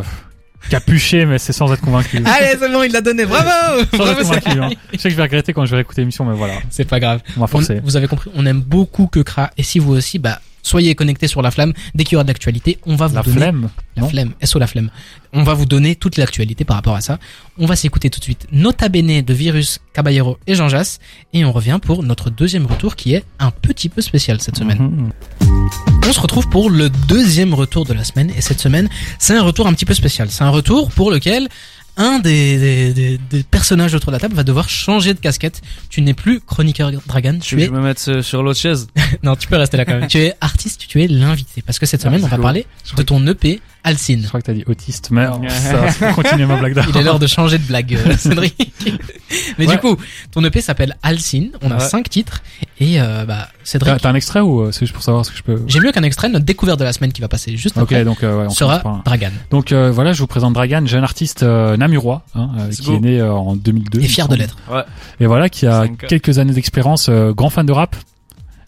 capuché, 0.70 1.26
mais 1.26 1.38
c'est 1.40 1.54
sans 1.54 1.72
être 1.74 1.82
convaincu. 1.82 2.18
Allez, 2.26 2.56
c'est 2.60 2.72
bon, 2.72 2.84
il 2.84 2.92
l'a 2.92 3.02
donné. 3.02 3.26
Bravo! 3.26 3.48
sans 3.92 3.98
Bravo, 3.98 4.12
être 4.12 4.22
convaincu. 4.24 4.60
Hein. 4.60 4.70
Je 4.94 4.98
sais 4.98 5.04
que 5.04 5.10
je 5.12 5.16
vais 5.16 5.24
regretter 5.24 5.54
quand 5.54 5.66
je 5.66 5.72
vais 5.72 5.78
réécouter 5.78 6.02
l'émission, 6.02 6.26
mais 6.26 6.36
voilà, 6.36 6.56
C'est 6.70 6.86
pas 6.88 7.00
grave. 7.00 7.22
on 7.38 7.40
va 7.40 7.46
On- 7.46 7.48
forcer. 7.48 7.80
vous 7.84 7.96
avez 7.98 8.08
compris, 8.08 8.30
on 8.36 8.46
aime 8.46 8.62
beaucoup 8.62 9.08
que 9.08 9.20
Kra. 9.22 9.52
Et 9.58 9.64
si 9.64 9.80
vous 9.80 9.94
aussi, 9.94 10.20
bah, 10.20 10.40
soyez 10.64 10.96
connectés 10.96 11.28
sur 11.28 11.42
la 11.42 11.52
flamme. 11.52 11.74
Dès 11.96 12.04
qu'il 12.04 12.14
y 12.14 12.16
aura 12.16 12.24
de 12.24 12.30
l'actualité, 12.30 12.80
on 12.86 12.96
va 12.96 13.08
vous 13.08 13.16
La 13.16 13.24
donner 13.24 13.38
flemme. 13.38 13.70
La 13.96 14.08
flemme, 14.08 14.34
SO 14.44 14.60
la 14.60 14.68
flemme. 14.68 14.90
On 15.34 15.44
va 15.44 15.54
vous 15.54 15.66
donner 15.66 15.96
toute 15.96 16.18
l'actualité 16.18 16.66
par 16.66 16.76
rapport 16.76 16.96
à 16.96 17.02
ça. 17.02 17.20
On 17.58 17.66
va 17.66 17.76
s'écouter 17.76 18.10
tout 18.10 18.20
de 18.20 18.24
suite 18.24 18.48
Nota 18.52 18.90
Bene 18.90 19.22
de 19.22 19.34
Virus, 19.34 19.80
Caballero 19.94 20.38
et 20.48 20.56
Jean 20.56 20.70
Jass. 20.70 21.00
Et 21.34 21.46
on 21.46 21.52
revient 21.52 21.80
pour 21.82 22.04
notre 22.04 22.30
deuxième 22.30 22.66
retour 22.66 22.96
qui 22.96 23.14
est 23.14 23.24
un 23.40 23.52
petit 23.52 23.90
peu 23.90 24.02
spécial 24.02 24.42
cette 24.42 24.58
semaine. 24.58 24.80
Mhm. 24.80 25.12
On 26.08 26.14
se 26.14 26.20
retrouve 26.20 26.48
pour 26.50 26.70
le 26.70 26.90
deuxième 26.90 27.54
retour 27.54 27.86
de 27.86 27.94
la 27.94 28.04
semaine. 28.04 28.32
Et 28.36 28.42
cette 28.42 28.60
semaine, 28.60 28.90
c'est 29.20 29.36
un 29.36 29.44
retour 29.44 29.68
un 29.68 29.74
petit 29.74 29.86
peu 29.86 29.94
spécial. 29.94 30.30
C'est 30.32 30.44
un 30.44 30.50
retour 30.50 30.90
pour 30.90 31.12
lequel 31.12 31.48
un 31.98 32.20
des, 32.20 32.58
des, 32.58 32.94
des- 32.94 33.18
des 33.30 33.44
personnages 33.44 33.94
autour 33.94 34.12
de 34.12 34.16
la 34.16 34.20
table 34.20 34.36
va 34.36 34.44
devoir 34.44 34.70
changer 34.70 35.14
de 35.14 35.20
casquette. 35.20 35.62
Tu 35.90 36.02
n'es 36.02 36.14
plus 36.14 36.40
chroniqueur 36.40 36.92
Dragon, 37.08 37.34
Tu 37.42 37.56
tu 37.58 37.62
es 37.62 37.66
je 37.66 37.72
me 37.72 37.82
mette 37.82 38.04
euh, 38.08 38.22
sur 38.22 38.42
l'autre 38.44 38.60
chaise? 38.60 38.88
non, 39.24 39.36
tu 39.36 39.48
peux 39.48 39.58
rester 39.58 39.78
là 39.78 39.86
quand 39.86 40.00
même. 40.00 40.08
tu 40.10 40.18
es 40.20 40.34
artiste, 40.42 40.86
tu 40.88 41.02
es 41.04 41.08
l'invité 41.08 41.62
parce 41.62 41.80
que 41.80 41.86
cette 41.86 42.02
semaine 42.02 42.22
Ah, 42.24 42.28
on 42.28 42.30
va 42.36 42.38
parler 42.38 42.66
Je 42.86 42.96
de 42.96 43.02
ton 43.02 43.26
EP 43.28 43.60
Je 43.86 43.90
Alcine. 43.90 44.24
crois 44.28 44.42
que 44.42 44.46
t'as 44.46 44.54
dit 44.54 44.64
autiste, 44.68 45.10
mais 45.12 45.26
ça 45.50 46.14
continuer 46.14 46.46
ma 46.46 46.58
blague. 46.58 46.82
Il 46.90 46.98
est 46.98 47.04
l'heure 47.04 47.20
de 47.20 47.28
changer 47.28 47.58
de 47.58 47.64
blague, 47.64 47.96
euh, 47.96 48.16
Cédric. 48.18 48.72
Mais 49.58 49.68
Ouais. 49.68 49.74
du 49.76 49.80
coup, 49.80 49.98
ton 50.32 50.44
EP 50.44 50.62
s'appelle 50.62 50.98
Alcine. 51.04 51.52
On 51.62 51.72
a 51.72 51.76
Ouais. 51.76 51.80
cinq 51.80 52.10
titres 52.10 52.42
et 52.80 53.00
euh, 53.02 53.26
bah 53.26 53.48
T'as 53.50 53.66
Cédric. 53.66 54.02
t'as 54.02 54.10
un 54.10 54.16
extrait 54.16 54.40
ou 54.40 54.62
euh, 54.62 54.72
c'est 54.72 54.82
juste 54.82 54.94
pour 54.94 55.04
savoir 55.04 55.26
ce 55.26 55.32
que 55.32 55.38
je 55.38 55.44
peux. 55.44 55.62
J'ai 55.68 55.80
mieux 55.80 55.92
qu'un 55.92 56.04
extrait. 56.04 56.30
Notre 56.30 56.46
découverte 56.46 56.80
de 56.80 56.84
la 56.86 56.94
semaine 56.94 57.12
qui 57.12 57.22
va 57.22 57.28
passer 57.28 57.56
juste 57.58 57.78
Ok, 57.78 57.84
après 57.84 58.06
donc 58.06 58.24
euh, 58.24 58.40
ouais, 58.42 58.46
on 58.48 58.50
sera 58.50 58.80
par 58.80 59.04
Dragan. 59.04 59.32
Donc 59.52 59.72
euh, 59.72 59.92
voilà, 59.92 60.14
je 60.14 60.20
vous 60.22 60.28
présente 60.28 60.54
Dragan, 60.54 60.86
jeune 60.86 61.04
artiste 61.04 61.44
euh, 61.44 61.78
namurois, 61.78 62.24
hein, 62.36 62.50
euh, 62.58 62.70
qui 62.72 62.94
est 62.94 63.00
né 63.00 63.20
euh, 63.20 63.34
en 63.34 63.56
2002. 63.56 64.00
Et 64.02 64.08
fier 64.08 64.28
de 64.28 64.36
l'être. 64.36 64.58
Ouais. 64.72 64.84
Et 65.20 65.26
voilà, 65.26 65.50
qui 65.50 65.68
a 65.68 65.88
quelques 66.08 66.40
années 66.40 66.54
d'expérience, 66.54 67.08
euh, 67.10 67.34
grand 67.34 67.50
fan 67.50 67.66
de 67.66 67.72
rap. 67.72 67.96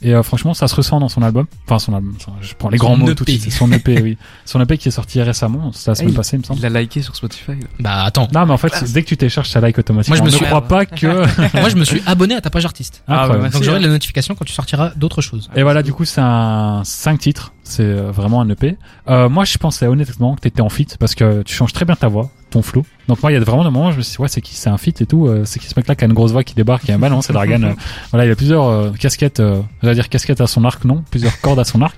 Et 0.03 0.13
euh, 0.15 0.23
franchement, 0.23 0.53
ça 0.55 0.67
se 0.67 0.75
ressent 0.75 0.99
dans 0.99 1.09
son 1.09 1.21
album. 1.21 1.45
Enfin, 1.67 1.77
son 1.77 1.93
album. 1.93 2.15
Je 2.41 2.53
prends 2.55 2.69
les 2.69 2.77
Son 2.79 2.85
grands 2.85 2.97
mots 2.97 3.05
EP. 3.07 3.15
tout 3.15 3.23
de 3.23 3.29
suite. 3.29 3.43
C'est 3.43 3.51
son 3.51 3.71
EP, 3.71 4.01
oui. 4.01 4.17
Son 4.45 4.59
EP 4.59 4.77
qui 4.77 4.87
est 4.87 4.91
sorti 4.91 5.21
récemment. 5.21 5.71
C'était 5.73 5.91
la 5.91 5.95
semaine 5.95 6.09
Hey. 6.09 6.15
passée, 6.15 6.35
il 6.37 6.39
me 6.39 6.43
semble. 6.43 6.59
Il 6.59 6.67
l'a 6.67 6.81
liké 6.81 7.01
sur 7.03 7.15
Spotify. 7.15 7.51
là. 7.51 7.55
Bah 7.79 8.03
attends. 8.03 8.27
Non, 8.33 8.45
mais 8.47 8.53
en 8.53 8.57
fait, 8.57 8.73
dès 8.91 9.03
que 9.03 9.07
tu 9.07 9.17
télécharges, 9.17 9.49
ça 9.49 9.59
like 9.61 9.77
automatiquement. 9.77 10.17
Moi, 10.17 10.19
je 10.19 10.23
me 10.23 10.31
ne 10.31 10.35
suis- 10.35 10.45
crois 10.45 10.67
pas 10.67 10.85
que. 10.85 11.05
Moi, 11.59 11.69
je 11.69 11.75
me 11.75 11.83
suis 11.85 12.01
abonné 12.07 12.33
à 12.35 12.41
ta 12.41 12.49
page 12.49 12.65
artiste. 12.65 13.03
Ah, 13.07 13.11
Incroyable. 13.23 13.31
bah, 13.31 13.43
Donc 13.45 13.53
Merci, 13.53 13.65
j'aurai 13.65 13.79
les 13.79 13.89
notifications 13.89 14.33
quand 14.35 14.45
tu 14.45 14.53
sortiras 14.53 14.91
d'autres 14.95 15.21
choses. 15.21 15.49
Et 15.55 15.61
voilà, 15.63 15.83
du 15.83 15.93
coup, 15.93 16.05
c'est 16.05 16.21
un 16.21 16.81
5 16.83 17.19
titres. 17.19 17.53
C'est 17.63 17.83
euh, 17.83 18.11
vraiment 18.11 18.41
un 18.41 18.49
EP. 18.49 18.77
Euh, 19.07 19.29
moi, 19.29 19.45
je 19.45 19.57
pensais 19.59 19.85
honnêtement 19.87 20.35
que 20.35 20.41
t'étais 20.41 20.61
en 20.61 20.69
fit 20.69 20.87
parce 20.99 21.13
que 21.15 21.43
tu 21.43 21.53
changes 21.53 21.73
très 21.73 21.85
bien 21.85 21.95
ta 21.95 22.07
voix, 22.07 22.31
ton 22.49 22.61
flow. 22.63 22.85
Donc 23.11 23.21
moi, 23.21 23.29
il 23.29 23.35
y 23.35 23.37
a 23.37 23.43
vraiment 23.43 23.65
des 23.65 23.69
moments 23.69 23.89
où 23.89 23.91
je 23.91 23.97
me 23.97 24.01
suis 24.03 24.15
dit, 24.15 24.21
ouais, 24.21 24.29
c'est 24.29 24.39
qui, 24.39 24.55
c'est 24.55 24.69
un 24.69 24.77
fit 24.77 24.93
et 25.01 25.05
tout. 25.05 25.27
euh, 25.27 25.41
c'est 25.43 25.59
qui 25.59 25.67
ce 25.67 25.73
mec-là 25.75 25.95
qui 25.95 26.05
a 26.05 26.07
une 26.07 26.13
grosse 26.13 26.31
voix 26.31 26.45
qui 26.45 26.55
débarque, 26.55 26.85
qui 26.85 26.93
a 26.93 26.95
un 26.95 26.97
ballon, 26.97 27.21
c'est 27.21 27.33
Dragan. 27.33 27.61
euh, 27.61 27.73
voilà, 28.11 28.25
il 28.25 28.29
y 28.29 28.31
a 28.31 28.35
plusieurs 28.37 28.63
euh, 28.69 28.91
casquettes, 28.97 29.41
euh, 29.41 29.59
j'allais 29.83 29.95
dire 29.95 30.07
casquettes 30.07 30.39
à 30.39 30.47
son 30.47 30.63
arc, 30.63 30.85
non, 30.85 31.03
plusieurs 31.11 31.37
cordes 31.41 31.59
à 31.59 31.65
son 31.65 31.81
arc. 31.81 31.97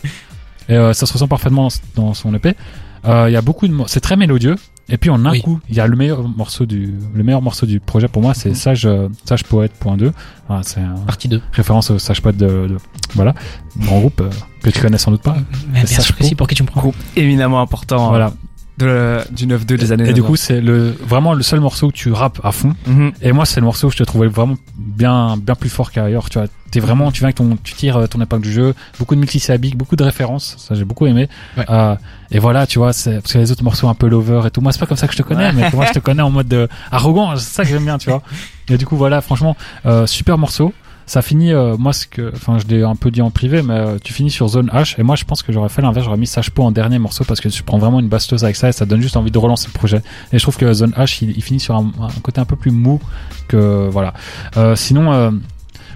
Et 0.70 0.74
euh, 0.74 0.92
ça 0.94 1.06
se 1.06 1.14
ressent 1.14 1.28
parfaitement 1.28 1.68
dans, 1.96 2.16
son. 2.16 2.34
Euh, 2.34 3.26
Il 3.30 3.32
y 3.32 3.36
a 3.36 3.42
beaucoup 3.44 3.68
de, 3.68 3.76
c'est 3.86 4.00
très 4.00 4.16
mélodieux. 4.16 4.56
Et 4.90 4.98
puis 4.98 5.12
en 5.12 5.24
un 5.26 5.32
Oui. 5.32 5.42
coup, 5.44 5.60
il 5.70 5.76
y 5.76 5.80
a 5.80 5.86
le 5.88 5.96
meilleur 5.96 6.28
morceau 6.28 6.66
du, 6.66 6.96
le 7.14 7.24
meilleur 7.24 7.42
morceau 7.44 7.66
du 7.66 7.80
projet 7.80 8.08
pour 8.10 8.22
moi, 8.24 8.34
c'est 8.34 8.54
Sage, 8.56 8.86
euh, 8.86 9.08
Sage 9.24 9.44
Poète.2. 9.46 10.12
Voilà, 10.48 10.64
c'est 10.64 10.82
une 10.82 10.96
Partie 11.06 11.30
2. 11.30 11.42
référence 11.54 11.90
au 11.92 12.00
Sage 12.00 12.22
Poète 12.22 12.36
de, 12.38 12.48
de 12.48 12.78
voilà, 13.14 13.34
grand 13.78 14.00
groupe 14.00 14.20
euh, 14.22 14.30
que 14.62 14.70
tu 14.72 14.82
connais 14.82 14.98
sans 14.98 15.12
doute 15.12 15.22
pas. 15.22 15.38
Mais 15.72 15.84
bien 15.84 16.00
sûr 16.00 16.18
que 16.18 16.24
si, 16.26 16.34
pour 16.36 16.48
qui 16.48 16.56
tu 16.56 16.64
me 16.64 16.68
prends 16.68 16.82
Groupe 16.82 16.96
éminemment 17.16 17.62
important 17.62 18.10
Voilà. 18.10 18.34
De, 18.78 19.20
du 19.32 19.46
9-2 19.48 19.78
des 19.78 19.92
années 19.92 20.04
Et 20.10 20.14
du 20.14 20.22
90. 20.22 20.28
coup, 20.28 20.36
c'est 20.36 20.62
le 20.62 20.92
vraiment 21.06 21.34
le 21.34 21.44
seul 21.44 21.60
morceau 21.60 21.88
où 21.88 21.92
tu 21.92 22.12
rappes 22.12 22.40
à 22.44 22.52
fond. 22.52 22.74
Mhm. 22.88 23.12
Et 23.22 23.32
moi, 23.32 23.46
c'est 23.46 23.60
le 23.60 23.66
morceau 23.66 23.88
où 23.88 23.92
je 23.92 23.98
te 23.98 24.04
trouvais 24.04 24.28
vraiment 24.28 24.56
bien, 24.78 25.38
bien 25.38 25.56
plus 25.56 25.70
fort 25.70 25.92
qu'ailleurs. 25.92 26.30
Tu 26.30 26.40
vois, 26.40 26.48
t'es 26.72 26.80
vraiment, 26.80 27.12
tu 27.12 27.20
viens 27.20 27.28
avec 27.28 27.36
ton, 27.36 27.58
tu 27.64 27.76
tires 27.76 27.98
euh, 27.98 28.08
ton 28.08 28.20
épingle 28.22 28.44
du 28.44 28.52
jeu, 28.52 28.74
beaucoup 28.98 29.14
de 29.16 29.20
multisyllabiques, 29.20 29.78
beaucoup 29.78 29.96
de 29.96 30.04
références. 30.04 30.56
Ça, 30.58 30.74
j'ai 30.76 30.86
beaucoup 30.86 31.06
aimé. 31.06 31.30
Ouais. 31.58 31.66
Euh, 31.70 31.96
et 32.32 32.40
voilà, 32.40 32.66
tu 32.66 32.80
vois, 32.80 32.94
c'est 32.94 33.20
parce 33.22 33.34
que 33.34 33.38
les 33.38 33.52
autres 33.52 33.64
morceaux 33.64 33.88
un 33.88 33.94
peu 33.94 34.08
lover 34.08 34.42
et 34.48 34.50
tout. 34.50 34.62
Moi, 34.62 34.72
c'est 34.72 34.80
pas 34.80 34.88
comme 34.88 34.98
ça 34.98 35.08
que 35.08 35.14
je 35.14 35.20
te 35.20 35.24
connais, 35.24 35.52
mais 35.52 35.70
moi, 35.74 35.86
je 35.86 35.94
te 35.94 36.00
connais 36.00 36.24
en 36.24 36.32
mode 36.32 36.52
euh, 36.54 36.68
arrogant. 36.92 37.36
C'est 37.36 37.54
ça 37.54 37.64
que 37.64 37.70
j'aime 37.70 37.86
bien, 37.86 37.98
tu 37.98 38.10
vois. 38.10 38.24
Et 38.70 38.78
du 38.78 38.86
coup, 38.86 38.96
voilà, 38.96 39.22
franchement, 39.22 39.56
euh, 39.86 40.08
super 40.08 40.38
morceau. 40.38 40.74
Ça 41.06 41.22
finit, 41.22 41.52
euh, 41.54 41.76
moi, 41.78 41.92
ce 41.94 42.08
que, 42.08 42.32
enfin, 42.34 42.58
je 42.60 42.66
l'ai 42.74 42.84
un 42.84 42.96
peu 42.96 43.12
dit 43.12 43.22
en 43.22 43.30
privé, 43.32 43.62
mais 43.62 43.74
euh, 43.74 43.98
tu 44.04 44.14
finis 44.14 44.32
sur 44.32 44.48
zone 44.48 44.70
H. 44.74 44.96
Et 45.00 45.04
moi, 45.04 45.16
je 45.16 45.26
pense 45.26 45.44
que 45.44 45.52
j'aurais 45.52 45.70
fait 45.70 45.82
l'inverse, 45.82 46.06
j'aurais 46.06 46.18
mis 46.18 46.28
Sage 46.28 46.52
Po 46.52 46.64
en 46.64 46.72
dernier 46.72 46.98
morceau 47.00 47.24
parce 47.26 47.42
que 47.42 47.50
tu 47.50 47.62
prends 47.64 47.78
vraiment 47.78 48.00
une 48.00 48.08
basteuse 48.08 48.44
avec 48.44 48.56
ça 48.56 48.70
et 48.70 48.72
ça 48.72 48.86
donne 48.86 49.02
juste 49.02 49.18
envie 49.18 49.32
de 49.32 49.38
relancer 49.38 49.68
le 49.68 49.74
projet. 49.78 50.02
Et 50.32 50.38
je 50.38 50.44
trouve 50.44 50.58
que 50.58 50.72
zone 50.74 50.92
H, 50.92 51.20
il, 51.22 51.32
il 51.32 51.44
finit 51.44 51.60
sur 51.60 51.76
un, 51.76 51.92
un 52.00 52.20
côté 52.22 52.40
un 52.40 52.46
peu 52.46 52.56
plus 52.56 52.72
mou 52.72 53.02
que, 53.48 53.90
voilà. 53.92 54.14
Euh, 54.58 54.76
sinon, 54.78 55.34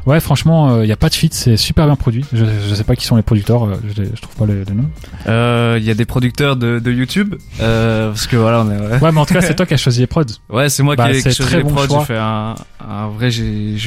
ouais, 0.06 0.20
franchement, 0.20 0.82
il 0.82 0.88
y 0.90 0.92
a 0.92 0.98
pas 0.98 1.10
de 1.10 1.14
feat, 1.16 1.34
c'est 1.34 1.56
super 1.58 1.86
bien 1.86 1.96
produit. 1.96 2.26
Je, 2.34 2.44
je 2.70 2.76
sais 2.76 2.84
pas 2.84 2.96
qui 2.98 3.06
sont 3.06 3.16
les 3.16 3.22
producteurs, 3.22 3.68
je, 3.88 4.04
je 4.04 4.22
trouve 4.22 4.36
pas 4.36 4.46
les, 4.46 4.66
les 4.66 4.74
noms. 4.74 5.78
Il 5.78 5.84
y 5.86 5.90
a 5.92 5.94
des 5.94 6.06
producteurs 6.06 6.58
de, 6.58 6.80
de 6.80 6.92
YouTube, 6.92 7.36
parce 7.60 8.28
que 8.28 8.36
voilà, 8.36 8.62
on 8.64 8.72
est, 8.72 8.78
ouais. 9.02 9.12
Mais 9.12 9.20
en 9.20 9.26
tout 9.26 9.34
cas, 9.34 9.42
c'est 9.42 9.56
toi 9.58 9.66
qui 9.66 9.74
as 9.74 9.78
choisi 9.78 10.02
les 10.02 10.08
prods. 10.08 10.24
Ouais, 10.50 10.68
c'est 10.70 10.84
moi 10.84 10.96
Bah, 10.98 11.10
qui 11.12 11.18
ai 11.18 11.22
qui 11.22 11.28
ai 11.30 11.34
choisi 11.34 11.50
très 11.52 11.58
les 11.60 11.64
bon 11.64 11.72
prods. 11.74 12.00
J'ai 12.02 12.06
fait 12.06 12.18
un, 12.18 12.56
un 12.88 13.08
vrai, 13.08 13.32
j'ai, 13.32 13.78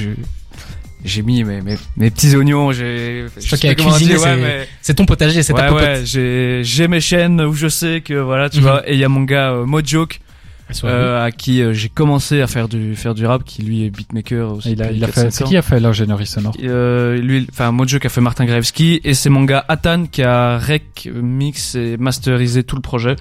j'ai, 1.05 1.23
mis 1.23 1.45
mes, 1.45 1.61
mes, 1.61 1.77
mes 1.97 2.11
petits 2.11 2.35
oignons. 2.37 2.73
J'ai. 2.73 3.27
sais 3.39 3.57
qui 3.57 3.75
cuisiné, 3.77 4.15
ouais, 4.15 4.19
c'est- 4.19 4.37
mais- 4.37 4.69
C'est 4.83 4.95
ton 4.95 5.07
potager, 5.07 5.43
c'est 5.43 5.53
ta 5.53 5.63
ouais, 5.63 5.69
popote. 5.69 5.83
ouais, 5.85 6.03
j'ai, 6.05 6.61
j'ai 6.65 6.89
mes 6.89 7.01
chaînes 7.01 7.41
où 7.41 7.53
je 7.55 7.69
sais 7.69 8.01
que 8.01 8.15
voilà, 8.15 8.49
tu 8.51 8.59
Mhm. 8.59 8.63
vois. 8.63 8.89
Et 8.89 8.95
il 8.95 8.99
y 8.99 9.05
a 9.05 9.09
mon 9.09 9.23
gars 9.23 9.53
euh, 9.53 9.67
Mojoke, 9.67 10.21
euh, 10.85 11.25
à 11.27 11.33
qui 11.33 11.63
euh, 11.63 11.73
j'ai 11.73 11.89
commencé 11.89 12.41
à 12.43 12.47
faire 12.47 12.69
du 12.69 12.95
faire 12.95 13.15
du 13.15 13.27
rap, 13.27 13.43
qui 13.45 13.63
lui 13.63 13.85
est 13.85 13.91
beatmaker 13.91 14.53
aussi. 14.53 14.71
Il 14.73 14.83
a, 14.83 14.93
il 14.93 15.03
a 15.03 15.09
4-5 15.09 15.13
fait, 15.13 15.31
c'est 15.33 15.45
qui 15.45 15.57
a 15.57 15.63
fait 15.63 15.81
l'ingénierie 15.81 16.27
sonore? 16.27 16.55
Euh, 16.63 17.17
lui, 17.17 17.47
enfin 17.51 17.73
Mojoke 17.73 18.05
a 18.07 18.09
fait 18.09 18.21
Martin 18.21 18.45
Graevski 18.45 19.01
et 19.03 19.15
c'est 19.15 19.31
mon 19.31 19.43
gars 19.45 19.65
Atan 19.69 20.07
qui 20.07 20.23
a 20.23 20.59
rec, 20.59 21.09
mix 21.13 21.75
et 21.75 21.97
masterisé 21.97 22.63
tout 22.63 22.77
le 22.77 22.83
projet. 22.83 23.17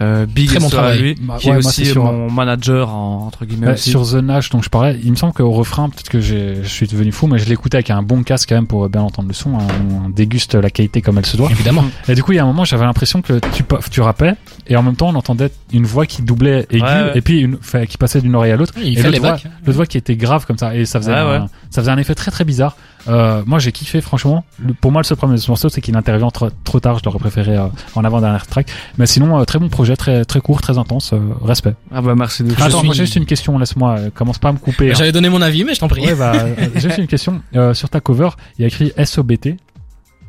Euh, 0.00 0.26
big 0.26 0.48
Très 0.48 0.58
bon 0.58 0.68
travail. 0.68 0.98
lui, 1.00 1.14
Bah, 1.20 1.36
qui 1.40 1.46
ouais, 1.48 1.56
est 1.58 1.60
moi, 1.62 1.68
aussi 1.70 1.86
sûr. 1.86 2.04
mon 2.04 2.30
manager 2.30 2.90
en, 2.94 3.26
entre 3.26 3.46
guillemets 3.46 3.72
aussi. 3.72 3.88
sur 3.88 4.06
The 4.06 4.16
Nash 4.16 4.50
dont 4.50 4.60
je 4.60 4.68
parlais, 4.68 4.98
il 5.02 5.10
me 5.10 5.16
semble 5.16 5.32
qu'au 5.32 5.50
refrain, 5.52 5.88
peut-être 5.88 6.10
que 6.10 6.20
j'ai, 6.20 6.56
je 6.62 6.68
suis 6.68 6.86
devenu 6.86 7.12
fou, 7.12 7.26
mais 7.28 7.38
je 7.38 7.48
l'écoutais 7.48 7.76
avec 7.78 7.88
un 7.90 8.02
bon 8.02 8.22
casque 8.22 8.50
quand 8.50 8.56
même 8.56 8.66
pour 8.66 8.86
bien 8.90 9.00
entendre 9.00 9.28
le 9.28 9.34
son. 9.34 9.54
hein. 9.58 9.66
On 10.04 10.10
déguste 10.10 10.54
la 10.54 10.68
qualité 10.68 11.00
comme 11.00 11.16
elle 11.16 11.24
se 11.24 11.38
doit. 11.38 11.50
Évidemment. 11.50 11.84
Et 12.08 12.14
du 12.14 12.22
coup, 12.22 12.32
il 12.32 12.36
y 12.36 12.38
a 12.38 12.42
un 12.42 12.46
moment, 12.46 12.64
j'avais 12.66 12.84
l'impression 12.84 13.22
que 13.22 13.40
tu, 13.54 13.62
tu 13.90 14.00
rappais 14.02 14.34
et 14.66 14.76
en 14.76 14.82
même 14.82 14.96
temps, 14.96 15.08
on 15.08 15.14
entendait 15.14 15.50
une 15.72 15.86
voix 15.86 16.04
qui 16.04 16.20
doublait 16.20 16.66
aiguë 16.70 16.82
Ouais, 16.82 16.88
ouais. 17.04 17.12
et 17.14 17.20
puis 17.22 17.40
une, 17.40 17.56
qui 17.88 17.96
passait 17.96 18.20
d'une 18.20 18.34
oreille 18.34 18.52
à 18.52 18.56
l'autre. 18.56 18.74
Il 18.76 18.92
Et 18.92 18.96
fait 18.96 19.02
l'autre 19.04 19.12
les 19.12 19.18
voix, 19.18 19.38
voix 19.66 19.86
qui 19.86 19.96
était 19.96 20.16
grave 20.16 20.44
comme 20.46 20.58
ça 20.58 20.74
et 20.76 20.84
ça 20.84 21.00
faisait, 21.00 21.12
Ouais, 21.12 21.18
un, 21.18 21.40
ouais. 21.44 21.46
ça 21.70 21.80
faisait 21.80 21.90
un 21.92 21.98
effet 21.98 22.14
très 22.14 22.30
très 22.30 22.44
bizarre. 22.44 22.76
Euh, 23.08 23.42
moi, 23.46 23.58
j'ai 23.58 23.72
kiffé 23.72 24.00
franchement. 24.00 24.44
Le- 24.58 24.74
pour 24.74 24.90
moi, 24.92 25.00
le 25.00 25.04
seul 25.06 25.16
problème 25.16 25.36
de 25.36 25.40
ce 25.40 25.50
morceau, 25.50 25.68
c'est 25.68 25.80
qu'il 25.80 25.96
intervient 25.96 26.28
trop, 26.30 26.48
trop 26.64 26.80
tard. 26.80 26.98
Je 26.98 27.04
l'aurais 27.04 27.18
préféré 27.18 27.56
euh, 27.56 27.66
en 27.94 28.04
avant 28.04 28.20
dernière 28.20 28.46
track. 28.46 28.68
Mais 28.98 29.06
sinon, 29.06 29.38
euh, 29.38 29.44
très 29.44 29.58
bon 29.58 29.68
projet, 29.68 29.96
très 29.96 30.24
très 30.24 30.40
court, 30.40 30.60
très 30.60 30.78
intense. 30.78 31.14
respect. 31.42 31.74
Ah 31.92 32.02
bah 32.02 32.14
merci 32.16 32.42
de 32.42 32.52
Attends, 32.52 32.78
suis- 32.78 32.86
moi 32.86 32.94
j'ai 32.94 33.04
juste 33.04 33.16
une 33.16 33.26
question. 33.26 33.58
Laisse-moi. 33.58 33.96
commence 34.14 34.38
pas 34.38 34.48
à 34.48 34.52
me 34.52 34.58
couper. 34.58 34.90
hein. 34.90 34.94
J'avais 34.96 35.12
donné 35.12 35.28
mon 35.28 35.42
avis, 35.42 35.64
mais 35.64 35.74
je 35.74 35.80
t'en 35.80 35.88
prie. 35.88 36.04
Ouais, 36.06 36.14
bah, 36.14 36.32
j'ai 36.74 36.80
juste 36.80 36.98
une 36.98 37.06
question. 37.06 37.40
Sur 37.74 37.88
ta 37.88 38.00
cover, 38.00 38.30
il 38.58 38.62
y 38.62 38.64
a 38.64 38.68
écrit 38.68 38.92
SOBT. 39.04 39.56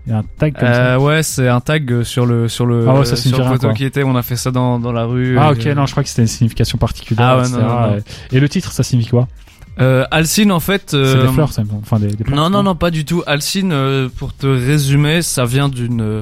Il 0.05 0.11
y 0.11 0.13
a 0.13 0.19
un 0.19 0.23
tag 0.37 0.53
comme 0.57 0.73
ça. 0.73 0.99
Ouais, 0.99 1.21
c'est 1.21 1.49
un 1.49 1.59
tag 1.59 2.03
sur 2.03 2.25
le 2.25 2.47
sur 2.47 2.65
le 2.65 2.87
Ah 2.87 2.93
ouais, 2.93 3.05
ça 3.05 3.17
sur 3.17 3.37
le 3.39 3.43
photo 3.43 3.73
qui 3.73 3.83
était. 3.83 4.03
On 4.03 4.15
a 4.15 4.21
fait 4.23 4.37
ça 4.37 4.51
dans 4.51 4.79
dans 4.79 4.93
la 4.93 5.03
rue. 5.03 5.37
Ah 5.37 5.51
ok, 5.51 5.65
non, 5.75 5.85
je 5.85 5.91
crois 5.91 6.03
que 6.03 6.07
c'était 6.09 6.21
une 6.21 6.27
signification 6.29 6.77
particulière. 6.77 7.27
Ah 7.27 7.35
ouais, 7.37 7.41
etc. 7.43 7.57
non, 7.59 7.67
non, 7.67 7.87
non. 7.95 7.97
Et 8.31 8.39
le 8.39 8.47
titre, 8.47 8.71
ça 8.71 8.83
signifie 8.83 9.09
quoi? 9.09 9.27
Euh, 9.79 10.05
Alcine 10.11 10.51
en 10.51 10.59
fait. 10.59 10.83
C'est 10.91 10.95
euh, 10.97 11.27
des 11.27 11.33
fleurs, 11.33 11.51
ça, 11.53 11.63
enfin 11.81 11.99
des, 11.99 12.07
des 12.07 12.23
plantes, 12.23 12.35
Non 12.37 12.49
non 12.49 12.63
non 12.63 12.75
pas 12.75 12.89
du 12.91 13.05
tout. 13.05 13.23
Alcine, 13.27 13.71
euh, 13.71 14.09
pour 14.09 14.33
te 14.35 14.47
résumer, 14.47 15.21
ça 15.21 15.45
vient 15.45 15.69
d'une 15.69 16.01
euh, 16.01 16.21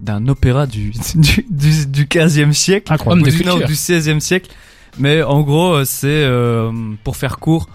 d'un 0.00 0.26
opéra 0.28 0.66
du 0.66 0.90
du 1.14 1.46
du, 1.50 1.86
du 1.86 2.04
15e 2.06 2.52
siècle. 2.52 2.92
Incroyable. 2.92 3.26
Ou 3.28 3.30
du, 3.30 3.44
non, 3.44 3.56
du 3.58 3.74
16e 3.74 4.20
siècle. 4.20 4.50
Mais 4.98 5.22
en 5.22 5.40
gros, 5.42 5.72
euh, 5.74 5.84
c'est 5.86 6.08
euh, 6.08 6.70
pour 7.04 7.16
faire 7.16 7.38
court. 7.38 7.68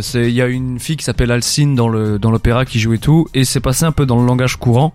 c'est- 0.00 0.28
Il 0.28 0.34
y 0.34 0.40
a 0.42 0.46
une 0.46 0.78
fille 0.78 0.96
qui 0.96 1.04
s'appelle 1.04 1.30
Alcine 1.30 1.74
dans 1.74 1.88
le 1.88 2.18
dans 2.18 2.30
l'opéra 2.30 2.64
qui 2.64 2.78
joue 2.80 2.94
et 2.94 2.98
tout, 2.98 3.26
et 3.34 3.44
c'est 3.44 3.60
passé 3.60 3.84
un 3.84 3.92
peu 3.92 4.06
dans 4.06 4.20
le 4.20 4.26
langage 4.26 4.56
courant, 4.56 4.92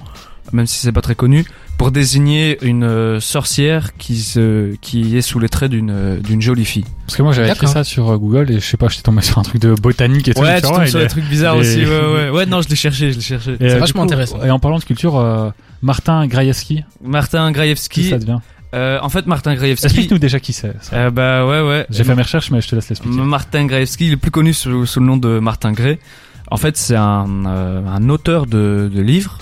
même 0.51 0.65
si 0.67 0.79
c'est 0.79 0.91
pas 0.91 1.01
très 1.01 1.15
connu, 1.15 1.45
pour 1.79 1.91
désigner 1.91 2.57
une 2.61 2.83
euh, 2.83 3.21
sorcière 3.21 3.95
qui 3.97 4.17
se 4.17 4.75
qui 4.81 5.15
est 5.15 5.21
sous 5.21 5.39
les 5.39 5.47
traits 5.47 5.71
d'une 5.71 5.89
euh, 5.89 6.19
d'une 6.19 6.41
jolie 6.41 6.65
fille. 6.65 6.83
Parce 7.07 7.15
que 7.15 7.23
moi 7.23 7.31
j'avais 7.31 7.49
écrit 7.49 7.67
ça 7.67 7.85
sur 7.85 8.09
euh, 8.11 8.17
Google 8.17 8.51
et 8.51 8.55
je 8.55 8.65
sais 8.65 8.75
pas, 8.75 8.89
j'étais 8.89 9.01
tombé 9.01 9.21
sur 9.23 9.39
un 9.39 9.43
truc 9.43 9.61
de 9.61 9.73
botanique 9.73 10.27
et 10.27 10.33
tout. 10.33 10.41
Ouais, 10.41 10.57
tu 10.57 10.67
tombes 10.67 10.79
ouais, 10.79 10.87
sur 10.87 10.99
des 10.99 11.07
trucs 11.07 11.23
bizarres 11.23 11.55
aussi. 11.55 11.85
Ouais, 11.85 11.85
ouais, 12.15 12.29
ouais. 12.31 12.45
Non, 12.45 12.61
je 12.61 12.67
l'ai 12.67 12.75
cherché, 12.75 13.13
je 13.13 13.15
l'ai 13.15 13.23
cherché. 13.23 13.53
Et, 13.53 13.57
C'est 13.69 13.75
euh, 13.75 13.79
vachement 13.79 14.03
intéressant. 14.03 14.43
Et 14.43 14.51
en 14.51 14.59
parlant 14.59 14.77
de 14.77 14.83
culture, 14.83 15.17
euh, 15.17 15.51
Martin 15.81 16.27
Grajewski, 16.27 16.83
Martin 17.01 17.47
qui 17.47 17.53
Grajewski. 17.53 18.09
ça 18.09 18.19
devient 18.19 18.39
Euh, 18.75 18.99
en 19.01 19.07
fait, 19.07 19.25
Martin 19.25 19.55
Grajewski. 19.55 19.85
Explique-nous 19.85 20.19
déjà 20.19 20.41
qui 20.41 20.51
c'est. 20.51 20.75
Euh, 20.91 21.09
bah 21.11 21.45
ouais, 21.45 21.61
ouais. 21.61 21.85
J'ai 21.89 22.03
fait 22.03 22.13
mes 22.13 22.23
recherches, 22.23 22.51
mais 22.51 22.59
je 22.59 22.67
te 22.67 22.75
laisse 22.75 22.89
l'expliquer. 22.89 23.15
Martin 23.15 23.65
Grajewski, 23.65 24.07
il 24.07 24.13
est 24.13 24.17
plus 24.17 24.31
connu 24.31 24.53
sous, 24.53 24.85
sous 24.85 24.99
le 24.99 25.05
nom 25.05 25.15
de 25.15 25.39
Martin 25.39 25.71
Gray. 25.71 25.97
En 26.51 26.57
fait, 26.57 26.77
c'est 26.77 26.95
un, 26.95 27.45
euh, 27.45 27.85
un 27.87 28.09
auteur 28.09 28.47
de, 28.47 28.91
de 28.93 29.01
livres, 29.01 29.37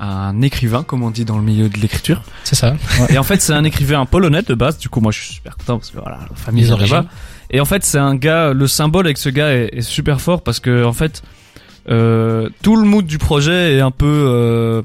un 0.00 0.40
écrivain, 0.40 0.82
comme 0.82 1.02
on 1.02 1.10
dit 1.10 1.24
dans 1.24 1.36
le 1.36 1.44
milieu 1.44 1.68
de 1.68 1.78
l'écriture. 1.78 2.22
C'est 2.44 2.56
ça. 2.56 2.74
Et 3.10 3.18
en 3.18 3.22
fait, 3.22 3.40
c'est 3.40 3.52
un 3.52 3.64
écrivain 3.64 4.06
polonais 4.06 4.42
de 4.42 4.54
base. 4.54 4.78
Du 4.78 4.88
coup, 4.88 5.00
moi, 5.00 5.12
je 5.12 5.20
suis 5.20 5.34
super 5.34 5.56
content 5.56 5.78
parce 5.78 5.90
que 5.90 5.98
voilà, 5.98 6.20
la 6.28 6.36
famille 6.36 6.64
est 6.64 6.70
là-bas. 6.76 7.04
Et 7.50 7.60
en 7.60 7.64
fait, 7.64 7.84
c'est 7.84 7.98
un 7.98 8.14
gars. 8.14 8.52
Le 8.52 8.66
symbole 8.66 9.06
avec 9.06 9.18
ce 9.18 9.28
gars 9.28 9.52
est, 9.52 9.70
est 9.72 9.82
super 9.82 10.20
fort 10.20 10.42
parce 10.42 10.58
que 10.58 10.84
en 10.84 10.92
fait, 10.94 11.22
euh, 11.90 12.48
tout 12.62 12.76
le 12.76 12.84
mood 12.84 13.04
du 13.04 13.18
projet 13.18 13.76
est 13.76 13.80
un 13.80 13.90
peu 13.90 14.06
euh, 14.06 14.82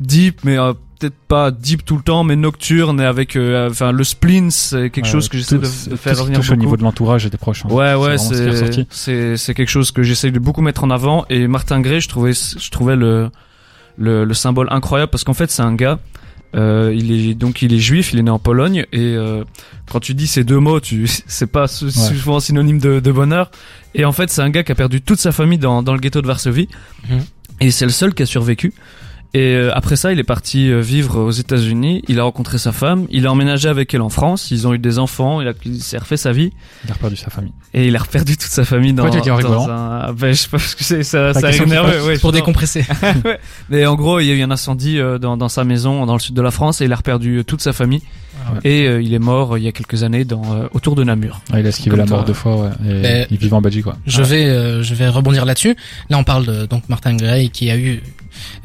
deep, 0.00 0.44
mais 0.44 0.58
euh, 0.58 0.74
peut-être 0.98 1.16
pas 1.26 1.50
deep 1.50 1.84
tout 1.84 1.96
le 1.96 2.02
temps, 2.02 2.22
mais 2.22 2.36
nocturne 2.36 3.00
et 3.00 3.04
avec, 3.04 3.34
euh, 3.34 3.68
enfin, 3.70 3.90
le 3.90 4.04
spleen, 4.04 4.50
c'est 4.52 4.90
quelque 4.90 5.08
chose 5.08 5.28
que 5.28 5.38
j'essaie 5.38 5.58
de, 5.58 5.64
faire 5.64 6.18
revenir 6.18 6.38
touche 6.38 6.50
au 6.50 6.52
beaucoup. 6.52 6.64
niveau 6.64 6.76
de 6.76 6.82
l'entourage 6.82 7.26
et 7.26 7.30
des 7.30 7.38
proches. 7.38 7.64
hein. 7.64 7.68
Ouais, 7.72 7.94
ouais, 7.94 8.16
c'est 8.18 9.36
c'est 9.36 9.54
quelque 9.54 9.70
chose 9.70 9.90
que 9.90 10.02
j'essaye 10.04 10.30
de 10.30 10.38
beaucoup 10.38 10.62
mettre 10.62 10.84
en 10.84 10.90
avant. 10.90 11.24
Et 11.30 11.48
Martin 11.48 11.80
Gray, 11.80 12.00
je 12.00 12.08
trouvais 12.08 12.32
je 12.32 12.70
trouvais 12.70 12.94
le 12.94 13.30
le, 13.96 14.24
le 14.24 14.34
symbole 14.34 14.68
incroyable 14.70 15.10
parce 15.10 15.24
qu'en 15.24 15.34
fait 15.34 15.50
c'est 15.50 15.62
un 15.62 15.74
gars. 15.74 15.98
Euh, 16.54 16.92
il 16.94 17.10
est 17.30 17.34
donc 17.34 17.62
il 17.62 17.72
est 17.72 17.78
juif, 17.78 18.12
il 18.12 18.18
est 18.18 18.22
né 18.22 18.30
en 18.30 18.38
Pologne 18.38 18.84
et 18.92 18.98
euh, 19.16 19.42
quand 19.90 20.00
tu 20.00 20.12
dis 20.12 20.26
ces 20.26 20.44
deux 20.44 20.58
mots, 20.58 20.80
tu 20.80 21.06
c'est 21.26 21.46
pas 21.50 21.66
sou- 21.66 21.90
souvent 21.90 22.40
synonyme 22.40 22.78
de, 22.78 23.00
de 23.00 23.12
bonheur. 23.12 23.50
Et 23.94 24.04
en 24.04 24.12
fait 24.12 24.28
c'est 24.28 24.42
un 24.42 24.50
gars 24.50 24.62
qui 24.62 24.70
a 24.72 24.74
perdu 24.74 25.00
toute 25.00 25.18
sa 25.18 25.32
famille 25.32 25.58
dans 25.58 25.82
dans 25.82 25.94
le 25.94 25.98
ghetto 26.00 26.20
de 26.20 26.26
Varsovie 26.26 26.68
Mhm. 27.08 27.20
et 27.60 27.70
c'est 27.70 27.86
le 27.86 27.90
seul 27.90 28.12
qui 28.12 28.22
a 28.22 28.26
survécu. 28.26 28.74
Et 29.34 29.54
euh, 29.54 29.70
après 29.74 29.96
ça, 29.96 30.12
il 30.12 30.18
est 30.18 30.24
parti 30.24 30.70
euh, 30.70 30.80
vivre 30.80 31.18
aux 31.18 31.30
États-Unis. 31.30 32.02
Il 32.06 32.20
a 32.20 32.24
rencontré 32.24 32.58
sa 32.58 32.70
femme. 32.70 33.06
Il 33.10 33.26
a 33.26 33.32
emménagé 33.32 33.68
avec 33.68 33.94
elle 33.94 34.02
en 34.02 34.10
France. 34.10 34.50
Ils 34.50 34.66
ont 34.66 34.74
eu 34.74 34.78
des 34.78 34.98
enfants. 34.98 35.40
Il 35.40 35.48
a 35.48 35.52
il 35.64 35.80
s'est 35.82 35.96
refait 35.96 36.18
sa 36.18 36.32
vie. 36.32 36.50
Il 36.84 36.92
a 36.92 36.94
perdu 36.94 37.16
sa 37.16 37.30
famille. 37.30 37.52
Et 37.72 37.86
il 37.86 37.96
a 37.96 38.00
reperdu 38.00 38.36
toute 38.36 38.50
sa 38.50 38.66
famille 38.66 38.92
dans, 38.92 39.04
Pourquoi 39.04 39.20
tu 39.20 39.24
dis 39.24 39.30
en 39.30 39.40
dans 39.40 39.70
un... 39.70 40.12
Ben, 40.12 40.32
je 40.34 40.38
sais 40.42 40.48
pas, 40.48 40.58
parce 40.58 40.74
que 40.74 40.84
c'est, 40.84 41.02
ça, 41.02 41.32
ça 41.32 41.40
passe. 41.40 41.60
ouais, 41.60 42.18
Pour 42.18 42.32
décompresser. 42.32 42.84
Mais 43.70 43.86
en 43.86 43.94
gros, 43.94 44.20
il 44.20 44.26
y 44.26 44.30
a 44.30 44.34
eu 44.34 44.42
un 44.42 44.50
incendie 44.50 44.98
euh, 44.98 45.18
dans, 45.18 45.38
dans 45.38 45.48
sa 45.48 45.64
maison, 45.64 46.04
dans 46.04 46.12
le 46.14 46.20
sud 46.20 46.34
de 46.34 46.42
la 46.42 46.50
France, 46.50 46.82
et 46.82 46.84
il 46.84 46.92
a 46.92 46.96
reperdu 46.96 47.38
euh, 47.38 47.44
toute 47.44 47.62
sa 47.62 47.72
famille. 47.72 48.02
Ah 48.44 48.52
ouais. 48.52 48.58
Et 48.64 48.86
euh, 48.86 49.00
il 49.02 49.14
est 49.14 49.18
mort 49.18 49.54
euh, 49.54 49.58
il 49.58 49.64
y 49.64 49.68
a 49.68 49.72
quelques 49.72 50.02
années 50.02 50.24
dans, 50.26 50.42
euh, 50.54 50.66
autour 50.72 50.94
de 50.94 51.04
Namur. 51.04 51.40
Ouais, 51.52 51.60
il 51.60 51.66
a 51.66 51.68
esquivé 51.70 51.96
la 51.96 52.04
mort 52.04 52.24
deux 52.24 52.32
fois, 52.34 52.56
ouais. 52.56 52.70
Et 52.84 53.00
Mais- 53.02 53.26
il 53.30 53.38
vit 53.38 53.52
en 53.52 53.62
Belgique, 53.62 53.84
quoi. 53.84 53.96
Je 54.06 54.22
vais, 54.22 54.44
euh, 54.44 54.82
je 54.82 54.94
vais 54.94 55.08
rebondir 55.08 55.44
là-dessus. 55.46 55.74
Là, 56.10 56.18
on 56.18 56.24
parle 56.24 56.44
de 56.44 56.66
donc 56.66 56.88
Martin 56.90 57.14
Gray 57.16 57.48
qui 57.50 57.70
a 57.70 57.78
eu 57.78 58.02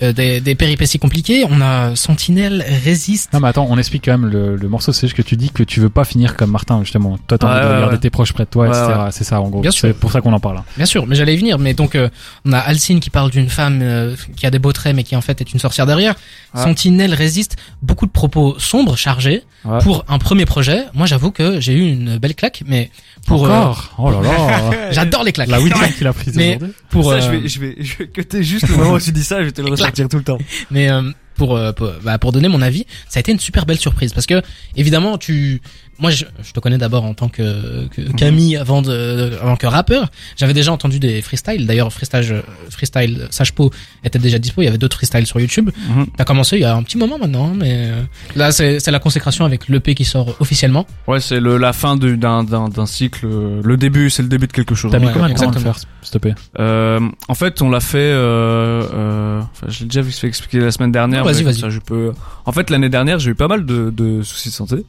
euh, 0.01 0.11
des, 0.13 0.41
des 0.41 0.55
péripéties 0.55 0.99
compliquées. 0.99 1.45
On 1.49 1.61
a 1.61 1.95
Sentinelle 1.95 2.63
résiste. 2.83 3.33
Non 3.33 3.39
mais 3.39 3.47
attends, 3.49 3.67
on 3.69 3.77
explique 3.77 4.05
quand 4.05 4.17
même 4.17 4.29
le, 4.29 4.55
le 4.55 4.67
morceau. 4.69 4.91
C'est 4.93 5.07
juste 5.07 5.17
que 5.17 5.21
tu 5.21 5.35
dis 5.37 5.49
que 5.49 5.63
tu 5.63 5.79
veux 5.79 5.89
pas 5.89 6.05
finir 6.05 6.35
comme 6.35 6.51
Martin 6.51 6.79
justement. 6.83 7.17
Toi 7.27 7.37
t'as 7.37 7.47
envie 7.51 7.61
de 7.67 7.73
regarder 7.73 7.95
ouais. 7.95 7.99
tes 7.99 8.09
proches 8.09 8.33
près 8.33 8.45
de 8.45 8.49
toi, 8.49 8.67
Ouais, 8.69 8.77
etc. 8.77 8.99
C'est 9.11 9.23
ça 9.23 9.41
en 9.41 9.49
gros. 9.49 9.61
Bien 9.61 9.71
C'est 9.71 9.93
pour 9.93 10.11
ça 10.11 10.21
qu'on 10.21 10.33
en 10.33 10.39
parle. 10.39 10.61
Bien 10.75 10.85
sûr, 10.85 11.05
mais 11.07 11.15
j'allais 11.15 11.33
y 11.33 11.37
venir. 11.37 11.57
Mais 11.59 11.73
donc, 11.73 11.95
euh, 11.95 12.09
on 12.45 12.53
a 12.53 12.59
Alcine 12.59 12.99
qui 12.99 13.09
parle 13.09 13.31
d'une 13.31 13.49
femme 13.49 13.79
euh, 13.81 14.15
qui 14.35 14.45
a 14.45 14.51
des 14.51 14.59
beaux 14.59 14.73
traits, 14.73 14.95
mais 14.95 15.03
qui 15.03 15.15
en 15.15 15.21
fait 15.21 15.39
est 15.41 15.53
une 15.53 15.59
sorcière 15.59 15.85
derrière. 15.85 16.15
Ouais. 16.53 16.63
Sentinelle 16.63 17.13
résiste. 17.13 17.55
Beaucoup 17.81 18.05
de 18.05 18.11
propos 18.11 18.55
sombres, 18.59 18.95
chargés. 18.97 19.43
Ouais. 19.65 19.79
Pour 19.79 20.05
un 20.07 20.17
premier 20.19 20.45
projet, 20.45 20.83
moi 20.93 21.05
j'avoue 21.07 21.31
que 21.31 21.59
j'ai 21.59 21.73
eu 21.73 21.87
une 21.91 22.17
belle 22.17 22.35
claque, 22.35 22.63
mais 22.67 22.89
pour 23.25 23.45
euh, 23.45 23.49
Encore? 23.49 23.95
Oh 23.97 24.11
là 24.11 24.21
là. 24.21 24.71
j'adore 24.91 25.23
les 25.23 25.31
claques. 25.31 25.49
La 25.49 25.57
qu'il 25.97 26.07
a 26.07 26.13
prise 26.13 26.35
Mais- 26.35 26.55
aujourd'hui. 26.57 26.75
pour 26.89 27.09
ça, 27.11 27.17
euh, 27.17 27.21
je 27.21 27.29
vais, 27.31 27.47
je 27.47 27.59
vais, 27.59 27.75
je 27.79 27.97
vais 27.97 28.07
cutter 28.07 28.43
juste 28.43 28.67
le 28.69 28.75
moment 28.75 28.93
où 28.93 28.99
tu 28.99 29.11
dis 29.11 29.23
ça, 29.23 29.39
je 29.39 29.45
vais 29.45 29.51
te 29.51 29.61
ressortir 29.69 30.07
tout 30.09 30.17
le 30.17 30.23
temps. 30.23 30.37
Mais 30.71 30.89
euh, 30.89 31.01
pour 31.37 31.55
euh, 31.55 31.71
pour, 31.71 31.91
bah, 32.03 32.17
pour 32.17 32.31
donner 32.31 32.47
mon 32.47 32.61
avis, 32.61 32.85
ça 33.07 33.17
a 33.17 33.21
été 33.21 33.31
une 33.31 33.39
super 33.39 33.65
belle 33.65 33.79
surprise 33.79 34.13
parce 34.13 34.25
que 34.25 34.41
évidemment 34.75 35.17
tu 35.17 35.61
moi 35.99 36.11
je, 36.11 36.25
je 36.43 36.51
te 36.51 36.59
connais 36.59 36.77
d'abord 36.77 37.05
en 37.05 37.15
tant 37.15 37.27
que, 37.27 37.87
que 37.87 38.01
Camille 38.15 38.55
avant 38.57 38.81
de 38.83 39.31
avant 39.41 39.55
que 39.55 39.65
rappeur. 39.65 40.09
J'avais 40.35 40.53
déjà 40.53 40.71
entendu 40.71 40.99
des 40.99 41.21
freestyles. 41.23 41.65
D'ailleurs 41.65 41.91
freestyle 41.91 42.43
freestyle 42.69 43.27
Sajpo 43.31 43.71
était 44.03 44.19
déjà 44.19 44.37
dispo. 44.37 44.61
Il 44.61 44.65
y 44.65 44.67
avait 44.67 44.77
d'autres 44.77 44.97
freestyles 44.97 45.25
sur 45.25 45.39
YouTube. 45.39 45.71
Mhm. 45.89 46.07
T'as 46.15 46.23
commencé 46.23 46.57
il 46.57 46.61
y 46.61 46.65
a 46.65 46.75
un 46.75 46.83
petit 46.83 46.97
moment 46.97 47.17
maintenant, 47.17 47.51
mais 47.55 47.87
euh, 47.91 48.01
là 48.35 48.51
c'est 48.51 48.79
c'est 48.79 48.91
la 48.91 48.99
consécration 48.99 49.43
avec 49.45 49.67
l'EP 49.69 49.95
qui 49.95 50.05
sort 50.05 50.35
officiellement. 50.39 50.85
Ouais, 51.07 51.19
c'est 51.19 51.39
le 51.39 51.57
la 51.57 51.73
fin 51.73 51.95
du- 51.97 52.17
d'un 52.17 52.43
d'un 52.43 52.69
d'un 52.69 52.85
cycle. 52.85 53.25
euh, 53.25 53.61
Le 53.63 53.75
début, 53.77 54.09
c'est 54.11 54.21
le 54.21 54.29
début 54.29 54.45
de 54.47 54.53
quelque 54.53 54.75
chose. 54.75 54.91
T'as 54.91 54.99
mis 54.99 55.07
Ouais, 55.07 55.31
exactement. 55.31 55.73
faire, 55.73 55.77
s'il 56.03 56.11
te 56.11 56.17
plaît? 56.19 56.35
Euh, 56.59 56.99
en 57.27 57.33
fait, 57.33 57.59
on 57.63 57.69
l'a 57.71 57.79
fait. 57.79 57.97
Euh, 57.97 58.83
euh, 58.93 59.41
je 59.67 59.79
l'ai 59.79 59.85
déjà 59.85 60.03
fait 60.03 60.27
expliquer 60.27 60.59
la 60.59 60.71
semaine 60.71 60.91
dernière. 60.91 61.23
Vas-y, 61.31 61.43
vas-y. 61.43 61.59
ça, 61.59 61.69
je 61.69 61.79
peux. 61.79 62.11
En 62.45 62.51
fait, 62.51 62.69
l'année 62.69 62.89
dernière, 62.89 63.19
j'ai 63.19 63.31
eu 63.31 63.35
pas 63.35 63.47
mal 63.47 63.65
de, 63.65 63.89
de 63.89 64.21
soucis 64.21 64.49
de 64.49 64.53
santé, 64.53 64.85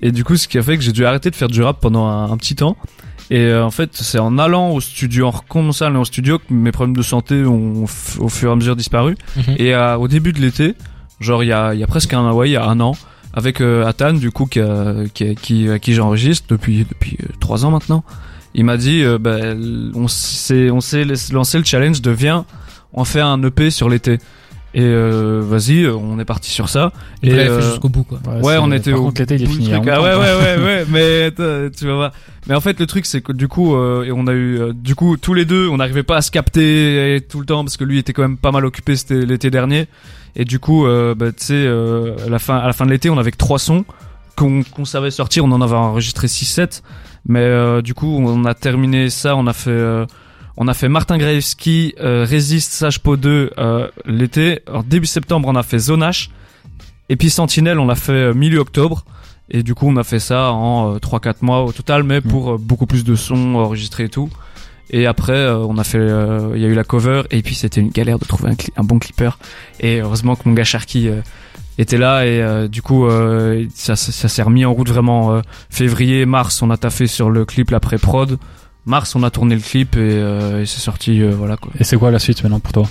et 0.00 0.12
du 0.12 0.24
coup, 0.24 0.36
ce 0.36 0.48
qui 0.48 0.58
a 0.58 0.62
fait 0.62 0.76
que 0.76 0.82
j'ai 0.82 0.92
dû 0.92 1.04
arrêter 1.04 1.30
de 1.30 1.36
faire 1.36 1.48
du 1.48 1.62
rap 1.62 1.78
pendant 1.80 2.06
un, 2.06 2.30
un 2.30 2.36
petit 2.36 2.54
temps. 2.56 2.76
Et 3.32 3.38
euh, 3.44 3.64
en 3.64 3.70
fait, 3.70 3.90
c'est 3.92 4.18
en 4.18 4.38
allant 4.38 4.70
au 4.70 4.80
studio, 4.80 5.26
en 5.26 5.30
recommençant 5.30 5.84
à 5.84 5.88
aller 5.88 5.98
au 5.98 6.04
studio, 6.04 6.38
que 6.38 6.52
mes 6.52 6.72
problèmes 6.72 6.96
de 6.96 7.02
santé 7.02 7.44
ont 7.44 7.84
au 8.18 8.28
fur 8.28 8.48
et 8.50 8.52
à 8.52 8.56
mesure 8.56 8.74
disparu. 8.74 9.16
Mhm. 9.36 9.54
Et 9.58 9.74
euh, 9.74 9.96
au 9.96 10.08
début 10.08 10.32
de 10.32 10.40
l'été, 10.40 10.74
genre 11.20 11.44
il 11.44 11.46
y 11.46 11.52
a, 11.52 11.72
il 11.74 11.78
y 11.78 11.84
a 11.84 11.86
presque 11.86 12.12
un, 12.12 12.32
ouais, 12.32 12.48
il 12.48 12.52
y 12.52 12.56
a 12.56 12.64
un 12.64 12.80
an, 12.80 12.96
avec 13.32 13.60
euh, 13.60 13.86
Athan, 13.86 14.14
du 14.14 14.32
coup, 14.32 14.46
qui, 14.46 14.58
a- 14.58 15.04
qui, 15.14 15.28
a- 15.28 15.34
qui, 15.36 15.68
à 15.70 15.78
qui 15.78 15.94
j'enregistre 15.94 16.46
depuis 16.50 16.84
depuis 16.88 17.18
euh, 17.22 17.26
trois 17.38 17.64
ans 17.64 17.70
maintenant, 17.70 18.02
il 18.54 18.64
m'a 18.64 18.76
dit, 18.76 19.04
bah, 19.20 19.36
on 19.94 20.08
s'est 20.08 20.70
on 20.70 20.80
s'est 20.80 21.04
lancé 21.30 21.56
le 21.58 21.64
challenge 21.64 22.02
de 22.02 22.10
viens, 22.10 22.44
on 22.94 23.04
fait 23.04 23.20
un 23.20 23.40
EP 23.44 23.70
sur 23.70 23.88
l'été. 23.88 24.18
Et 24.72 24.82
euh, 24.82 25.42
vas-y, 25.44 25.82
euh, 25.82 25.94
on 25.96 26.18
est 26.20 26.24
parti 26.24 26.50
sur 26.50 26.68
ça. 26.68 26.92
Et 27.24 27.28
Et, 27.28 27.30
fait 27.30 27.48
euh, 27.48 27.60
jusqu'au 27.60 27.88
bout 27.88 28.04
quoi. 28.04 28.20
Ouais, 28.42 28.56
on 28.60 28.70
était 28.70 28.92
Par 28.92 29.00
au 29.00 29.04
contre, 29.06 29.20
l'été, 29.20 29.34
il 29.34 29.42
est 29.42 29.46
fini. 29.46 29.68
truc. 29.70 29.88
Ah 29.88 30.00
ouais, 30.00 30.14
ouais, 30.14 30.16
ouais, 30.16 30.64
ouais, 30.64 30.84
mais 30.88 31.22
attends, 31.24 31.68
tu 31.76 31.86
vas 31.86 31.94
voir. 31.94 32.12
Mais 32.46 32.54
en 32.54 32.60
fait, 32.60 32.78
le 32.78 32.86
truc, 32.86 33.04
c'est 33.04 33.20
que 33.20 33.32
du 33.32 33.48
coup, 33.48 33.74
euh, 33.74 34.04
et 34.04 34.12
on 34.12 34.26
a 34.28 34.32
eu, 34.32 34.60
euh, 34.60 34.72
du 34.72 34.94
coup, 34.94 35.16
tous 35.16 35.34
les 35.34 35.44
deux, 35.44 35.68
on 35.68 35.78
n'arrivait 35.78 36.04
pas 36.04 36.16
à 36.18 36.22
se 36.22 36.30
capter 36.30 37.16
euh, 37.16 37.20
tout 37.20 37.40
le 37.40 37.46
temps 37.46 37.64
parce 37.64 37.76
que 37.76 37.84
lui 37.84 37.98
était 37.98 38.12
quand 38.12 38.22
même 38.22 38.36
pas 38.36 38.52
mal 38.52 38.64
occupé, 38.64 38.94
c'était 38.94 39.26
l'été 39.26 39.50
dernier. 39.50 39.88
Et 40.36 40.44
du 40.44 40.60
coup, 40.60 40.86
euh, 40.86 41.16
bah, 41.16 41.32
tu 41.32 41.44
sais, 41.46 41.54
euh, 41.54 42.14
à 42.24 42.30
la 42.30 42.38
fin, 42.38 42.56
à 42.56 42.66
la 42.68 42.72
fin 42.72 42.86
de 42.86 42.90
l'été, 42.92 43.10
on 43.10 43.18
avait 43.18 43.32
que 43.32 43.36
trois 43.36 43.58
sons 43.58 43.84
qu'on 44.36 44.62
qu'on 44.62 44.84
savait 44.84 45.10
sortir. 45.10 45.44
On 45.44 45.50
en 45.50 45.60
avait 45.60 45.74
enregistré 45.74 46.28
6-7. 46.28 46.82
Mais 47.28 47.40
euh, 47.40 47.82
du 47.82 47.92
coup, 47.94 48.06
on 48.20 48.44
a 48.44 48.54
terminé 48.54 49.10
ça. 49.10 49.34
On 49.36 49.46
a 49.48 49.52
fait, 49.52 49.70
euh, 49.70 50.06
on 50.60 50.68
a 50.68 50.74
fait 50.74 50.88
Martin 50.88 51.18
Graevski, 51.18 51.94
euh, 52.00 52.24
Resist, 52.28 52.72
Sage 52.72 53.00
Po 53.00 53.16
2 53.16 53.52
euh, 53.58 53.88
l'été. 54.04 54.60
Début 54.86 55.06
septembre, 55.06 55.48
on 55.48 55.56
a 55.56 55.64
fait 55.64 55.78
Zonash. 55.78 56.30
Et 57.08 57.16
puis 57.16 57.30
Sentinelle, 57.30 57.80
on 57.80 57.86
l'a 57.86 57.96
fait 57.96 58.12
euh, 58.12 58.34
milieu 58.34 58.60
octobre. 58.60 59.04
Et 59.50 59.62
du 59.64 59.74
coup, 59.74 59.88
on 59.88 59.96
a 59.96 60.04
fait 60.04 60.20
ça 60.20 60.52
en 60.52 60.94
euh, 60.94 60.98
3-4 60.98 61.36
mois 61.40 61.64
au 61.64 61.72
total, 61.72 62.04
mais 62.04 62.20
pour 62.20 62.52
euh, 62.52 62.56
beaucoup 62.56 62.86
plus 62.86 63.02
de 63.02 63.16
sons 63.16 63.56
enregistrés 63.56 64.04
et 64.04 64.08
tout. 64.08 64.30
Et 64.90 65.06
après, 65.06 65.32
euh, 65.32 65.58
on 65.58 65.78
a 65.78 65.84
fait, 65.84 65.98
euh, 65.98 66.52
il 66.54 66.60
y 66.60 66.64
a 66.64 66.68
eu 66.68 66.74
la 66.74 66.84
cover, 66.84 67.22
et 67.30 67.42
puis 67.42 67.54
c'était 67.54 67.80
une 67.80 67.90
galère 67.90 68.18
de 68.18 68.24
trouver 68.24 68.52
un, 68.76 68.84
bon 68.84 68.98
clipper. 68.98 69.30
Et 69.78 70.00
heureusement 70.00 70.34
que 70.34 70.48
mon 70.48 70.54
gars 70.54 70.64
Sharky 70.64 71.08
euh, 71.08 71.20
était 71.78 71.96
là, 71.96 72.26
et 72.26 72.42
euh, 72.42 72.66
du 72.66 72.82
coup, 72.82 73.06
euh, 73.06 73.66
ça, 73.74 73.94
ça, 73.94 74.28
s'est 74.28 74.42
remis 74.42 74.64
en 74.64 74.72
route 74.72 74.88
vraiment 74.88 75.32
euh, 75.32 75.40
février, 75.70 76.26
mars. 76.26 76.60
On 76.62 76.70
a 76.70 76.76
taffé 76.76 77.06
sur 77.06 77.30
le 77.30 77.44
clip, 77.44 77.70
l'après 77.70 77.98
prod. 77.98 78.38
Mars, 78.86 79.14
on 79.14 79.22
a 79.22 79.30
tourné 79.30 79.54
le 79.54 79.60
clip 79.60 79.96
et, 79.96 79.98
euh, 80.00 80.62
et 80.62 80.66
c'est 80.66 80.80
sorti, 80.80 81.20
euh, 81.22 81.30
voilà 81.36 81.56
quoi. 81.56 81.70
Et 81.78 81.84
c'est 81.84 81.96
quoi 81.96 82.10
la 82.10 82.18
suite 82.18 82.42
maintenant 82.42 82.60
pour 82.60 82.72
toi? 82.72 82.84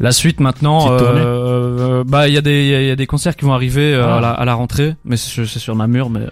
La 0.00 0.12
suite 0.12 0.40
maintenant, 0.40 0.88
euh, 0.92 2.04
bah 2.06 2.26
il 2.28 2.34
y 2.34 2.38
a 2.38 2.40
des, 2.40 2.64
il 2.64 2.82
y 2.84 2.86
y 2.88 2.90
a 2.90 2.96
des 2.96 3.06
concerts 3.06 3.36
qui 3.36 3.44
vont 3.44 3.52
arriver 3.52 3.94
Ah. 3.94 4.16
à, 4.16 4.20
la, 4.20 4.30
à 4.30 4.44
la 4.44 4.54
rentrée, 4.54 4.96
mais 5.04 5.16
c'est 5.16 5.44
sur 5.46 5.76
Namur, 5.76 6.08
mais 6.10 6.26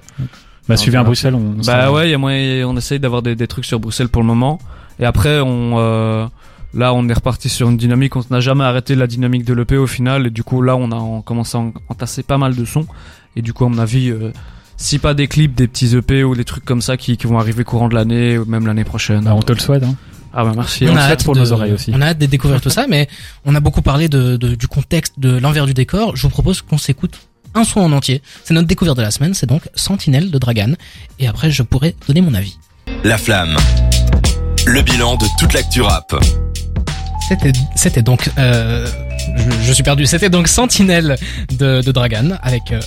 Bah, 0.69 0.77
suivez 0.77 0.99
à 0.99 1.05
Bruxelles. 1.05 1.35
On, 1.35 1.55
Bah 1.67 1.93
ouais, 1.93 2.11
y 2.11 2.15
a 2.15 2.19
moyen, 2.19 2.67
on 2.67 2.77
essaye 2.77 2.99
d'avoir 2.99 3.23
des, 3.23 3.37
des 3.37 3.47
trucs 3.47 3.65
sur 3.67 3.79
Bruxelles 3.81 4.09
pour 4.09 4.23
le 4.23 4.27
moment. 4.29 4.59
Et 5.01 5.05
après, 5.05 5.41
on, 5.41 5.79
euh, 5.79 6.27
là, 6.75 6.93
on 6.93 7.09
est 7.09 7.13
reparti 7.13 7.49
sur 7.49 7.69
une 7.71 7.77
dynamique. 7.77 8.17
On 8.17 8.23
n'a 8.31 8.41
jamais 8.41 8.65
arrêté 8.65 8.95
la 8.95 9.07
dynamique 9.07 9.45
de 9.45 9.55
l'EP 9.55 9.77
au 9.77 9.87
final. 9.87 10.27
Et 10.27 10.31
du 10.31 10.43
coup, 10.43 10.61
là, 10.61 10.75
on 10.77 10.91
a 10.91 10.97
on 10.97 11.23
commencé 11.23 11.57
à 11.57 11.61
en- 11.61 11.73
entasser 11.89 12.23
pas 12.23 12.37
mal 12.39 12.55
de 12.57 12.65
sons. 12.65 12.87
Et 13.37 13.43
du 13.43 13.53
coup, 13.53 13.65
à 13.65 13.69
mon 13.69 13.79
avis, 13.79 14.11
euh, 14.11 14.33
si 14.79 14.99
pas 14.99 15.13
des 15.13 15.27
clips, 15.29 15.55
des 15.55 15.69
petits 15.69 15.95
EP 15.95 16.25
ou 16.25 16.35
des 16.35 16.45
trucs 16.45 16.65
comme 16.65 16.81
ça 16.81 16.97
qui, 16.97 17.17
qui 17.19 17.27
vont 17.27 17.39
arriver 17.39 17.65
courant 17.65 17.89
de 17.91 17.95
l'année 17.95 18.39
ou 18.39 18.47
même 18.47 18.67
l'année 18.67 18.85
prochaine. 18.85 19.25
Bah, 19.25 19.35
on 19.35 19.43
te 19.43 19.53
le 19.53 19.59
souhaite. 19.59 19.83
Hein. 19.83 19.95
Ah 20.33 20.45
bah 20.45 20.53
merci. 20.55 20.87
on 20.89 20.97
a 20.97 21.01
hâte 21.01 21.25
pour 21.25 21.35
de, 21.35 21.41
nos 21.41 21.53
oreilles 21.53 21.73
aussi. 21.73 21.91
On 21.95 22.01
a 22.01 22.07
hâte 22.09 22.19
de 22.19 22.27
découvrir 22.27 22.61
tout 22.61 22.71
ça, 22.71 22.87
mais 22.89 23.09
on 23.45 23.55
a 23.55 23.61
beaucoup 23.61 23.83
parlé 23.83 24.09
de, 24.09 24.37
de- 24.37 24.55
du 24.55 24.69
contexte, 24.69 25.15
de 25.19 25.37
l'envers 25.39 25.67
du 25.67 25.75
décor. 25.75 26.17
Je 26.17 26.23
vous 26.23 26.29
propose 26.29 26.63
qu'on 26.63 26.79
s'écoute 26.79 27.19
un 27.55 27.65
son 27.65 27.81
en 27.81 27.93
entier. 27.93 28.23
C'est 28.45 28.55
notre 28.55 28.69
découverte 28.69 28.97
de 28.99 29.03
la 29.03 29.11
semaine, 29.11 29.35
c'est 29.35 29.47
donc 29.47 29.63
Sentinelle 29.75 30.31
de 30.31 30.39
Dragan. 30.39 30.75
Et 31.19 31.27
après, 31.27 31.51
je 31.51 31.63
pourrai 31.63 31.97
donner 32.07 32.21
mon 32.21 32.35
avis. 32.35 32.59
La 33.05 33.17
flamme. 33.19 33.57
Le 34.67 34.83
bilan 34.83 35.17
de 35.17 35.25
toute 35.41 35.55
l'actu 35.55 35.81
rap. 35.81 36.15
C'était, 37.29 37.53
c'était 37.75 38.03
donc, 38.03 38.31
euh, 38.39 38.87
je, 39.37 39.67
je 39.67 39.73
suis 39.73 39.83
perdu. 39.83 40.07
C'était 40.07 40.31
donc 40.31 40.47
Sentinelle 40.47 41.17
de, 41.59 41.81
de 41.83 41.93
Dragan 41.93 42.39
avec 42.43 42.71
euh, 42.73 42.81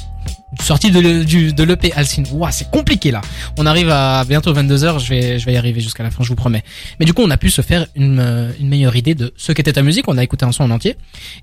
sortie 0.59 0.91
de, 0.91 1.63
l'EP 1.63 1.93
Alcine. 1.95 2.25
Ouah, 2.31 2.51
c'est 2.51 2.69
compliqué 2.69 3.11
là. 3.11 3.21
On 3.57 3.65
arrive 3.65 3.89
à 3.89 4.23
bientôt 4.25 4.53
22 4.53 4.75
h 4.75 4.99
Je 4.99 5.09
vais, 5.09 5.39
je 5.39 5.45
vais 5.45 5.53
y 5.53 5.57
arriver 5.57 5.81
jusqu'à 5.81 6.03
la 6.03 6.11
fin, 6.11 6.23
je 6.23 6.29
vous 6.29 6.35
promets. 6.35 6.63
Mais 6.99 7.05
du 7.05 7.13
coup, 7.13 7.21
on 7.23 7.29
a 7.29 7.37
pu 7.37 7.49
se 7.49 7.61
faire 7.61 7.87
une, 7.95 8.19
euh, 8.19 8.51
une 8.59 8.67
meilleure 8.67 8.95
idée 8.95 9.15
de 9.15 9.33
ce 9.37 9.51
qu'était 9.51 9.73
ta 9.73 9.81
musique. 9.81 10.05
On 10.07 10.17
a 10.17 10.23
écouté 10.23 10.45
un 10.45 10.51
son 10.51 10.63
en 10.63 10.71
entier. 10.71 10.97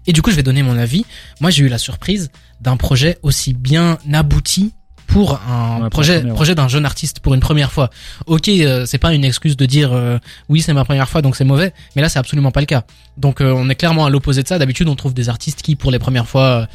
Et 0.07 0.13
du 0.13 0.23
coup, 0.23 0.31
je 0.31 0.37
vais 0.37 0.43
donner 0.43 0.63
mon 0.63 0.77
avis. 0.77 1.05
Moi, 1.41 1.51
j'ai 1.51 1.65
eu 1.65 1.69
la 1.69 1.79
surprise 1.79 2.31
d'un 2.61 2.77
projet 2.77 3.19
aussi 3.23 3.55
bien 3.55 3.99
abouti 4.13 4.73
pour 5.07 5.41
un 5.49 5.81
Ouais, 5.85 5.89
projet 5.89 6.17
première, 6.17 6.33
ouais. 6.33 6.35
projet 6.35 6.55
d'un 6.55 6.69
jeune 6.69 6.85
artiste 6.85 7.21
pour 7.21 7.33
une 7.33 7.41
première 7.41 7.73
fois. 7.73 7.89
Ok, 8.27 8.49
euh, 8.49 8.85
c'est 8.85 8.99
pas 8.99 9.15
une 9.15 9.25
excuse 9.25 9.57
de 9.57 9.65
dire 9.65 9.93
euh, 9.95 10.19
oui 10.51 10.61
c'est 10.61 10.75
ma 10.75 10.85
première 10.85 11.09
fois 11.09 11.23
donc 11.23 11.35
c'est 11.35 11.45
mauvais, 11.45 11.73
mais 11.97 12.03
là 12.03 12.11
c'est 12.11 12.19
absolument 12.19 12.51
pas 12.51 12.61
le 12.61 12.67
cas. 12.67 12.85
Donc 13.17 13.41
euh, 13.41 13.53
on 13.57 13.71
est 13.71 13.75
clairement 13.75 14.05
à 14.05 14.11
l'opposé 14.11 14.43
de 14.43 14.49
ça. 14.49 14.59
D'habitude 14.59 14.87
on 14.87 14.97
trouve 14.97 15.15
des 15.15 15.31
artistes 15.31 15.63
qui 15.63 15.77
pour 15.77 15.91
les 15.91 15.99
premières 15.99 16.29
fois 16.29 16.43
euh, 16.43 16.67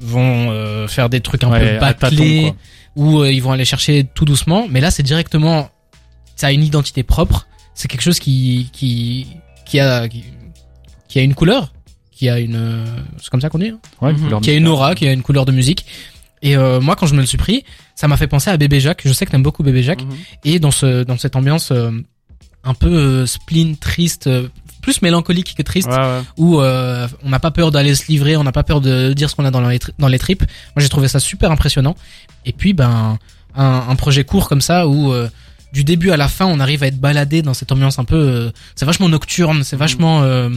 vont 0.00 0.50
euh, 0.50 0.86
faire 0.88 1.08
des 1.08 1.20
trucs 1.20 1.44
un 1.44 1.50
Ouais, 1.50 1.74
peu 1.74 1.78
bâclés 1.80 2.54
ou 2.96 3.20
euh, 3.20 3.32
ils 3.32 3.42
vont 3.42 3.52
aller 3.52 3.64
chercher 3.64 4.04
tout 4.14 4.24
doucement. 4.24 4.66
Mais 4.70 4.80
là 4.80 4.90
c'est 4.90 5.02
directement 5.02 5.68
ça 6.36 6.48
a 6.48 6.52
une 6.52 6.62
identité 6.62 7.02
propre. 7.02 7.46
C'est 7.74 7.88
quelque 7.88 8.02
chose 8.02 8.18
qui 8.18 8.70
qui 8.72 9.26
qui 9.64 9.80
a 9.80 10.08
qui, 10.08 10.24
qui 11.08 11.18
a 11.18 11.22
une 11.22 11.34
couleur, 11.34 11.72
qui 12.12 12.28
a 12.28 12.38
une 12.38 12.56
euh, 12.56 12.84
c'est 13.20 13.28
comme 13.30 13.40
ça 13.40 13.48
qu'on 13.50 13.58
dit. 13.58 13.68
hein 13.68 13.78
Ouais, 14.00 14.12
Mhm. 14.12 14.20
couleur 14.24 14.40
qui 14.40 14.50
a 14.50 14.54
une 14.54 14.68
aura, 14.68 14.94
qui 14.94 15.06
a 15.08 15.12
une 15.12 15.22
couleur 15.22 15.44
de 15.44 15.52
musique. 15.52 15.84
Et 16.40 16.56
euh, 16.56 16.80
moi, 16.80 16.94
quand 16.94 17.06
je 17.06 17.14
me 17.16 17.20
le 17.20 17.26
suis 17.26 17.36
pris, 17.38 17.64
ça 17.96 18.06
m'a 18.06 18.16
fait 18.16 18.28
penser 18.28 18.48
à 18.48 18.56
Bébé 18.56 18.78
Jacques. 18.78 19.02
Je 19.04 19.12
sais 19.12 19.26
que 19.26 19.32
t'aimes 19.32 19.42
beaucoup 19.42 19.64
Bébé 19.64 19.82
Jacques. 19.82 20.04
Mhm. 20.04 20.16
Et 20.44 20.58
dans 20.60 20.70
ce 20.70 21.02
dans 21.02 21.18
cette 21.18 21.34
ambiance 21.34 21.70
euh, 21.72 21.90
un 22.62 22.74
peu 22.74 22.86
euh, 22.88 23.26
spleen, 23.26 23.76
triste, 23.76 24.28
euh, 24.28 24.48
plus 24.88 25.02
mélancolique 25.02 25.54
que 25.54 25.62
triste, 25.62 25.88
Ouais, 25.88 25.96
ouais. 25.96 26.20
où 26.38 26.60
euh, 26.60 27.06
on 27.24 27.28
n'a 27.28 27.38
pas 27.38 27.50
peur 27.50 27.70
d'aller 27.70 27.94
se 27.94 28.06
livrer, 28.08 28.36
on 28.36 28.44
n'a 28.44 28.52
pas 28.52 28.62
peur 28.62 28.80
de 28.80 29.12
dire 29.12 29.28
ce 29.28 29.34
qu'on 29.36 29.44
a 29.44 29.50
dans 29.50 29.60
les 29.68 29.78
dans 29.98 30.08
les 30.08 30.18
tripes. 30.18 30.42
Moi, 30.74 30.82
j'ai 30.82 30.88
trouvé 30.88 31.08
ça 31.08 31.20
super 31.20 31.50
impressionnant. 31.50 31.94
Et 32.46 32.52
puis, 32.52 32.72
ben, 32.72 33.18
un, 33.54 33.84
un 33.88 33.96
projet 33.96 34.24
court 34.24 34.48
comme 34.48 34.60
ça 34.62 34.86
où 34.88 35.12
euh, 35.12 35.28
du 35.72 35.84
début 35.84 36.10
à 36.10 36.16
la 36.16 36.28
fin, 36.28 36.46
on 36.46 36.60
arrive 36.60 36.82
à 36.82 36.86
être 36.86 36.98
baladé 36.98 37.42
dans 37.42 37.52
cette 37.54 37.70
ambiance 37.72 37.98
un 37.98 38.04
peu. 38.04 38.16
euh, 38.16 38.50
c'est 38.76 38.86
vachement 38.86 39.08
nocturne, 39.08 39.62
c'est 39.64 39.76
vachement. 39.76 40.22
euh, 40.22 40.48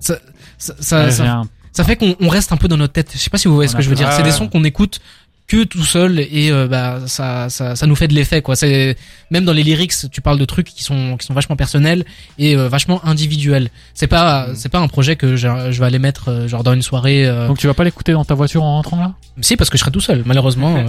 ça, 0.00 0.16
ça, 0.58 0.74
ça, 0.80 1.04
Ouais, 1.04 1.10
ça- 1.10 1.22
rien. 1.24 1.42
ça 1.72 1.84
fait 1.84 1.96
qu'on 1.96 2.16
on 2.20 2.28
reste 2.28 2.52
un 2.52 2.56
peu 2.56 2.68
dans 2.68 2.76
notre 2.76 2.92
tête. 2.94 3.10
Je 3.12 3.18
sais 3.18 3.30
pas 3.30 3.38
si 3.38 3.48
vous 3.48 3.54
voyez 3.54 3.68
ce 3.68 3.74
que 3.74 3.78
a 3.80 3.82
je 3.82 3.90
veux 3.90 3.96
dire. 3.96 4.10
C'est 4.12 4.22
des 4.22 4.30
sons 4.32 4.48
qu'on 4.48 4.64
écoute 4.64 5.00
que 5.48 5.64
tout 5.64 5.82
seul 5.84 6.20
et 6.20 6.52
euh, 6.52 6.68
bah 6.68 7.00
ça, 7.06 7.48
ça 7.48 7.74
ça 7.74 7.86
nous 7.86 7.96
fait 7.96 8.06
de 8.06 8.12
l'effet 8.14 8.42
quoi. 8.42 8.54
C'est 8.54 8.96
même 9.30 9.44
dans 9.46 9.54
les 9.54 9.62
lyrics, 9.62 9.94
tu 10.12 10.20
parles 10.20 10.38
de 10.38 10.44
trucs 10.44 10.66
qui 10.68 10.82
sont 10.84 11.16
qui 11.16 11.26
sont 11.26 11.32
vachement 11.32 11.56
personnels 11.56 12.04
et 12.38 12.54
euh, 12.54 12.68
vachement 12.68 13.02
individuels. 13.06 13.70
C'est 13.94 14.06
pas 14.08 14.48
c'est 14.54 14.68
pas 14.68 14.78
un 14.78 14.88
projet 14.88 15.16
que 15.16 15.36
je, 15.36 15.48
je 15.70 15.80
vais 15.80 15.86
aller 15.86 15.98
mettre 15.98 16.28
euh, 16.28 16.48
genre 16.48 16.62
dans 16.62 16.74
une 16.74 16.82
soirée. 16.82 17.26
euh, 17.26 17.48
Donc 17.48 17.56
tu 17.58 17.66
vas 17.66 17.72
pas 17.74 17.84
l'écouter 17.84 18.12
dans 18.12 18.26
ta 18.26 18.34
voiture 18.34 18.62
en 18.62 18.74
rentrant 18.74 19.00
là? 19.00 19.14
Si 19.40 19.56
parce 19.56 19.70
que 19.70 19.78
je 19.78 19.80
serai 19.80 19.90
tout 19.90 20.00
seul 20.00 20.22
malheureusement. 20.26 20.76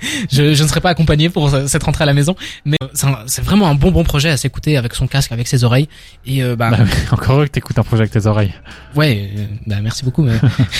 je, 0.32 0.54
je 0.54 0.62
ne 0.62 0.68
serai 0.68 0.80
pas 0.80 0.90
accompagné 0.90 1.30
pour 1.30 1.48
cette 1.68 1.82
rentrée 1.84 2.02
à 2.02 2.06
la 2.06 2.14
maison. 2.14 2.34
Mais 2.64 2.76
c'est 3.26 3.44
vraiment 3.44 3.68
un 3.68 3.76
bon 3.76 3.92
bon 3.92 4.02
projet 4.02 4.30
à 4.30 4.36
s'écouter 4.36 4.76
avec 4.76 4.94
son 4.94 5.06
casque, 5.06 5.30
avec 5.30 5.46
ses 5.46 5.62
oreilles 5.62 5.88
et 6.26 6.42
bah, 6.56 6.70
Bah 6.72 6.78
Encore 7.12 7.36
heureux 7.36 7.46
que 7.46 7.52
t'écoutes 7.52 7.78
un 7.78 7.84
projet 7.84 8.02
avec 8.02 8.12
tes 8.12 8.26
oreilles. 8.26 8.52
ouais. 8.96 9.30
bah 9.66 9.76
merci 9.80 10.04
beaucoup. 10.04 10.22
Mais 10.24 10.36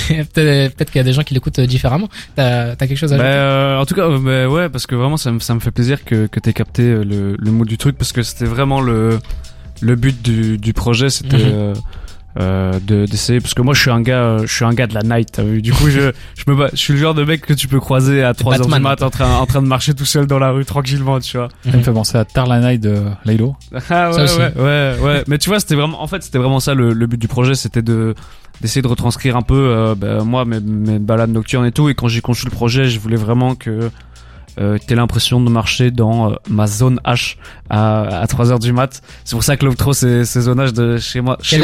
peut-être 0.09 0.75
peut-être 0.75 0.91
qu'il 0.91 0.99
y 0.99 1.01
a 1.01 1.05
des 1.05 1.13
gens 1.13 1.23
qui 1.23 1.35
l'écoutent 1.35 1.61
différemment. 1.61 2.09
T'as 2.35 2.75
t'as 2.75 2.87
quelque 2.89 2.99
chose 2.99 3.13
à 3.13 3.20
Bah, 3.21 3.27
ajouter 3.27 3.39
euh, 3.39 3.79
en 3.81 3.87
tout 3.87 3.95
cas, 3.95 4.09
bah, 4.19 4.49
ouais, 4.49 4.69
parce 4.69 4.87
que 4.87 4.95
vraiment, 4.95 5.17
ça 5.17 5.31
me, 5.33 5.39
ça 5.41 5.55
me 5.55 5.61
fait 5.61 5.71
plaisir 5.71 6.05
que, 6.05 6.27
que 6.27 6.41
t'aies 6.41 6.53
capté 6.53 6.83
euh, 6.83 7.05
le, 7.05 7.37
le 7.39 7.51
mood 7.51 7.67
du 7.69 7.79
truc, 7.79 7.97
parce 7.97 8.13
que 8.13 8.23
c'était 8.23 8.45
vraiment 8.47 8.81
le, 8.81 9.19
le 9.81 9.95
but 9.97 10.21
du, 10.23 10.59
du 10.59 10.73
projet, 10.73 11.11
c'était 11.11 11.37
Mhm. 11.37 11.53
euh, 11.53 11.75
euh, 12.39 12.79
de 12.87 13.07
d'essayer 13.07 13.41
parce 13.41 13.55
que 13.55 13.63
moi 13.63 13.75
je 13.75 13.81
suis 13.81 13.91
un 13.91 14.01
gars 14.01 14.23
euh, 14.23 14.47
je 14.47 14.55
suis 14.55 14.65
un 14.65 14.73
gars 14.73 14.87
de 14.87 14.95
la 14.95 15.03
night. 15.03 15.31
T'as 15.33 15.43
vu 15.43 15.63
du 15.63 15.73
coup 15.73 15.91
je 15.91 16.13
je 16.37 16.53
me 16.53 16.69
je 16.73 16.77
suis 16.77 16.93
le 16.93 16.99
genre 17.01 17.15
de 17.15 17.25
mec 17.25 17.41
que 17.41 17.55
tu 17.55 17.67
peux 17.67 17.81
croiser 17.81 18.23
à 18.23 18.35
3 18.35 18.61
heures 18.61 18.67
du 18.69 18.81
mat 18.81 19.03
en 19.03 19.11
train 19.11 19.35
en 19.37 19.47
train 19.47 19.63
de 19.63 19.67
marcher 19.67 19.95
tout 19.95 20.05
seul 20.05 20.27
dans 20.27 20.39
la 20.39 20.51
rue 20.51 20.65
tranquillement 20.65 21.19
tu 21.21 21.39
vois. 21.39 21.49
Ça 21.69 21.77
me 21.77 21.83
fait 21.83 21.93
penser 21.93 22.19
à 22.19 22.25
Tarlanai 22.25 22.79
de 22.79 23.03
Laylo. 23.25 23.57
ah 23.91 24.13
ouais, 24.13 24.17
ouais 24.23 24.53
ouais 24.57 24.97
ouais. 25.03 25.25
Mais 25.27 25.39
tu 25.39 25.49
vois 25.49 25.61
c'était 25.61 25.75
vraiment 25.75 26.03
en 26.03 26.07
fait 26.07 26.23
c'était 26.23 26.39
vraiment 26.39 26.61
ça 26.61 26.75
le, 26.75 26.93
le 26.93 27.07
but 27.07 27.21
du 27.21 27.29
projet 27.29 27.55
c'était 27.55 27.83
de 27.83 28.15
d'essayer 28.61 28.83
de 28.83 28.89
retranscrire 28.89 29.37
un 29.37 29.43
peu 29.43 29.55
euh, 29.55 29.95
ben, 29.95 30.23
moi 30.23 30.45
mes, 30.45 30.61
mes 30.61 30.99
balades 30.99 31.31
nocturnes 31.31 31.67
et 31.67 31.73
tout. 31.73 31.89
Et 31.89 31.95
quand 31.95 32.09
j'ai 32.09 32.21
conçu 32.21 32.45
le 32.45 32.51
projet 32.51 32.89
je 32.89 33.01
voulais 33.01 33.17
vraiment 33.17 33.55
que 33.55 33.91
euh, 34.59 34.79
t'aies 34.85 34.95
l'impression 34.97 35.41
de 35.41 35.49
marcher 35.51 35.91
dans 35.91 36.33
euh, 36.33 36.35
ma 36.49 36.67
zone 36.67 37.01
H 37.05 37.37
à, 37.69 38.21
à 38.23 38.27
3 38.27 38.51
heures 38.53 38.59
du 38.59 38.73
mat 38.73 39.01
c'est 39.25 39.33
pour 39.37 39.45
ça 39.45 39.57
que 39.57 39.65
l'octro 39.65 39.93
c'est 39.93 40.25
c'est 40.25 40.41
zone 40.41 40.61
H 40.61 40.73
de 40.73 40.99
chez 40.99 41.21
moi 41.21 41.39
chez 41.41 41.59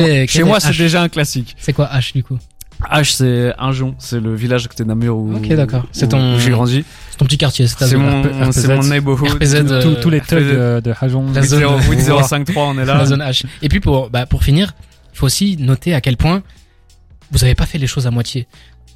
moi, 0.44 0.60
chez 0.60 0.72
c'est 0.72 0.78
déjà 0.78 1.02
un 1.02 1.08
classique 1.08 1.56
C'est 1.58 1.72
quoi 1.72 1.86
H 1.92 2.12
du 2.14 2.22
coup 2.22 2.38
H 2.92 3.14
c'est 3.16 3.54
Injon, 3.58 3.94
c'est 3.98 4.20
le 4.20 4.34
village 4.34 4.66
à 4.66 4.68
côté 4.68 4.82
de 4.84 4.88
Namur 4.88 5.16
où, 5.16 5.34
Ok, 5.36 5.48
d'accord. 5.48 5.84
C'est 5.92 6.04
où- 6.04 6.08
ton- 6.10 6.38
j'ai 6.38 6.50
grandi. 6.50 6.84
C'est 7.10 7.16
ton 7.16 7.24
petit 7.24 7.38
quartier, 7.38 7.66
c'est 7.66 7.76
ta 7.76 7.86
C'est 7.86 7.96
mon, 7.96 8.52
c'est 8.52 8.68
mon 8.68 8.82
neighborhood. 8.82 9.30
RPZ, 9.30 9.54
euh, 9.54 9.82
Tous- 9.82 9.94
tous 10.02 10.10
les 10.10 10.20
thugs 10.20 10.36
RPZ. 10.42 10.82
de, 10.84 10.92
Hajon. 11.00 11.24
La 11.32 11.40
zone- 11.40 11.62
053 12.22 12.64
on 12.66 12.78
est 12.78 12.84
là. 12.84 12.98
la 12.98 13.06
zone 13.06 13.22
H. 13.22 13.46
Et 13.62 13.70
puis 13.70 13.80
pour 13.80 14.10
bah, 14.10 14.26
pour 14.26 14.44
finir, 14.44 14.74
il 15.14 15.16
faut 15.16 15.24
aussi 15.24 15.56
noter 15.58 15.94
à 15.94 16.02
quel 16.02 16.18
point 16.18 16.42
vous 17.32 17.44
avez 17.44 17.54
pas 17.54 17.64
fait 17.64 17.78
les 17.78 17.86
choses 17.86 18.06
à 18.06 18.10
moitié. 18.10 18.46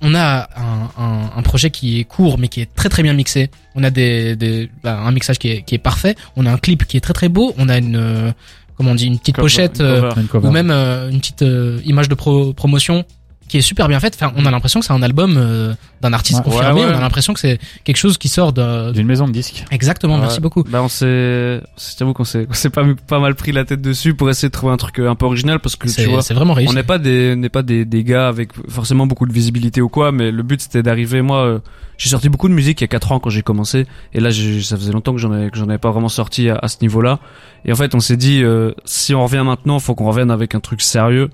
On 0.03 0.15
a 0.15 0.49
un, 0.57 1.03
un, 1.03 1.31
un 1.37 1.43
projet 1.43 1.71
qui 1.71 2.01
est 2.01 2.05
court 2.05 2.39
mais 2.39 2.49
qui 2.49 2.61
est 2.61 2.75
très 2.75 2.89
très 2.89 3.03
bien 3.03 3.13
mixé. 3.13 3.51
On 3.75 3.85
a 3.85 3.91
des, 3.91 4.35
des 4.37 4.71
bah, 4.83 4.99
un 4.99 5.13
mixage 5.13 5.39
qui 5.39 5.49
est, 5.51 5.63
qui 5.63 5.75
est 5.75 5.79
parfait. 5.79 6.15
On 6.37 6.47
a 6.47 6.53
un 6.53 6.59
clip 6.59 6.85
qui 6.87 6.97
est 6.97 7.01
très 7.01 7.13
très 7.13 7.29
beau. 7.29 7.53
On 7.59 7.69
a 7.69 7.79
une 7.79 7.97
euh, 7.97 8.33
comment 8.77 8.93
on 8.93 8.95
dit 8.95 9.07
une 9.07 9.19
petite 9.19 9.37
Cover- 9.37 9.45
pochette 9.45 9.81
une 9.81 9.87
euh, 9.87 10.01
cover. 10.09 10.21
Une 10.23 10.29
cover. 10.29 10.49
ou 10.49 10.51
même 10.51 10.71
euh, 10.71 11.11
une 11.11 11.21
petite 11.21 11.43
euh, 11.43 11.81
image 11.85 12.09
de 12.09 12.15
pro 12.15 12.53
promotion 12.55 13.05
qui 13.51 13.59
est 13.59 13.63
super 13.63 13.89
bien 13.89 13.99
faite. 14.01 14.17
Enfin, 14.21 14.33
on 14.37 14.47
a 14.47 14.51
l'impression 14.51 14.81
que 14.81 14.87
c'est 14.87 14.93
un 14.93 15.03
album 15.03 15.35
euh, 15.37 15.75
d'un 16.01 16.13
artiste 16.13 16.39
Ouais. 16.39 16.45
confirmé. 16.45 16.81
Ouais, 16.81 16.87
ouais. 16.87 16.93
On 16.95 16.99
a 16.99 17.01
l'impression 17.01 17.35
que 17.35 17.41
c'est 17.41 17.59
quelque 17.85 17.97
chose 17.97 18.17
qui 18.17 18.29
sort 18.29 18.53
d'une 18.53 19.07
maison 19.07 19.27
de 19.27 19.33
disques. 19.33 19.65
Exactement. 19.71 20.15
Ouais. 20.15 20.21
Merci 20.23 20.41
beaucoup. 20.41 20.63
Bah 20.63 20.83
on 20.83 20.89
s'est, 20.89 21.07
je 21.07 21.97
t'avoue 21.99 22.13
qu'on 22.13 22.25
s'est, 22.25 22.47
on 22.49 22.53
s'est 22.55 22.71
pas, 22.71 22.85
pas 23.07 23.19
mal 23.19 23.35
pris 23.35 23.53
la 23.53 23.65
tête 23.65 23.83
dessus 23.83 24.15
pour 24.15 24.31
essayer 24.31 24.49
de 24.49 24.53
trouver 24.53 24.73
un 24.73 24.77
truc 24.77 24.99
euh, 25.01 25.11
un 25.11 25.15
peu 25.17 25.27
original 25.27 25.59
parce 25.59 25.77
que 25.77 25.87
tu 25.89 25.93
C'est 25.93 26.07
vois, 26.07 26.23
c'est 26.23 26.35
vraiment 26.35 26.55
réussi. 26.55 26.71
on 26.71 26.75
n'est 26.75 26.83
pas 26.85 26.99
des, 26.99 27.33
on 27.37 27.41
n'est 27.41 27.49
pas 27.49 27.63
des, 27.63 27.85
des 27.85 28.05
gars 28.05 28.29
avec 28.29 28.51
forcément 28.69 29.07
beaucoup 29.07 29.27
de 29.27 29.33
visibilité 29.33 29.81
ou 29.81 29.89
quoi, 29.89 30.13
mais 30.13 30.31
le 30.31 30.43
but 30.43 30.61
c'était 30.63 30.83
d'arriver. 30.83 31.21
Moi, 31.23 31.39
euh, 31.45 31.59
j'ai 31.99 32.09
sorti 32.11 32.29
beaucoup 32.29 32.49
de 32.49 32.55
musique 32.55 32.81
il 32.81 32.85
y 32.85 32.87
a 32.87 32.89
4 32.89 33.13
ans 33.13 33.19
quand 33.21 33.31
j'ai 33.31 33.43
commencé, 33.43 33.87
et 34.15 34.21
là 34.21 34.31
j'ai- 34.31 34.63
ça 34.63 34.77
faisait 34.77 34.93
longtemps 34.93 35.13
que 35.13 35.19
j'en 35.19 35.33
avais, 35.33 35.51
que 35.51 35.59
j'en 35.59 35.69
avais 35.69 35.79
pas 35.79 35.91
vraiment 35.91 36.09
sorti 36.09 36.49
à, 36.49 36.57
à 36.57 36.69
ce 36.69 36.77
niveau-là. 36.83 37.19
Et 37.65 37.73
en 37.73 37.77
fait, 37.77 37.95
on 37.95 38.01
s'est 38.01 38.17
dit, 38.17 38.43
euh, 38.43 38.73
si 38.87 39.15
on 39.15 39.23
revient 39.25 39.43
maintenant, 39.45 39.79
faut 39.81 39.95
qu'on 39.95 40.07
revienne 40.09 40.31
avec 40.31 40.55
un 40.55 40.61
truc 40.61 40.81
sérieux 40.81 41.29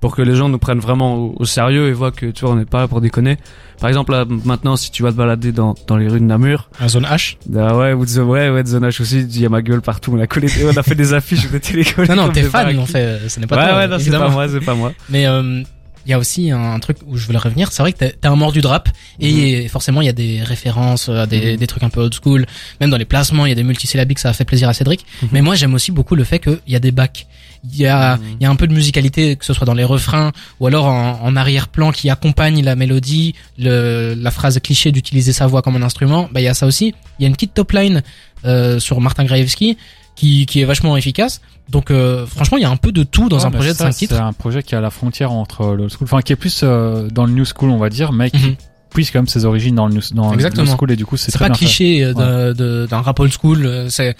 pour 0.00 0.16
que 0.16 0.22
les 0.22 0.34
gens 0.34 0.48
nous 0.48 0.58
prennent 0.58 0.78
vraiment 0.80 1.16
au, 1.16 1.34
au 1.38 1.44
sérieux 1.44 1.88
et 1.88 1.92
voient 1.92 2.10
que 2.10 2.26
tu 2.26 2.44
vois 2.44 2.54
on 2.54 2.56
n'est 2.56 2.64
pas 2.64 2.80
là 2.80 2.88
pour 2.88 3.00
déconner. 3.00 3.36
Par 3.80 3.88
exemple 3.88 4.12
là 4.12 4.24
maintenant 4.44 4.76
si 4.76 4.90
tu 4.90 5.02
vas 5.02 5.10
te 5.12 5.16
balader 5.16 5.52
dans, 5.52 5.74
dans 5.86 5.96
les 5.96 6.08
rues 6.08 6.20
de 6.20 6.24
Namur, 6.24 6.68
La 6.80 6.88
zone 6.88 7.04
H. 7.04 7.36
ah 7.56 7.76
ouais 7.76 7.92
ou 7.92 8.04
de 8.06 8.20
ouais 8.20 8.50
ouais 8.50 8.62
de 8.62 8.68
Zone 8.68 8.86
H 8.88 9.00
aussi, 9.02 9.20
il 9.20 9.40
y 9.40 9.46
a 9.46 9.48
ma 9.48 9.62
gueule 9.62 9.82
partout, 9.82 10.12
on 10.16 10.20
a 10.20 10.26
collé 10.26 10.48
on 10.64 10.76
a 10.76 10.82
fait 10.82 10.94
des 10.94 11.12
affiches, 11.14 11.46
on 11.52 11.56
était 11.56 11.74
les 11.76 11.84
collés 11.84 12.08
Non, 12.08 12.16
non, 12.16 12.28
t'es 12.30 12.42
fan, 12.42 12.78
en 12.78 12.86
fait. 12.86 12.98
euh, 12.98 13.28
Ce 13.28 13.40
n'est 13.40 13.46
pas 13.46 13.56
Ouais 13.56 13.68
toi, 13.68 13.78
ouais 13.78 13.88
non 13.88 13.98
c'est 13.98 14.10
pas 14.10 14.28
moi, 14.28 14.48
c'est 14.48 14.60
pas 14.60 14.74
moi. 14.74 14.92
Mais 15.08 15.26
euh, 15.26 15.62
il 16.06 16.10
y 16.10 16.14
a 16.14 16.18
aussi 16.18 16.50
un 16.50 16.78
truc 16.78 16.96
où 17.06 17.18
je 17.18 17.26
voulais 17.26 17.38
revenir. 17.38 17.70
C'est 17.72 17.82
vrai 17.82 17.92
que 17.92 17.98
t'es 17.98 18.10
t'es 18.12 18.26
un 18.26 18.34
mordu 18.34 18.62
de 18.62 18.66
rap 18.66 18.88
et 19.20 19.68
forcément 19.68 20.00
il 20.00 20.06
y 20.06 20.08
a 20.08 20.14
des 20.14 20.42
références, 20.42 21.10
à 21.10 21.26
des, 21.26 21.52
Mhm. 21.52 21.56
des 21.58 21.66
trucs 21.66 21.82
un 21.82 21.90
peu 21.90 22.00
old 22.00 22.14
school. 22.14 22.46
Même 22.80 22.88
dans 22.90 22.96
les 22.96 23.04
placements, 23.04 23.44
il 23.44 23.50
y 23.50 23.52
a 23.52 23.54
des 23.54 23.62
multisyllabiques, 23.64 24.18
ça 24.18 24.30
a 24.30 24.32
fait 24.32 24.46
plaisir 24.46 24.68
à 24.68 24.72
Cédric. 24.72 25.04
Mhm. 25.22 25.28
Mais 25.32 25.42
moi 25.42 25.54
j'aime 25.56 25.74
aussi 25.74 25.92
beaucoup 25.92 26.14
le 26.16 26.24
fait 26.24 26.38
qu'il 26.38 26.58
y 26.68 26.74
a 26.76 26.80
des 26.80 26.90
bacs. 26.90 27.26
Il 27.64 27.76
y 27.76 27.86
a, 27.86 28.16
Mhm. 28.16 28.22
il 28.40 28.42
y 28.42 28.46
a 28.46 28.50
un 28.50 28.56
peu 28.56 28.66
de 28.66 28.72
musicalité, 28.72 29.36
que 29.36 29.44
ce 29.44 29.52
soit 29.52 29.66
dans 29.66 29.74
les 29.74 29.84
refrains 29.84 30.32
ou 30.60 30.66
alors 30.66 30.86
en, 30.86 31.20
en 31.22 31.36
arrière-plan 31.36 31.92
qui 31.92 32.08
accompagne 32.08 32.62
la 32.64 32.74
mélodie, 32.74 33.34
le, 33.58 34.14
la 34.16 34.30
phrase 34.30 34.58
cliché 34.60 34.92
d'utiliser 34.92 35.32
sa 35.32 35.46
voix 35.46 35.60
comme 35.60 35.76
un 35.76 35.82
instrument. 35.82 36.28
Bah 36.32 36.40
il 36.40 36.44
y 36.44 36.48
a 36.48 36.54
ça 36.54 36.66
aussi. 36.66 36.94
Il 37.18 37.22
y 37.22 37.24
a 37.26 37.28
une 37.28 37.34
petite 37.34 37.52
top 37.54 37.72
line 37.72 38.02
euh, 38.46 38.78
sur 38.78 39.00
Martin 39.02 39.24
Graevski 39.24 39.76
qui, 40.16 40.46
qui 40.46 40.60
est 40.60 40.64
vachement 40.64 40.96
efficace. 40.96 41.40
Donc 41.68 41.90
euh, 41.90 42.26
franchement 42.26 42.56
il 42.56 42.62
y 42.62 42.66
a 42.66 42.70
un 42.70 42.76
peu 42.76 42.92
de 42.92 43.02
tout 43.02 43.28
dans 43.28 43.38
Ouais, 43.38 43.44
un 43.44 43.50
projet 43.50 43.72
de 43.72 43.76
ça, 43.76 43.84
5 43.84 43.92
titres. 43.94 44.14
C'est 44.16 44.20
un 44.22 44.32
projet 44.32 44.62
qui 44.62 44.74
est 44.74 44.78
à 44.78 44.80
la 44.80 44.90
frontière 44.90 45.30
entre 45.30 45.74
le 45.74 45.82
old 45.84 45.92
school, 45.92 46.04
enfin 46.10 46.22
qui 46.22 46.32
est 46.32 46.36
plus 46.36 46.62
euh, 46.62 47.08
dans 47.10 47.26
le 47.26 47.32
new 47.32 47.44
school, 47.44 47.70
on 47.70 47.78
va 47.78 47.90
dire, 47.90 48.12
mais 48.12 48.30
qui 48.30 48.38
Mhm. 48.38 48.56
puise 48.90 49.10
quand 49.10 49.18
même 49.20 49.28
ses 49.28 49.44
origines 49.44 49.74
dans 49.76 49.86
le 49.86 49.94
new, 49.94 50.00
dans 50.14 50.30
le 50.30 50.34
Exactement. 50.34 50.64
new 50.66 50.76
school 50.76 50.90
et 50.90 50.96
du 50.96 51.06
coup 51.06 51.16
c'est 51.16 51.38
pas 51.38 51.50
cliché 51.50 52.02
euh, 52.02 52.12
d'un- 52.14 52.52
de- 52.54 52.86
d'un 52.90 53.00
rap 53.02 53.20
old 53.20 53.32
school 53.32 53.64
euh, 53.66 53.88
c'est 53.88 54.16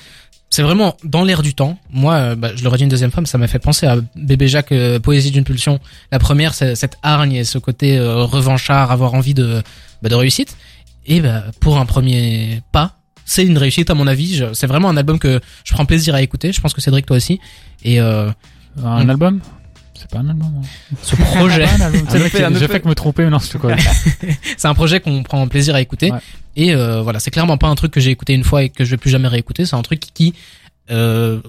c'est 0.50 0.62
vraiment 0.62 0.96
dans 1.04 1.24
l'air 1.24 1.42
du 1.42 1.54
temps. 1.54 1.78
Moi 1.90 2.14
euh, 2.14 2.34
bah, 2.34 2.50
je 2.54 2.62
le 2.62 2.68
redis 2.68 2.82
une 2.82 2.88
deuxième 2.88 3.10
fois 3.12 3.20
mais 3.20 3.28
ça 3.28 3.38
m'a 3.38 3.46
fait 3.46 3.60
penser 3.60 3.86
à 3.86 3.96
bébé 4.16 4.48
Jacques 4.48 4.72
euh, 4.72 4.98
poésie 4.98 5.30
d'une 5.30 5.44
pulsion. 5.44 5.78
La 6.10 6.18
première 6.18 6.54
c'est 6.54 6.74
cette 6.74 6.98
hargne 7.02 7.34
et 7.34 7.44
ce 7.44 7.58
côté 7.58 7.96
euh, 7.96 8.24
revanchard 8.24 8.90
avoir 8.90 9.14
envie 9.14 9.34
de 9.34 9.62
bah, 10.02 10.08
de 10.08 10.14
réussite. 10.14 10.56
Et 11.06 11.20
bah, 11.20 11.44
pour 11.60 11.78
un 11.78 11.86
premier 11.86 12.62
pas 12.72 12.96
c'est 13.24 13.46
une 13.46 13.58
réussite 13.58 13.90
à 13.90 13.94
mon 13.94 14.08
avis. 14.08 14.44
C'est 14.54 14.66
vraiment 14.66 14.88
un 14.88 14.96
album 14.96 15.20
que 15.20 15.40
je 15.64 15.72
prends 15.72 15.86
plaisir 15.86 16.16
à 16.16 16.22
écouter. 16.22 16.52
Je 16.52 16.60
pense 16.60 16.74
que 16.74 16.80
Cédric 16.80 17.06
toi 17.06 17.16
aussi. 17.16 17.38
Et 17.84 18.00
euh, 18.00 18.28
Un 18.84 19.08
album? 19.08 19.40
C'est 20.00 20.10
pas 20.10 20.18
un 20.20 20.28
album. 20.30 20.50
hein. 20.62 20.96
ce 21.02 21.14
projet 21.16 21.64
un 22.44 22.54
J'ai 22.54 22.68
fait 22.68 22.80
que 22.80 22.88
me 22.88 22.94
tromper, 22.94 23.24
mais 23.24 23.30
non, 23.30 23.38
c'est 23.38 23.58
quoi 23.58 23.74
c'est 24.56 24.68
un 24.68 24.74
projet 24.74 25.00
qu'on 25.00 25.22
prend 25.22 25.46
plaisir 25.48 25.74
à 25.74 25.80
écouter 25.80 26.10
Ouais. 26.10 26.18
et 26.56 26.74
euh, 26.74 27.02
voilà 27.02 27.20
c'est 27.20 27.30
clairement 27.30 27.58
pas 27.58 27.68
un 27.68 27.74
truc 27.74 27.92
que 27.92 28.00
j'ai 28.00 28.10
écouté 28.10 28.32
une 28.32 28.44
fois 28.44 28.62
et 28.62 28.70
que 28.70 28.84
je 28.84 28.90
vais 28.90 28.96
plus 28.96 29.10
jamais 29.10 29.28
réécouter 29.28 29.66
c'est 29.66 29.76
un 29.76 29.82
truc 29.82 30.00
qui 30.00 30.34
euh, 30.90 31.40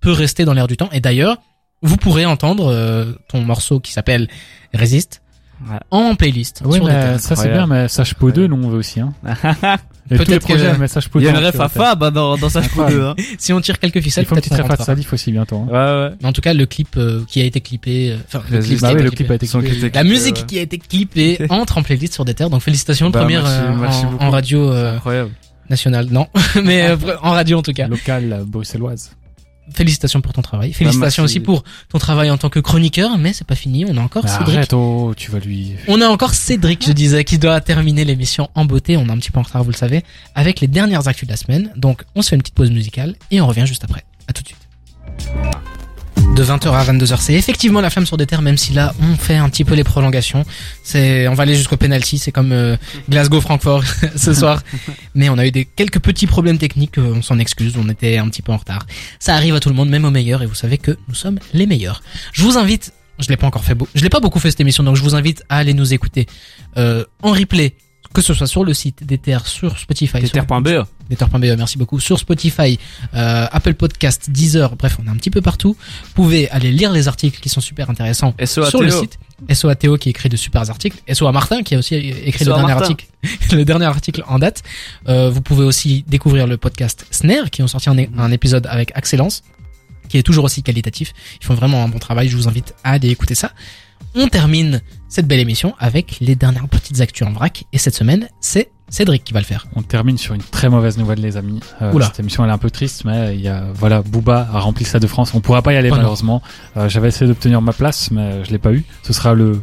peut 0.00 0.12
rester 0.12 0.44
dans 0.44 0.52
l'air 0.54 0.66
du 0.66 0.76
temps 0.76 0.88
et 0.92 1.00
d'ailleurs 1.00 1.36
vous 1.82 1.96
pourrez 1.96 2.26
entendre 2.26 2.66
euh, 2.70 3.12
ton 3.28 3.40
morceau 3.42 3.80
qui 3.80 3.92
s'appelle 3.92 4.28
Résiste 4.74 5.19
Ouais. 5.68 5.76
en 5.90 6.14
playlist 6.14 6.62
Oui, 6.64 6.76
sur 6.76 6.86
mais 6.86 7.18
ça 7.18 7.36
c'est 7.36 7.50
bien, 7.50 7.66
mais 7.66 7.86
Sage 7.88 8.14
Po 8.14 8.30
2, 8.30 8.46
nous 8.46 8.56
on 8.56 8.68
veut 8.70 8.78
aussi. 8.78 9.00
Hein. 9.00 9.12
Et 10.12 10.16
Peut-être 10.16 10.24
tous 10.24 10.30
les 10.32 10.38
que- 10.38 10.44
projets, 10.44 10.78
mais 10.78 10.88
Sage 10.88 11.08
Po 11.08 11.20
Il 11.20 11.26
y 11.26 11.30
2. 11.30 11.36
a 11.36 11.38
une 11.40 11.46
ref 11.46 11.60
à. 11.60 11.68
Fab 11.68 12.02
hein, 12.02 12.10
dans 12.10 12.36
dans 12.36 12.56
Incroyable. 12.56 12.96
2 12.96 13.04
hein. 13.04 13.14
si 13.38 13.52
on 13.52 13.60
tire 13.60 13.78
quelques 13.78 14.00
ficelles 14.00 14.24
Il 14.24 14.26
faut 14.26 14.34
une 14.34 14.40
peut-être 14.40 14.56
petite 14.56 14.70
ref 14.72 14.80
à. 14.80 14.84
Sadif 14.84 15.12
aussi 15.12 15.30
bientôt. 15.32 15.56
hein. 15.56 15.66
Ouais 15.70 16.08
ouais. 16.08 16.16
Mais 16.22 16.28
en 16.28 16.32
tout 16.32 16.40
cas 16.40 16.52
le 16.54 16.66
clip 16.66 16.96
euh, 16.96 17.22
qui 17.28 17.40
a 17.40 17.44
été 17.44 17.60
clippé 17.60 18.12
euh, 18.12 18.16
enfin 18.26 18.42
le 18.50 18.58
clip 18.60 18.80
Bah 18.80 18.92
oui, 18.94 19.02
le 19.02 19.10
clip 19.10 19.30
a 19.30 19.34
été 19.34 19.46
clippé. 19.46 19.68
la 19.68 19.90
clippé, 19.90 20.04
musique 20.04 20.46
qui 20.46 20.58
a 20.58 20.62
été 20.62 20.78
clippée 20.78 21.38
entre 21.50 21.78
en 21.78 21.82
playlist 21.82 22.14
sur 22.14 22.24
des 22.24 22.34
terres 22.34 22.50
donc 22.50 22.62
félicitations 22.62 23.10
Bah, 23.10 23.20
première 23.20 23.42
merci, 23.42 23.58
euh, 23.60 23.76
merci 23.78 24.06
en, 24.06 24.10
beaucoup. 24.12 24.24
en 24.24 24.30
radio 24.30 24.72
euh, 24.72 24.96
Incroyable. 24.96 25.30
nationale 25.68 26.06
non 26.10 26.26
mais 26.64 26.88
euh, 26.90 26.96
en 27.22 27.30
radio 27.32 27.58
en 27.58 27.62
tout 27.62 27.72
cas 27.72 27.86
Locale 27.86 28.32
euh, 28.32 28.44
bruxelloise. 28.44 29.10
Félicitations 29.74 30.20
pour 30.20 30.32
ton 30.32 30.42
travail. 30.42 30.72
Félicitations 30.72 31.22
merci. 31.22 31.38
aussi 31.38 31.40
pour 31.40 31.64
ton 31.88 31.98
travail 31.98 32.30
en 32.30 32.38
tant 32.38 32.48
que 32.48 32.60
chroniqueur, 32.60 33.18
mais 33.18 33.32
c'est 33.32 33.46
pas 33.46 33.54
fini, 33.54 33.84
on 33.86 33.96
a 33.96 34.00
encore 34.00 34.24
Mais 34.24 34.30
Cédric. 34.30 34.56
arrête, 34.56 34.72
oh, 34.72 35.14
tu 35.16 35.30
vas 35.30 35.38
lui. 35.38 35.74
On 35.88 36.00
a 36.00 36.06
encore 36.06 36.34
Cédric, 36.34 36.84
je 36.86 36.92
disais, 36.92 37.24
qui 37.24 37.38
doit 37.38 37.60
terminer 37.60 38.04
l'émission 38.04 38.48
en 38.54 38.64
beauté, 38.64 38.96
on 38.96 39.06
est 39.06 39.10
un 39.10 39.18
petit 39.18 39.30
peu 39.30 39.38
en 39.38 39.42
retard, 39.42 39.64
vous 39.64 39.70
le 39.70 39.76
savez, 39.76 40.04
avec 40.34 40.60
les 40.60 40.66
dernières 40.68 41.08
actus 41.08 41.26
de 41.26 41.32
la 41.32 41.36
semaine. 41.36 41.72
Donc, 41.76 42.04
on 42.14 42.22
se 42.22 42.30
fait 42.30 42.36
une 42.36 42.42
petite 42.42 42.54
pause 42.54 42.70
musicale 42.70 43.14
et 43.30 43.40
on 43.40 43.46
revient 43.46 43.66
juste 43.66 43.84
après. 43.84 44.04
À 44.28 44.32
tout 44.32 44.42
de 44.42 44.48
suite. 44.48 45.59
De 46.36 46.44
20h 46.44 46.72
à 46.72 46.84
22h, 46.84 47.20
c'est 47.20 47.34
effectivement 47.34 47.80
la 47.80 47.90
flamme 47.90 48.06
sur 48.06 48.16
des 48.16 48.24
terres, 48.24 48.40
même 48.40 48.56
si 48.56 48.72
là, 48.72 48.94
on 49.02 49.16
fait 49.16 49.36
un 49.36 49.48
petit 49.48 49.64
peu 49.64 49.74
les 49.74 49.84
prolongations. 49.84 50.44
C'est, 50.82 51.28
on 51.28 51.34
va 51.34 51.42
aller 51.42 51.54
jusqu'au 51.54 51.76
penalty, 51.76 52.18
c'est 52.18 52.32
comme 52.32 52.52
euh, 52.52 52.76
Glasgow-Francfort 53.10 53.82
ce 54.16 54.32
soir. 54.32 54.62
Mais 55.14 55.28
on 55.28 55.38
a 55.38 55.46
eu 55.46 55.50
des 55.50 55.64
quelques 55.64 55.98
petits 55.98 56.26
problèmes 56.26 56.58
techniques, 56.58 56.98
euh, 56.98 57.12
on 57.14 57.22
s'en 57.22 57.38
excuse, 57.38 57.74
on 57.76 57.88
était 57.88 58.18
un 58.18 58.28
petit 58.28 58.42
peu 58.42 58.52
en 58.52 58.56
retard. 58.56 58.86
Ça 59.18 59.34
arrive 59.34 59.54
à 59.54 59.60
tout 59.60 59.68
le 59.68 59.74
monde, 59.74 59.90
même 59.90 60.04
aux 60.04 60.10
meilleurs, 60.10 60.42
et 60.42 60.46
vous 60.46 60.54
savez 60.54 60.78
que 60.78 60.96
nous 61.08 61.14
sommes 61.14 61.38
les 61.52 61.66
meilleurs. 61.66 62.02
Je 62.32 62.42
vous 62.42 62.56
invite, 62.56 62.92
je 63.18 63.28
l'ai 63.28 63.36
pas 63.36 63.46
encore 63.46 63.64
fait, 63.64 63.76
je 63.94 64.02
l'ai 64.02 64.08
pas 64.08 64.20
beaucoup 64.20 64.38
fait 64.38 64.50
cette 64.50 64.60
émission, 64.60 64.82
donc 64.82 64.96
je 64.96 65.02
vous 65.02 65.14
invite 65.14 65.44
à 65.48 65.56
aller 65.56 65.74
nous 65.74 65.92
écouter 65.92 66.26
euh, 66.78 67.04
en 67.22 67.32
replay, 67.32 67.74
que 68.12 68.22
ce 68.22 68.34
soit 68.34 68.46
sur 68.46 68.64
le 68.64 68.74
site 68.74 69.04
d'Ether, 69.04 69.38
sur 69.44 69.78
Spotify, 69.78 70.18
Ether.be. 70.18 70.84
Ether.be, 71.10 71.44
merci 71.56 71.78
beaucoup, 71.78 72.00
sur 72.00 72.18
Spotify, 72.18 72.78
euh, 73.14 73.46
Apple 73.50 73.74
Podcast, 73.74 74.30
Deezer, 74.30 74.74
bref, 74.76 74.98
on 75.02 75.06
est 75.06 75.10
un 75.10 75.16
petit 75.16 75.30
peu 75.30 75.40
partout. 75.40 75.76
Vous 75.78 76.12
pouvez 76.14 76.48
aller 76.50 76.72
lire 76.72 76.92
les 76.92 77.08
articles 77.08 77.40
qui 77.40 77.48
sont 77.48 77.60
super 77.60 77.90
intéressants 77.90 78.34
sur 78.44 78.82
le 78.82 78.90
site. 78.90 79.18
SOA 79.52 79.74
Théo 79.74 79.96
qui 79.96 80.10
écrit 80.10 80.28
de 80.28 80.36
super 80.36 80.68
articles. 80.68 80.98
SOA 81.12 81.32
Martin 81.32 81.62
qui 81.62 81.74
a 81.74 81.78
aussi 81.78 81.94
écrit 81.94 82.44
le 82.44 82.52
dernier 82.52 82.72
article, 82.72 83.06
le 83.52 83.64
dernier 83.64 83.86
article 83.86 84.22
en 84.28 84.38
date. 84.38 84.62
Euh, 85.08 85.30
vous 85.30 85.40
pouvez 85.40 85.64
aussi 85.64 86.04
découvrir 86.06 86.46
le 86.46 86.56
podcast 86.56 87.06
Snare 87.10 87.50
qui 87.50 87.62
ont 87.62 87.68
sorti 87.68 87.88
un, 87.88 87.96
un 88.18 88.32
épisode 88.32 88.66
avec 88.66 88.92
Excellence 88.96 89.42
qui 90.08 90.18
est 90.18 90.22
toujours 90.22 90.44
aussi 90.44 90.62
qualitatif. 90.62 91.14
Ils 91.40 91.46
font 91.46 91.54
vraiment 91.54 91.82
un 91.84 91.88
bon 91.88 91.98
travail. 91.98 92.28
Je 92.28 92.36
vous 92.36 92.48
invite 92.48 92.74
à 92.84 92.92
aller 92.92 93.08
écouter 93.08 93.34
ça. 93.34 93.52
On 94.14 94.28
termine 94.28 94.82
cette 95.10 95.26
belle 95.26 95.40
émission 95.40 95.74
avec 95.78 96.18
les 96.20 96.36
dernières 96.36 96.68
petites 96.68 97.00
actus 97.00 97.26
en 97.26 97.32
vrac. 97.32 97.64
Et 97.72 97.78
cette 97.78 97.94
semaine, 97.94 98.28
c'est 98.40 98.70
Cédric 98.88 99.24
qui 99.24 99.32
va 99.32 99.40
le 99.40 99.44
faire. 99.44 99.66
On 99.76 99.82
termine 99.82 100.16
sur 100.16 100.34
une 100.34 100.40
très 100.42 100.68
mauvaise 100.70 100.96
nouvelle, 100.98 101.20
les 101.20 101.36
amis. 101.36 101.60
Euh, 101.82 101.92
Oula. 101.92 102.06
cette 102.06 102.20
émission 102.20 102.44
elle 102.44 102.50
est 102.50 102.54
un 102.54 102.58
peu 102.58 102.70
triste, 102.70 103.04
mais 103.04 103.34
il 103.34 103.40
y 103.42 103.48
a 103.48 103.64
voilà, 103.74 104.02
Booba 104.02 104.48
a 104.52 104.60
rempli 104.60 104.84
Stade 104.84 105.02
de 105.02 105.06
France. 105.06 105.34
On 105.34 105.40
pourra 105.40 105.62
pas 105.62 105.72
y 105.72 105.76
aller 105.76 105.90
Oh 105.92 105.96
malheureusement. 105.96 106.40
Euh, 106.76 106.88
J'avais 106.88 107.08
essayé 107.08 107.26
d'obtenir 107.26 107.60
ma 107.60 107.72
place, 107.72 108.10
mais 108.10 108.44
je 108.44 108.50
l'ai 108.50 108.58
pas 108.58 108.72
eu. 108.72 108.84
Ce 109.02 109.12
sera 109.12 109.34
le 109.34 109.60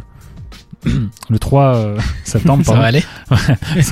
le 1.29 1.39
3 1.39 1.75
euh, 1.75 1.99
septembre. 2.23 2.63
Ça 2.65 2.73
pardon. 2.73 2.81
va 2.81 2.87
aller. 2.87 3.03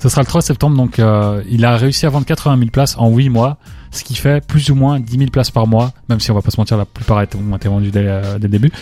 Ce 0.00 0.08
sera 0.08 0.22
le 0.22 0.26
3 0.26 0.42
septembre, 0.42 0.76
donc 0.76 0.98
euh, 0.98 1.42
il 1.48 1.64
a 1.64 1.76
réussi 1.76 2.06
à 2.06 2.10
vendre 2.10 2.26
80 2.26 2.58
000 2.58 2.70
places 2.70 2.96
en 2.98 3.10
8 3.10 3.28
mois. 3.30 3.58
Ce 3.90 4.04
qui 4.04 4.14
fait 4.14 4.44
plus 4.46 4.70
ou 4.70 4.74
moins 4.74 5.00
10 5.00 5.18
000 5.18 5.30
places 5.30 5.50
par 5.50 5.66
mois, 5.66 5.92
même 6.08 6.20
si 6.20 6.30
on 6.30 6.34
va 6.34 6.42
pas 6.42 6.50
se 6.50 6.60
mentir, 6.60 6.76
la 6.76 6.84
plupart 6.84 7.20
étaient- 7.22 7.36
ont 7.38 7.56
été 7.56 7.68
vendues 7.68 7.90
dès, 7.90 8.04
euh, 8.06 8.34
dès 8.38 8.46
le 8.46 8.52
début. 8.52 8.72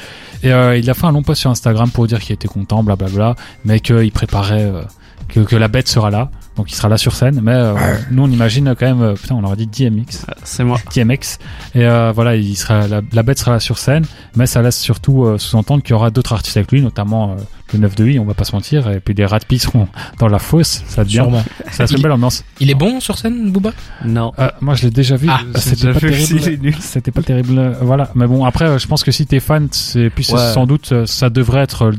Et 0.42 0.52
euh, 0.52 0.76
il 0.76 0.88
a 0.90 0.94
fait 0.94 1.06
un 1.06 1.12
long 1.12 1.22
post 1.22 1.40
sur 1.40 1.50
Instagram 1.50 1.90
pour 1.90 2.06
dire 2.06 2.20
qu'il 2.20 2.34
était 2.34 2.48
content, 2.48 2.82
blablabla, 2.82 3.34
mais 3.64 3.80
qu'il 3.80 4.12
préparait 4.12 4.64
euh, 4.64 4.82
que, 5.28 5.40
que 5.40 5.56
la 5.56 5.68
bête 5.68 5.88
sera 5.88 6.10
là, 6.10 6.30
donc 6.56 6.70
il 6.70 6.74
sera 6.74 6.88
là 6.88 6.96
sur 6.98 7.14
scène. 7.14 7.40
Mais 7.42 7.52
euh, 7.54 7.74
nous 8.10 8.22
on 8.22 8.30
imagine 8.30 8.74
quand 8.78 8.94
même, 8.94 9.14
putain, 9.14 9.34
on 9.34 9.44
aurait 9.44 9.56
dit 9.56 9.66
DMX. 9.66 10.26
C'est 10.44 10.64
moi. 10.64 10.78
TMX 10.90 11.38
et 11.74 11.84
euh, 11.86 12.12
voilà 12.14 12.36
il 12.36 12.56
sera 12.56 12.86
la, 12.88 13.00
la 13.12 13.22
bête 13.22 13.38
sera 13.38 13.52
là 13.52 13.60
sur 13.60 13.78
scène 13.78 14.04
mais 14.36 14.46
ça 14.46 14.62
laisse 14.62 14.78
surtout 14.78 15.24
euh, 15.24 15.36
sous-entendre 15.38 15.82
qu'il 15.82 15.90
y 15.90 15.94
aura 15.94 16.10
d'autres 16.10 16.32
artistes 16.32 16.56
avec 16.56 16.70
lui 16.72 16.80
notamment 16.82 17.32
euh, 17.32 17.34
le 17.72 17.78
9 17.80 17.94
de 17.96 18.06
I 18.08 18.18
on 18.18 18.24
va 18.24 18.34
pas 18.34 18.44
se 18.44 18.52
mentir 18.52 18.88
et 18.90 19.00
puis 19.00 19.14
les 19.14 19.26
Rat 19.26 19.40
Pee 19.46 19.58
seront 19.58 19.88
dans 20.18 20.28
la 20.28 20.38
fosse 20.38 20.82
ça 20.88 21.04
devient 21.04 21.14
Sûrement. 21.16 21.44
ça 21.70 21.86
serait 21.86 21.96
une 21.96 22.02
belle 22.02 22.12
ambiance 22.12 22.44
Il 22.60 22.70
est 22.70 22.74
bon 22.74 23.00
sur 23.00 23.18
scène, 23.18 23.50
Booba? 23.50 23.72
Non. 24.04 24.32
Euh, 24.38 24.48
moi 24.60 24.74
je 24.74 24.84
l'ai 24.84 24.90
déjà 24.90 25.16
vu 25.16 25.28
Ah, 25.30 25.40
Euh, 25.44 25.58
c'était 25.58 25.92
pas 25.92 26.00
terrible 26.00 26.62
nul. 26.62 26.74
c'était 26.80 27.10
pas 27.10 27.22
terrible 27.22 27.76
voilà 27.82 28.10
mais 28.14 28.26
bon 28.26 28.44
après 28.44 28.64
euh, 28.66 28.78
je 28.78 28.86
pense 28.86 29.04
que 29.04 29.10
si 29.10 29.26
t'es 29.26 29.40
fan 29.40 29.68
c'est 29.70 30.10
puis 30.10 30.24
c'est 30.24 30.34
Ouais. 30.34 30.52
sans 30.52 30.66
doute 30.66 31.04
ça 31.06 31.30
devrait 31.30 31.60
être 31.62 31.90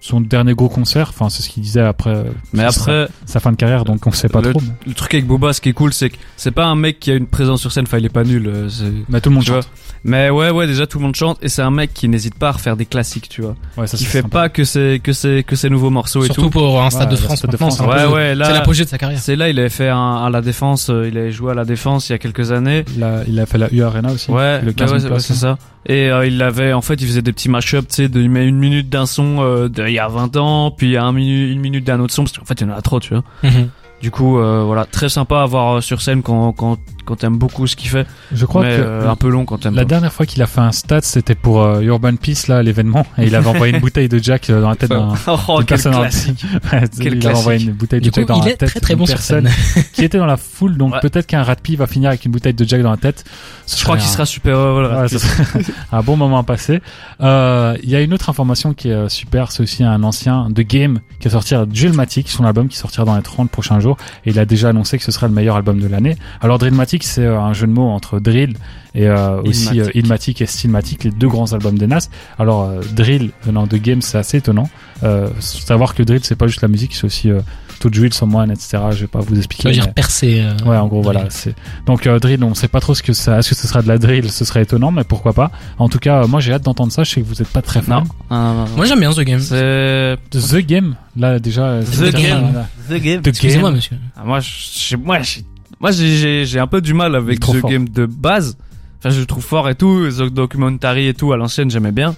son 0.00 0.20
dernier 0.20 0.54
gros 0.54 0.68
concert 0.68 1.08
enfin 1.10 1.28
c'est 1.28 1.42
ce 1.42 1.48
qu'il 1.48 1.62
disait 1.62 1.80
après 1.80 2.24
Mais 2.52 2.68
sa- 2.70 2.80
après, 2.80 3.08
sa 3.26 3.40
fin 3.40 3.52
de 3.52 3.56
carrière 3.56 3.84
donc 3.84 4.06
on 4.06 4.10
sait 4.10 4.28
pas 4.28 4.40
le, 4.40 4.50
trop 4.50 4.60
mais, 4.60 4.68
le 4.86 4.94
truc 4.94 5.14
avec 5.14 5.26
Boba, 5.26 5.52
ce 5.52 5.60
qui 5.60 5.68
est 5.68 5.72
cool, 5.72 5.92
c'est 5.92 6.10
que 6.10 6.16
c'est 6.36 6.50
pas 6.50 6.64
un 6.66 6.74
mec 6.74 6.98
qui 7.00 7.10
a 7.10 7.14
une 7.14 7.26
présence 7.26 7.60
sur 7.60 7.72
scène. 7.72 7.84
Enfin, 7.86 7.98
il 7.98 8.04
est 8.04 8.08
pas 8.08 8.24
nul. 8.24 8.50
c'est- 8.68 8.84
mais 9.08 9.20
tout 9.20 9.28
le 9.30 9.34
monde 9.36 9.44
Tu 9.44 9.50
vois. 9.50 9.62
chante 9.62 9.70
Mais 10.04 10.30
ouais, 10.30 10.50
ouais, 10.50 10.66
déjà 10.66 10.86
tout 10.86 10.98
le 10.98 11.04
monde 11.04 11.14
chante 11.16 11.38
et 11.42 11.48
c'est 11.48 11.62
un 11.62 11.70
mec 11.70 11.92
qui 11.92 12.08
n'hésite 12.08 12.34
pas 12.36 12.48
à 12.48 12.52
refaire 12.52 12.76
des 12.76 12.86
classiques, 12.86 13.28
tu 13.28 13.42
vois. 13.42 13.56
ouais, 13.76 13.86
ça, 13.86 13.96
Qui 13.96 14.04
c'est 14.04 14.10
fait 14.10 14.22
sympa. 14.22 14.38
pas 14.42 14.48
que 14.48 14.64
ses 14.98 15.00
que 15.00 15.12
ses 15.12 15.42
que 15.44 15.56
ses 15.56 15.70
nouveaux 15.70 15.90
morceaux 15.90 16.22
et 16.22 16.26
Surtout 16.26 16.42
tout. 16.42 16.50
pour 16.50 16.82
un 16.82 16.90
stade 16.90 17.08
Ouais, 17.10 17.16
de 17.16 17.20
France. 17.20 17.38
Stade 17.38 17.50
de 17.52 17.56
France, 17.56 17.76
c'est 17.78 17.82
un 17.84 17.88
Ouais, 17.88 18.06
ouais, 18.14 18.34
là- 18.34 18.46
C'est 18.46 18.52
l'apogée 18.52 18.84
de 18.84 18.88
sa 18.88 18.98
carrière. 18.98 19.18
C'est 19.18 19.36
là, 19.36 19.48
il 19.48 19.58
avait 19.58 19.68
fait 19.68 19.88
un, 19.88 20.16
à 20.24 20.30
la 20.30 20.40
défense. 20.40 20.90
euh, 20.90 21.08
Il 21.10 21.16
avait 21.18 21.32
joué 21.32 21.52
à 21.52 21.54
la 21.54 21.64
défense 21.64 22.08
il 22.08 22.12
y 22.12 22.14
a 22.14 22.18
quelques 22.18 22.52
années. 22.52 22.84
il 22.96 23.02
a, 23.02 23.22
il 23.26 23.38
a 23.40 23.46
fait 23.46 23.58
la 23.58 23.68
U 23.72 23.82
Arena 23.82 24.12
aussi 24.12 24.30
Ouais, 24.30 24.60
le 24.60 24.66
bah 24.68 24.72
15 24.76 24.92
ouais, 24.92 24.98
000 25.00 25.18
c'est- 25.18 25.28
c'est 25.34 25.38
ça. 25.40 25.58
Et 25.86 26.10
euh, 26.10 26.26
il 26.26 26.42
avait, 26.42 26.72
en 26.72 26.82
fait, 26.82 26.94
il 27.00 27.06
faisait 27.06 27.22
des 27.22 27.32
petits 27.32 27.48
mashups, 27.48 27.88
tu 27.88 27.94
sais, 27.94 28.08
de 28.08 28.20
il 28.20 28.28
met 28.30 28.46
une 28.46 28.58
minute 28.58 28.88
d'un 28.88 29.06
son 29.06 29.36
euh, 29.40 29.68
d'il 29.68 29.88
y 29.90 29.98
a 29.98 30.08
20 30.08 30.36
ans, 30.36 30.70
puis 30.70 30.96
un 30.96 31.12
minu- 31.12 31.50
une 31.50 31.60
minute 31.60 31.84
d'un 31.84 32.00
autre 32.00 32.12
son, 32.12 32.24
parce 32.24 32.36
qu'en 32.36 32.44
fait, 32.44 32.60
il 32.60 32.66
y 32.66 32.70
en 32.70 32.74
a 32.76 32.82
trop, 32.82 33.00
tu 33.00 33.14
vois. 33.14 33.24
Mhm. 33.42 33.68
Du 34.02 34.10
coup, 34.12 34.38
euh, 34.38 34.62
voilà, 34.64 34.84
très 34.84 35.08
sympa 35.08 35.40
à 35.42 35.46
voir 35.46 35.76
euh, 35.78 35.80
sur 35.80 36.00
scène 36.02 36.22
quand 36.22 36.52
quand 36.52 36.76
quand 37.08 37.16
t'aimes 37.16 37.38
beaucoup 37.38 37.66
ce 37.66 37.74
qu'il 37.74 37.88
fait, 37.90 38.06
je 38.32 38.44
crois 38.44 38.62
mais 38.62 38.76
que 38.76 38.82
euh, 38.82 39.08
un 39.10 39.16
peu 39.16 39.28
long 39.30 39.44
quand 39.44 39.58
t'aimes 39.58 39.74
La 39.74 39.82
pas. 39.82 39.88
dernière 39.88 40.12
fois 40.12 40.26
qu'il 40.26 40.42
a 40.42 40.46
fait 40.46 40.60
un 40.60 40.72
stat, 40.72 41.00
c'était 41.02 41.34
pour 41.34 41.62
euh, 41.62 41.80
Urban 41.80 42.14
Peace, 42.16 42.46
là, 42.48 42.62
l'événement, 42.62 43.06
et 43.16 43.24
il 43.26 43.34
avait 43.34 43.48
envoyé 43.48 43.72
une 43.74 43.80
bouteille 43.88 44.08
de 44.08 44.18
Jack 44.18 44.50
euh, 44.50 44.60
dans 44.60 44.68
la 44.68 44.76
tête 44.76 44.90
d'un 44.90 45.14
oh, 45.26 45.60
personne 45.66 45.94
en- 45.94 46.00
classique. 46.00 46.44
Il 47.00 47.08
avait 47.26 47.26
envoyé 47.34 47.58
classique. 47.58 47.68
une 47.68 47.72
bouteille 47.74 48.00
de 48.00 48.04
Du 48.04 48.10
coup, 48.10 48.20
Jack 48.20 48.28
dans 48.28 48.38
la 48.38 48.44
tête 48.44 48.68
très 48.70 48.80
très 48.80 48.94
d'une 48.94 48.98
bon 49.04 49.06
personne 49.06 49.48
qui 49.92 50.04
était 50.04 50.18
dans 50.18 50.26
la 50.26 50.36
foule, 50.36 50.76
donc 50.76 50.92
Ouais. 50.94 51.00
peut-être 51.00 51.26
qu'un 51.26 51.42
Rat 51.42 51.56
va 51.76 51.86
finir 51.86 52.08
avec 52.10 52.24
une 52.24 52.32
bouteille 52.32 52.54
de 52.54 52.64
Jack 52.64 52.82
dans 52.82 52.90
la 52.90 52.96
tête. 52.96 53.24
Ce 53.66 53.78
Je 53.78 53.84
crois 53.84 53.96
qu'il 53.96 54.06
un- 54.06 54.12
sera 54.12 54.26
super 54.26 54.56
heureux. 54.56 55.08
serait 55.08 55.62
un 55.92 56.02
bon 56.02 56.16
moment 56.16 56.38
à 56.38 56.42
passer. 56.42 56.80
Euh, 57.20 57.76
Il 57.82 57.90
y 57.90 57.96
a 57.96 58.00
une 58.00 58.12
autre 58.14 58.28
information 58.30 58.74
qui 58.74 58.90
est 58.90 59.08
super, 59.08 59.50
c'est 59.52 59.62
aussi 59.62 59.82
un 59.84 60.02
ancien 60.02 60.48
de 60.50 60.62
Game 60.62 61.00
qui 61.20 61.28
va 61.28 61.32
sortir 61.32 61.66
Drillmatic, 61.66 62.28
son 62.28 62.44
album 62.44 62.68
qui 62.68 62.76
sortira 62.76 63.04
dans 63.04 63.16
les 63.16 63.22
30 63.22 63.50
prochains 63.50 63.80
jours, 63.80 63.96
et 64.24 64.30
il 64.30 64.38
a 64.38 64.44
déjà 64.44 64.68
annoncé 64.70 64.98
que 64.98 65.04
ce 65.04 65.12
sera 65.12 65.26
le 65.28 65.32
meilleur 65.34 65.56
album 65.56 65.80
de 65.80 65.86
l'année. 65.86 66.16
Alors 66.40 66.58
C'est 67.04 67.24
euh, 67.24 67.40
un 67.40 67.52
jeu 67.52 67.66
de 67.66 67.72
mots 67.72 67.88
entre 67.88 68.20
drill 68.20 68.54
et 68.94 69.06
euh, 69.08 69.40
aussi 69.42 69.66
Illmatic. 69.74 69.80
euh, 69.96 69.98
Illmatic 69.98 70.40
et 70.42 70.46
Stillmatic, 70.46 71.04
les 71.04 71.10
deux 71.10 71.28
grands 71.28 71.52
albums 71.52 71.78
des 71.78 71.86
Nas. 71.86 72.08
Alors 72.38 72.64
euh, 72.64 72.80
drill 72.94 73.30
venant 73.44 73.66
de 73.66 73.76
Game, 73.76 74.02
c'est 74.02 74.18
assez 74.18 74.38
étonnant. 74.38 74.68
Euh, 75.02 75.28
savoir 75.40 75.94
que 75.94 76.02
drill, 76.02 76.20
c'est 76.24 76.36
pas 76.36 76.46
juste 76.46 76.62
la 76.62 76.68
musique, 76.68 76.94
c'est 76.94 77.04
aussi 77.04 77.30
euh, 77.30 77.40
to 77.80 77.88
drill 77.90 78.12
someone, 78.12 78.50
etc. 78.50 78.78
Je 78.90 79.00
vais 79.02 79.06
pas 79.06 79.20
vous 79.20 79.34
Ça 79.34 79.38
expliquer. 79.38 79.68
veut 79.68 79.74
dire 79.74 79.92
percer. 79.94 80.40
euh, 80.40 80.68
Ouais, 80.68 80.76
en 80.76 80.88
gros, 80.88 81.02
drill. 81.02 81.12
voilà. 81.14 81.30
C'est 81.30 81.54
donc 81.86 82.06
euh, 82.08 82.18
drill. 82.18 82.42
On 82.42 82.54
sait 82.54 82.66
pas 82.66 82.80
trop 82.80 82.94
ce 82.94 83.02
que 83.04 83.12
ça. 83.12 83.38
Est-ce 83.38 83.50
que 83.50 83.54
ce 83.54 83.68
sera 83.68 83.82
de 83.82 83.88
la 83.88 83.98
drill 83.98 84.30
Ce 84.32 84.44
serait 84.44 84.62
étonnant, 84.62 84.90
mais 84.90 85.04
pourquoi 85.04 85.32
pas. 85.32 85.52
En 85.78 85.88
tout 85.88 85.98
cas, 86.00 86.22
euh, 86.24 86.26
moi, 86.26 86.40
j'ai 86.40 86.52
hâte 86.52 86.62
d'entendre 86.64 86.90
ça. 86.90 87.04
Je 87.04 87.10
sais 87.12 87.20
que 87.20 87.26
vous 87.26 87.40
êtes 87.40 87.48
pas 87.48 87.62
très 87.62 87.80
fan. 87.82 88.02
Non. 88.30 88.64
Moi 88.76 88.86
j'aime 88.86 88.98
bien 89.00 89.12
The 89.12 89.20
Game. 89.20 89.38
C'est 89.40 90.16
The 90.32 90.56
Game, 90.66 90.96
là 91.16 91.38
déjà. 91.38 91.80
The 91.82 91.84
c'est- 91.84 92.12
Game. 92.12 92.52
là. 92.54 92.66
The 92.88 93.00
Game. 93.00 93.22
The 93.22 93.28
Excusez-moi 93.28 93.68
Game. 93.70 93.76
monsieur. 93.76 93.96
Ah, 94.16 94.22
moi, 94.24 94.40
j'ai, 94.40 94.96
moi, 94.96 95.20
j'ai, 95.22 95.44
moi, 95.80 95.90
j'ai, 95.90 96.16
j'ai, 96.16 96.44
j'ai 96.46 96.58
un 96.58 96.66
peu 96.66 96.80
du 96.80 96.94
mal 96.94 97.14
avec 97.14 97.40
The 97.40 97.60
fort. 97.60 97.70
Game 97.70 97.88
de 97.88 98.06
base. 98.06 98.56
Enfin, 98.98 99.10
je 99.10 99.20
le 99.20 99.26
trouve 99.26 99.44
fort 99.44 99.68
et 99.68 99.74
tout. 99.74 100.08
The 100.10 100.22
Documentary 100.32 101.06
et 101.08 101.14
tout 101.14 101.32
à 101.32 101.36
l'ancienne, 101.36 101.70
j'aimais 101.70 101.92
bien. 101.92 102.16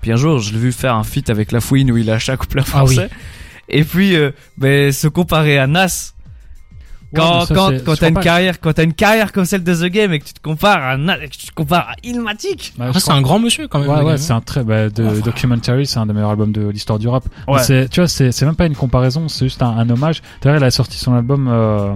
Puis 0.00 0.12
un 0.12 0.16
jour, 0.16 0.38
je 0.38 0.52
l'ai 0.52 0.58
vu 0.58 0.72
faire 0.72 0.94
un 0.94 1.04
feat 1.04 1.28
avec 1.30 1.52
La 1.52 1.60
Fouine 1.60 1.90
où 1.90 1.96
il 1.96 2.10
a 2.10 2.18
chaque 2.18 2.38
couplet 2.40 2.62
Ah 2.72 2.84
oui. 2.84 2.94
français. 2.94 3.10
Et 3.68 3.82
puis, 3.84 4.14
euh, 4.16 4.30
ben, 4.56 4.92
se 4.92 5.08
comparer 5.08 5.58
à 5.58 5.66
Nas. 5.66 6.12
Ouais, 7.12 7.20
Quand, 7.20 7.46
ça, 7.46 7.54
quand, 7.54 7.70
quand 7.84 7.96
t'as 7.96 8.08
une 8.08 8.18
carrière, 8.20 8.60
quand 8.60 8.72
t'as 8.72 8.82
une 8.84 8.92
carrière 8.92 9.32
comme 9.32 9.44
celle 9.44 9.62
de 9.62 9.74
The 9.74 9.90
Game 9.90 10.12
et 10.12 10.18
que 10.18 10.24
tu 10.24 10.32
te 10.34 10.40
compares 10.40 10.82
à 10.82 10.96
Nas, 10.96 11.18
et 11.22 11.28
que 11.28 11.36
tu 11.36 11.46
te 11.46 11.52
compares 11.54 11.88
à 11.88 11.94
Illmatic. 12.02 12.74
Bah, 12.78 12.90
je 12.92 12.98
c'est 12.98 13.12
un 13.12 13.22
grand 13.22 13.38
monsieur 13.38 13.68
quand 13.68 13.78
même. 13.80 13.88
Ouais, 13.88 14.02
ouais, 14.02 14.18
c'est 14.18 14.32
un 14.32 14.40
très, 14.40 14.64
bah, 14.64 14.88
de, 14.88 15.20
Documentary, 15.20 15.86
c'est 15.86 15.98
un 15.98 16.06
des 16.06 16.12
meilleurs 16.12 16.30
albums 16.30 16.52
de 16.52 16.68
l'histoire 16.68 16.98
du 16.98 17.08
rap. 17.08 17.24
Ouais. 17.48 17.88
Tu 17.88 18.00
vois, 18.00 18.08
c'est, 18.08 18.32
c'est 18.32 18.44
même 18.46 18.56
pas 18.56 18.66
une 18.66 18.74
comparaison, 18.76 19.28
c'est 19.28 19.46
juste 19.46 19.62
un, 19.62 19.68
un 19.70 19.88
hommage. 19.88 20.22
D'ailleurs, 20.42 20.60
il 20.60 20.64
a 20.64 20.70
sorti 20.70 20.98
son 20.98 21.14
album, 21.14 21.48
euh, 21.48 21.94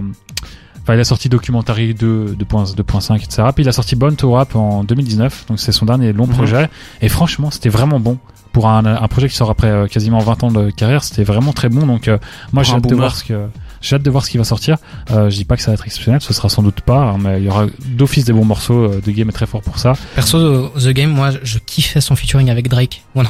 enfin, 0.91 0.97
il 0.97 1.01
a 1.01 1.03
sorti 1.05 1.29
Documentary 1.29 1.93
2, 1.93 2.35
2.5, 2.37 2.75
2.5, 2.75 3.15
etc. 3.23 3.43
Puis 3.55 3.63
il 3.63 3.69
a 3.69 3.71
sorti 3.71 3.95
Born 3.95 4.15
to 4.15 4.31
Rap 4.33 4.55
en 4.55 4.83
2019, 4.83 5.45
donc 5.47 5.59
c'est 5.59 5.71
son 5.71 5.85
dernier 5.85 6.11
long 6.13 6.27
Mhm. 6.27 6.33
projet. 6.33 6.69
Et 7.01 7.09
franchement, 7.09 7.49
c'était 7.51 7.69
vraiment 7.69 7.99
bon. 7.99 8.17
Pour 8.51 8.67
un, 8.67 8.85
un 8.85 9.07
projet 9.07 9.29
qui 9.29 9.35
sort 9.35 9.49
après 9.49 9.69
euh, 9.69 9.87
quasiment 9.87 10.19
20 10.19 10.43
ans 10.43 10.51
de 10.51 10.69
carrière, 10.71 11.03
c'était 11.05 11.23
vraiment 11.23 11.53
très 11.53 11.69
bon. 11.69 11.85
Donc, 11.87 12.09
euh, 12.09 12.17
moi, 12.51 12.63
j'ai 12.63 12.73
hâte 12.73 12.83
de 12.89 12.95
voir 12.95 13.15
ce 13.15 13.23
que, 13.23 13.47
j'ai 13.81 13.95
hâte 13.95 14.03
de 14.03 14.09
voir 14.09 14.23
ce 14.25 14.29
qui 14.31 14.37
va 14.37 14.43
sortir. 14.43 14.77
Euh, 15.11 15.29
je 15.29 15.35
dis 15.35 15.45
pas 15.45 15.55
que 15.57 15.61
ça 15.61 15.71
va 15.71 15.73
être 15.75 15.85
exceptionnel, 15.85 16.21
ce 16.21 16.33
sera 16.33 16.49
sans 16.49 16.63
doute 16.63 16.81
pas, 16.81 16.99
hein, 16.99 17.17
mais 17.19 17.39
il 17.39 17.45
y 17.45 17.49
aura 17.49 17.65
d'office 17.85 18.25
des 18.25 18.33
bons 18.33 18.45
morceaux. 18.45 18.85
euh, 18.85 19.01
The 19.05 19.09
Game 19.09 19.29
est 19.29 19.33
très 19.33 19.45
fort 19.47 19.61
pour 19.61 19.79
ça. 19.79 19.93
Perso 20.15 20.69
The 20.69 20.89
Game, 20.89 21.09
moi 21.09 21.31
je 21.43 21.57
kiffais 21.59 22.01
son 22.01 22.15
featuring 22.15 22.49
avec 22.49 22.69
Drake 22.69 23.03
100. 23.15 23.21
Ouais, 23.21 23.25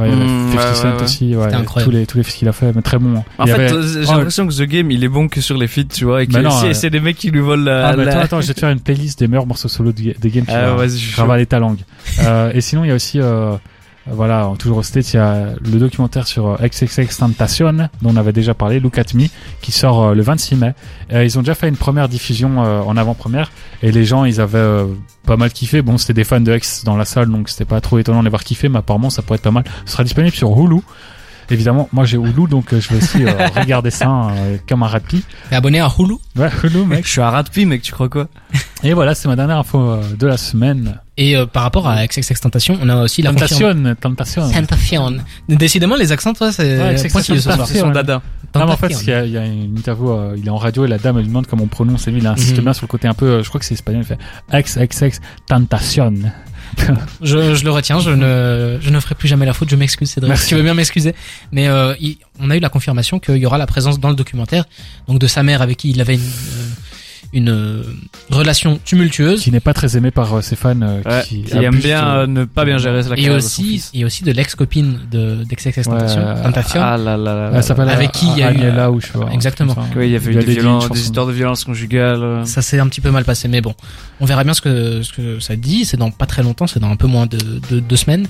il 0.00 0.10
y 0.10 0.12
avait 0.12 0.24
Mm, 0.24 0.52
50 0.52 0.54
ouais, 0.68 0.74
Cent 0.74 0.84
ouais, 0.88 0.94
ouais. 0.96 1.02
aussi, 1.02 1.36
ouais, 1.36 1.82
tous 1.84 1.90
les 1.90 2.06
tous 2.06 2.16
les 2.18 2.24
fils 2.24 2.34
qu'il 2.34 2.48
a 2.48 2.52
fait, 2.52 2.72
mais 2.74 2.82
très 2.82 2.98
bon. 2.98 3.16
hein. 3.18 3.24
En 3.38 3.46
fait, 3.46 3.52
avait- 3.52 3.72
euh, 3.72 3.82
j'ai 4.02 4.08
Oh, 4.08 4.12
l'impression 4.12 4.46
que 4.46 4.52
The 4.54 4.62
Game, 4.68 4.90
il 4.90 5.04
est 5.04 5.08
bon 5.08 5.28
que 5.28 5.40
sur 5.40 5.56
les 5.56 5.66
feats, 5.68 5.84
tu 5.92 6.04
vois, 6.04 6.22
et 6.22 6.26
que 6.26 6.32
Mais 6.32 6.42
non, 6.42 6.50
c'est, 6.50 6.68
euh, 6.70 6.72
c'est 6.74 6.90
des 6.90 7.00
mecs 7.00 7.16
qui 7.16 7.30
lui 7.30 7.40
volent 7.40 7.64
la, 7.64 7.88
Ah, 7.88 7.96
la- 7.96 8.02
attends, 8.10 8.20
attends, 8.20 8.40
je 8.40 8.48
vais 8.48 8.54
te 8.54 8.60
faire 8.60 8.70
une 8.70 8.80
playlist 8.80 9.18
des 9.20 9.28
meilleurs 9.28 9.46
morceaux 9.46 9.68
solo 9.68 9.92
de, 9.92 10.02
de 10.20 10.28
game. 10.28 10.44
Tu 10.44 10.52
vas 10.52 10.74
vas-y, 10.74 10.98
je 10.98 11.44
ta 11.44 11.58
langue. 11.58 11.78
euh, 12.20 12.50
et 12.54 12.60
sinon, 12.60 12.84
il 12.84 12.88
y 12.88 12.90
a 12.90 12.94
aussi, 12.94 13.20
euh, 13.20 13.54
voilà, 14.06 14.52
toujours 14.58 14.78
au 14.78 14.82
States, 14.82 15.12
il 15.12 15.16
y 15.16 15.20
a 15.20 15.50
le 15.60 15.78
documentaire 15.78 16.26
sur 16.26 16.48
euh, 16.48 16.56
XXX 16.60 17.16
Tentation, 17.16 17.72
dont 17.72 18.10
on 18.10 18.16
avait 18.16 18.32
déjà 18.32 18.54
parlé, 18.54 18.80
Look 18.80 18.98
at 18.98 19.14
Me, 19.14 19.26
qui 19.60 19.72
sort 19.72 20.02
euh, 20.02 20.14
le 20.14 20.22
26 20.22 20.56
mai. 20.56 20.74
Euh, 21.12 21.24
ils 21.24 21.38
ont 21.38 21.42
déjà 21.42 21.54
fait 21.54 21.68
une 21.68 21.76
première 21.76 22.08
diffusion 22.08 22.58
en 22.58 22.96
avant-première, 22.96 23.50
et 23.82 23.92
les 23.92 24.04
gens, 24.04 24.24
ils 24.24 24.40
avaient 24.40 24.84
pas 25.26 25.36
mal 25.36 25.52
kiffé. 25.52 25.82
Bon, 25.82 25.98
c'était 25.98 26.14
des 26.14 26.24
fans 26.24 26.40
de 26.40 26.54
X 26.54 26.84
dans 26.84 26.96
la 26.96 27.04
salle, 27.04 27.28
donc 27.28 27.48
c'était 27.48 27.64
pas 27.64 27.80
trop 27.80 27.98
étonnant 27.98 28.20
de 28.20 28.24
les 28.24 28.30
voir 28.30 28.44
kiffer, 28.44 28.68
mais 28.68 28.78
apparemment, 28.78 29.10
ça 29.10 29.22
pourrait 29.22 29.36
être 29.36 29.42
pas 29.42 29.50
mal. 29.50 29.64
Ce 29.84 29.92
sera 29.92 30.04
disponible 30.04 30.34
sur 30.34 30.50
Hulu. 30.58 30.80
Évidemment, 31.50 31.88
moi 31.92 32.04
j'ai 32.04 32.16
Hulu, 32.16 32.46
donc 32.48 32.74
je 32.74 32.88
vais 32.88 32.96
aussi 32.96 33.24
euh, 33.24 33.48
regarder 33.56 33.90
ça 33.90 34.08
euh, 34.08 34.56
comme 34.66 34.82
un 34.82 34.86
rapide. 34.86 35.22
T'es 35.50 35.56
abonné 35.56 35.80
à 35.80 35.88
Hulu? 35.98 36.14
Ouais, 36.36 36.50
Hulu, 36.62 36.86
mec. 36.86 37.04
Je 37.04 37.10
suis 37.10 37.20
un 37.20 37.30
rat 37.30 37.42
de 37.42 37.50
pie, 37.50 37.66
mec, 37.66 37.82
tu 37.82 37.92
crois 37.92 38.08
quoi? 38.08 38.28
Et 38.82 38.94
voilà, 38.94 39.14
c'est 39.14 39.28
ma 39.28 39.36
dernière 39.36 39.58
info 39.58 39.98
de 40.18 40.26
la 40.26 40.36
semaine. 40.36 40.98
Et 41.22 41.36
euh, 41.36 41.46
par 41.46 41.62
rapport 41.62 41.86
à 41.88 42.06
XXX 42.06 42.40
Tentation, 42.40 42.78
on 42.82 42.88
a 42.88 42.96
aussi 43.02 43.22
la 43.22 43.30
confirmation. 43.30 43.72
Tentation, 43.94 43.94
Tentation. 44.00 44.50
Tentation. 44.50 45.16
Décidément, 45.48 45.96
les 45.96 46.10
accents, 46.12 46.32
toi, 46.32 46.50
c'est 46.52 46.78
Ouais, 46.78 46.94
XXX 46.94 47.12
pointilleux 47.12 47.40
ce 47.40 47.50
soir. 47.52 47.66
C'est 47.66 47.78
son 47.78 47.90
dada. 47.90 48.22
Non, 48.54 48.66
mais 48.66 48.72
en 48.72 48.76
fait, 48.76 48.88
il 49.02 49.08
y, 49.08 49.12
a, 49.12 49.24
il 49.24 49.30
y 49.32 49.38
a 49.38 49.46
une 49.46 49.76
interview, 49.78 50.10
euh, 50.10 50.34
il 50.36 50.46
est 50.46 50.50
en 50.50 50.56
radio 50.58 50.84
et 50.84 50.88
la 50.88 50.98
dame 50.98 51.16
elle 51.16 51.22
lui 51.22 51.28
demande 51.28 51.46
comment 51.46 51.64
on 51.64 51.68
prononce 51.68 52.06
et 52.06 52.10
lui 52.10 52.18
il 52.20 52.26
insiste 52.26 52.56
Mhm. 52.58 52.64
bien 52.64 52.72
sur 52.74 52.84
le 52.84 52.88
côté 52.88 53.08
un 53.08 53.14
peu, 53.14 53.24
euh, 53.26 53.42
je 53.42 53.48
crois 53.48 53.58
que 53.58 53.64
c'est 53.64 53.72
espagnol, 53.74 54.02
il 54.02 54.06
fait 54.06 54.18
XXX 54.52 55.20
Tentation. 55.46 56.12
Je, 57.22 57.54
je 57.54 57.64
le 57.64 57.70
retiens, 57.70 58.00
je 58.00 58.10
ne, 58.10 58.78
je 58.80 58.88
ne 58.90 58.98
ferai 58.98 59.14
plus 59.14 59.28
jamais 59.28 59.44
la 59.44 59.52
faute, 59.52 59.68
je 59.68 59.76
m'excuse 59.76 60.10
Cédric. 60.10 60.28
Merci. 60.30 60.44
Si 60.44 60.48
tu 60.50 60.54
veux 60.54 60.62
bien 60.62 60.72
m'excuser. 60.72 61.14
Mais 61.52 61.68
euh, 61.68 61.94
il- 62.00 62.16
on 62.40 62.48
a 62.50 62.56
eu 62.56 62.60
la 62.60 62.70
confirmation 62.70 63.18
qu'il 63.18 63.36
y 63.36 63.44
aura 63.46 63.58
la 63.58 63.66
présence 63.66 64.00
dans 64.00 64.08
le 64.08 64.14
documentaire, 64.14 64.64
donc 65.06 65.18
de 65.18 65.26
sa 65.26 65.42
mère 65.42 65.60
avec 65.60 65.76
qui 65.76 65.90
il 65.90 66.00
avait 66.00 66.14
une, 66.14 66.20
euh, 66.22 66.68
une 67.32 67.48
euh, 67.48 67.82
relation 68.30 68.78
tumultueuse. 68.84 69.40
Qui 69.42 69.50
n'est 69.50 69.60
pas 69.60 69.72
très 69.74 69.96
aimé 69.96 70.10
par 70.10 70.34
euh, 70.34 70.40
ses 70.42 70.54
fans 70.56 70.80
euh, 70.82 71.00
Ouais, 71.04 71.22
qui, 71.26 71.42
qui 71.42 71.56
aime 71.56 71.64
abusent, 71.66 71.82
bien 71.82 72.26
ne 72.26 72.44
pas 72.44 72.64
bien 72.64 72.78
gérer 72.78 73.02
la 73.02 73.18
Et 73.18 73.30
aussi, 73.30 73.82
et 73.94 74.04
aussi 74.04 74.22
de 74.24 74.32
l'ex-copine 74.32 74.98
de 75.10 75.42
d'XXX 75.44 75.82
Tentation, 75.84 76.20
Ouais, 76.26 76.42
Tentation. 76.42 76.80
Ah 76.82 76.96
là 76.98 77.16
là 77.16 77.34
là. 77.34 77.50
elle 77.54 77.62
s'appelle 77.62 77.88
Avec 77.88 78.12
qui 78.12 78.26
il 78.32 78.38
y 78.38 78.42
a 78.42 78.52
eu, 78.52 78.56
Agnella 78.56 78.90
ou 78.90 79.00
je 79.00 79.08
pas. 79.08 79.28
exactement. 79.32 79.74
Oui, 79.96 80.08
il 80.08 80.12
y 80.12 80.16
avait 80.16 80.32
eu 80.32 80.38
a 80.38 80.42
des, 80.42 80.52
violences- 80.52 80.90
des 80.90 81.00
histoires 81.00 81.26
de 81.26 81.32
violence 81.32 81.64
conjugale. 81.64 82.42
Ça 82.46 82.60
s'est 82.62 82.78
un 82.78 82.86
petit 82.88 83.00
peu 83.00 83.10
mal 83.10 83.24
passé, 83.24 83.48
mais 83.48 83.60
bon, 83.60 83.74
on 84.20 84.26
verra 84.26 84.44
bien 84.44 84.54
ce 84.54 84.60
que 84.60 85.02
ce 85.02 85.12
que 85.12 85.40
ça 85.40 85.56
dit. 85.56 85.84
C'est 85.84 85.96
dans 85.96 86.10
pas 86.10 86.26
très 86.26 86.42
longtemps, 86.42 86.66
c'est 86.66 86.80
dans 86.80 86.90
un 86.90 86.96
peu 86.96 87.06
moins 87.06 87.26
de 87.26 87.38
de 87.70 87.80
deux 87.80 87.96
semaines. 87.96 88.26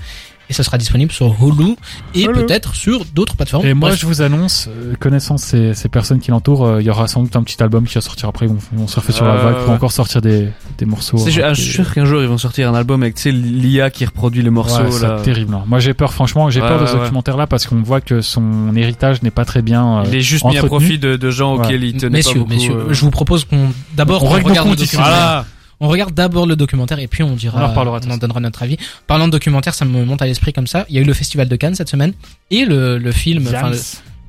Et 0.52 0.54
ça 0.54 0.62
sera 0.62 0.78
disponible 0.78 1.10
sur 1.12 1.34
Hulu 1.42 1.76
et 2.14 2.26
peut-être 2.26 2.74
sur 2.74 3.04
d'autres 3.06 3.34
plateformes. 3.36 3.66
Et 3.66 3.74
moi, 3.74 3.88
Bref, 3.88 4.00
je 4.00 4.06
vous 4.06 4.20
annonce, 4.22 4.68
euh, 4.68 4.94
connaissant 5.00 5.36
ces, 5.38 5.72
ces 5.74 5.88
personnes 5.88 6.20
qui 6.20 6.30
l'entourent, 6.30 6.66
euh, 6.66 6.80
il 6.82 6.86
y 6.86 6.90
aura 6.90 7.08
sans 7.08 7.22
doute 7.22 7.34
un 7.36 7.42
petit 7.42 7.62
album 7.62 7.84
qui 7.86 7.94
va 7.94 8.00
sortir 8.02 8.28
après. 8.28 8.46
Ils 8.46 8.52
vont, 8.78 8.86
surfer 8.86 9.12
sur 9.12 9.24
la 9.24 9.34
Euh, 9.34 9.42
vague 9.44 9.56
pour 9.60 9.68
ouais. 9.68 9.74
encore 9.74 9.92
sortir 9.92 10.20
des, 10.20 10.48
des 10.78 10.84
morceaux. 10.84 11.16
C'est- 11.16 11.30
rock 11.30 11.40
ah, 11.44 11.54
je 11.54 11.62
suis 11.62 11.72
sûr 11.72 11.92
qu'un 11.94 12.04
jour 12.04 12.20
ils 12.22 12.28
vont 12.28 12.38
sortir 12.38 12.68
un 12.68 12.74
album 12.74 13.02
avec 13.02 13.22
l'IA 13.24 13.90
qui 13.90 14.04
reproduit 14.04 14.42
les 14.42 14.50
morceaux 14.50 14.82
Ouais, 14.82 14.90
c'est 14.90 15.22
terrible. 15.22 15.54
hein. 15.54 15.64
Moi, 15.66 15.78
j'ai 15.78 15.94
peur, 15.94 16.12
franchement, 16.12 16.50
j'ai 16.50 16.60
Ouais, 16.60 16.68
peur 16.68 16.80
de 16.80 16.86
ce 16.86 16.92
ouais. 16.94 17.00
documentaire-là 17.00 17.46
parce 17.46 17.66
qu'on 17.66 17.80
voit 17.82 18.00
que 18.00 18.20
son 18.20 18.74
héritage 18.76 19.22
n'est 19.22 19.30
pas 19.30 19.44
très 19.44 19.62
bien. 19.62 20.00
euh, 20.00 20.02
Il 20.08 20.14
est 20.16 20.20
juste 20.20 20.44
mis 20.44 20.58
à 20.58 20.62
profit 20.64 20.98
de, 20.98 21.16
de 21.16 21.30
gens 21.30 21.54
Ouais. 21.56 21.64
auxquels 21.64 21.84
il 21.84 21.92
tenait 21.94 22.10
pas 22.10 22.16
messieurs, 22.18 22.38
beaucoup. 22.40 22.50
messieurs, 22.52 22.74
euh. 22.74 22.92
je 22.92 23.00
vous 23.00 23.10
propose 23.10 23.44
qu'on 23.44 23.68
d'abord 23.96 24.22
On 24.24 24.28
regarde 24.28 24.68
le 24.68 24.76
documentaire. 24.76 25.44
On 25.84 25.88
regarde 25.88 26.14
d'abord 26.14 26.46
le 26.46 26.54
documentaire 26.56 26.98
et 27.00 27.08
puis 27.08 27.22
on 27.24 27.34
dira, 27.34 27.58
On 27.60 27.64
en 27.64 27.68
reparlera, 27.68 27.98
de 28.00 28.06
on 28.08 28.12
en 28.12 28.16
donnera 28.16 28.38
notre 28.40 28.62
avis. 28.62 28.76
Parlant 29.08 29.26
de 29.26 29.32
documentaire, 29.32 29.74
ça 29.74 29.84
me 29.84 30.04
monte 30.04 30.22
à 30.22 30.26
l'esprit 30.26 30.52
comme 30.52 30.66
ça. 30.68 30.86
Il 30.88 30.94
y 30.94 30.98
a 30.98 31.00
eu 31.02 31.04
le 31.04 31.12
festival 31.12 31.48
de 31.48 31.56
Cannes 31.56 31.74
cette 31.74 31.88
semaine 31.90 32.14
et 32.50 32.64
le, 32.64 32.98
le 32.98 33.12
film, 33.12 33.46
enfin 33.48 33.72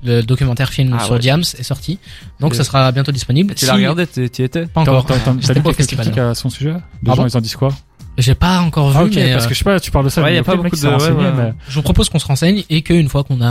le, 0.04 0.22
documentaire 0.24 0.70
film 0.72 0.97
Ah 0.99 1.04
sur 1.06 1.14
ouais. 1.14 1.20
Diams 1.20 1.43
est 1.58 1.64
sorti. 1.64 1.99
Donc 2.41 2.54
Et- 2.54 2.58
ça 2.58 2.64
sera 2.64 2.91
bientôt 2.91 3.12
disponible. 3.12 3.54
Tu 3.56 3.66
l'as 3.66 3.72
Si- 3.74 3.78
regardé, 3.78 4.06
t'y 4.08 4.30
t'y 4.30 4.43
étais 4.43 4.66
Pas 4.66 4.82
encore. 4.82 5.06
t'as- 5.06 5.14
lu 5.32 5.39
quelques 5.39 5.74
festival. 5.78 6.06
critiques 6.06 6.18
à 6.20 6.34
son 6.36 6.49
sujet? 6.49 6.74
Les 7.04 7.16
gens, 7.16 7.26
ils 7.28 7.38
en 7.38 7.41
disent 7.41 7.56
quoi? 7.56 7.70
J'ai 8.18 8.36
pas 8.36 8.60
encore 8.60 8.89
vu, 8.91 8.97
Ah, 8.99 9.04
ok, 9.06 9.12
mais 9.16 9.32
parce 9.34 9.47
que 9.47 9.54
je 9.54 9.60
sais 9.60 9.64
pas, 9.64 9.80
tu 9.80 9.89
parles 9.89 10.06
de 10.06 10.10
ça. 10.10 10.22
Ouais, 10.22 10.36
y 10.36 10.38
a 10.38 10.43
pas 10.43 10.56
beaucoup 10.56 10.76
de- 10.76 10.88
ouais, 10.88 11.12
ouais. 11.12 11.32
mais- 11.36 11.54
je 11.68 11.74
vous 11.76 11.82
propose 11.82 12.10
qu'on 12.10 12.20
se 12.20 12.28
renseigne 12.28 12.64
et 12.70 12.82
qu'une 12.84 13.10
fois 13.10 13.24
qu'on 13.24 13.41
a 13.41 13.49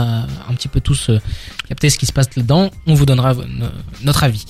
un 0.49 0.53
petit 0.55 0.67
peu 0.69 0.79
tous 0.79 1.09
euh, 1.09 1.19
capté 1.67 1.89
ce 1.89 1.97
qui 1.97 2.05
se 2.05 2.13
passe 2.13 2.27
là-dedans, 2.35 2.69
on 2.87 2.93
vous 2.93 3.05
donnera 3.05 3.31
euh, 3.31 3.43
notre 4.03 4.23
avis. 4.23 4.45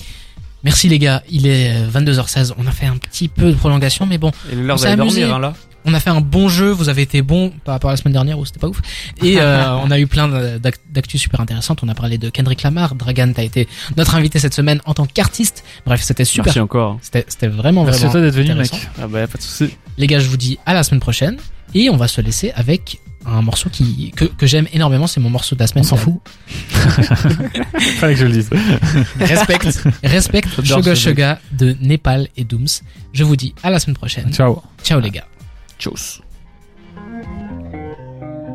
Merci 0.64 0.88
les 0.88 0.98
gars, 0.98 1.22
il 1.30 1.46
est 1.46 1.74
euh, 1.74 1.88
22h16, 1.90 2.52
on 2.58 2.66
a 2.66 2.70
fait 2.72 2.86
un 2.86 2.96
petit 2.96 3.28
peu 3.28 3.50
de 3.50 3.56
prolongation, 3.56 4.06
mais 4.06 4.18
bon, 4.18 4.32
Il 4.50 4.58
est 4.58 4.62
l'heure 4.62 4.74
On 4.76 4.78
s'est 4.78 4.88
d'aller 4.88 5.02
amusé. 5.02 5.20
dormir 5.20 5.36
hein, 5.36 5.40
là. 5.40 5.54
on 5.84 5.92
a 5.92 6.00
fait 6.00 6.08
un 6.10 6.22
bon 6.22 6.48
jeu, 6.48 6.70
vous 6.70 6.88
avez 6.88 7.02
été 7.02 7.20
bon 7.20 7.52
par 7.64 7.74
rapport 7.74 7.90
à 7.90 7.92
la 7.92 7.96
semaine 7.98 8.14
dernière 8.14 8.38
où 8.38 8.44
c'était 8.46 8.60
pas 8.60 8.68
ouf. 8.68 8.80
Et 9.22 9.36
euh, 9.40 9.74
on 9.84 9.90
a 9.90 9.98
eu 10.00 10.06
plein 10.06 10.26
d'ac- 10.58 10.80
d'actu 10.90 11.18
super 11.18 11.40
intéressantes. 11.40 11.80
On 11.82 11.88
a 11.90 11.94
parlé 11.94 12.16
de 12.16 12.30
Kendrick 12.30 12.62
Lamar, 12.62 12.94
Dragan, 12.94 13.32
t'as 13.34 13.42
été 13.42 13.68
notre 13.98 14.14
invité 14.14 14.38
cette 14.38 14.54
semaine 14.54 14.80
en 14.86 14.94
tant 14.94 15.04
qu'artiste. 15.04 15.64
Bref, 15.84 16.00
c'était 16.02 16.24
super. 16.24 16.46
Merci 16.46 16.60
encore. 16.60 16.98
C'était 17.02 17.26
c'était 17.28 17.48
vraiment 17.48 17.84
Merci 17.84 18.04
à 18.04 18.08
vraiment. 18.08 18.12
toi 18.12 18.20
d'être 18.22 18.34
venu, 18.34 18.50
intéressant. 18.52 18.76
mec. 18.76 18.88
Ah 19.02 19.06
bah 19.06 19.20
y 19.20 19.22
a 19.22 19.26
pas 19.28 19.36
de 19.38 19.42
souci. 19.42 19.70
Les 19.98 20.06
gars, 20.06 20.18
je 20.20 20.28
vous 20.28 20.38
dis 20.38 20.58
à 20.64 20.72
la 20.72 20.82
semaine 20.82 21.00
prochaine 21.00 21.36
et 21.74 21.90
on 21.90 21.96
va 21.96 22.08
se 22.08 22.20
laisser 22.20 22.52
avec 22.54 23.00
un 23.26 23.40
morceau 23.40 23.70
qui 23.70 24.12
que, 24.14 24.26
que 24.26 24.46
j'aime 24.46 24.66
énormément. 24.72 25.06
C'est 25.06 25.20
mon 25.20 25.30
morceau 25.30 25.54
de 25.56 25.60
la 25.60 25.64
On 25.64 25.68
semaine. 25.68 25.84
s'en 25.84 25.96
fout. 25.96 26.20
Fallait 27.98 28.14
que 28.14 28.20
je 28.20 28.26
le 28.26 28.32
dise. 28.32 28.50
Respect, 29.18 29.58
respect, 30.02 30.42
Sugar 30.62 30.96
Sugar 30.96 31.36
de 31.52 31.76
Népal 31.80 32.28
et 32.36 32.44
Dooms. 32.44 32.66
Je 33.12 33.24
vous 33.24 33.36
dis 33.36 33.54
à 33.62 33.70
la 33.70 33.78
semaine 33.78 33.96
prochaine. 33.96 34.32
Ciao. 34.32 34.62
Ciao 34.82 35.00
les 35.00 35.10
gars. 35.10 35.26
Tchuss. 35.78 36.20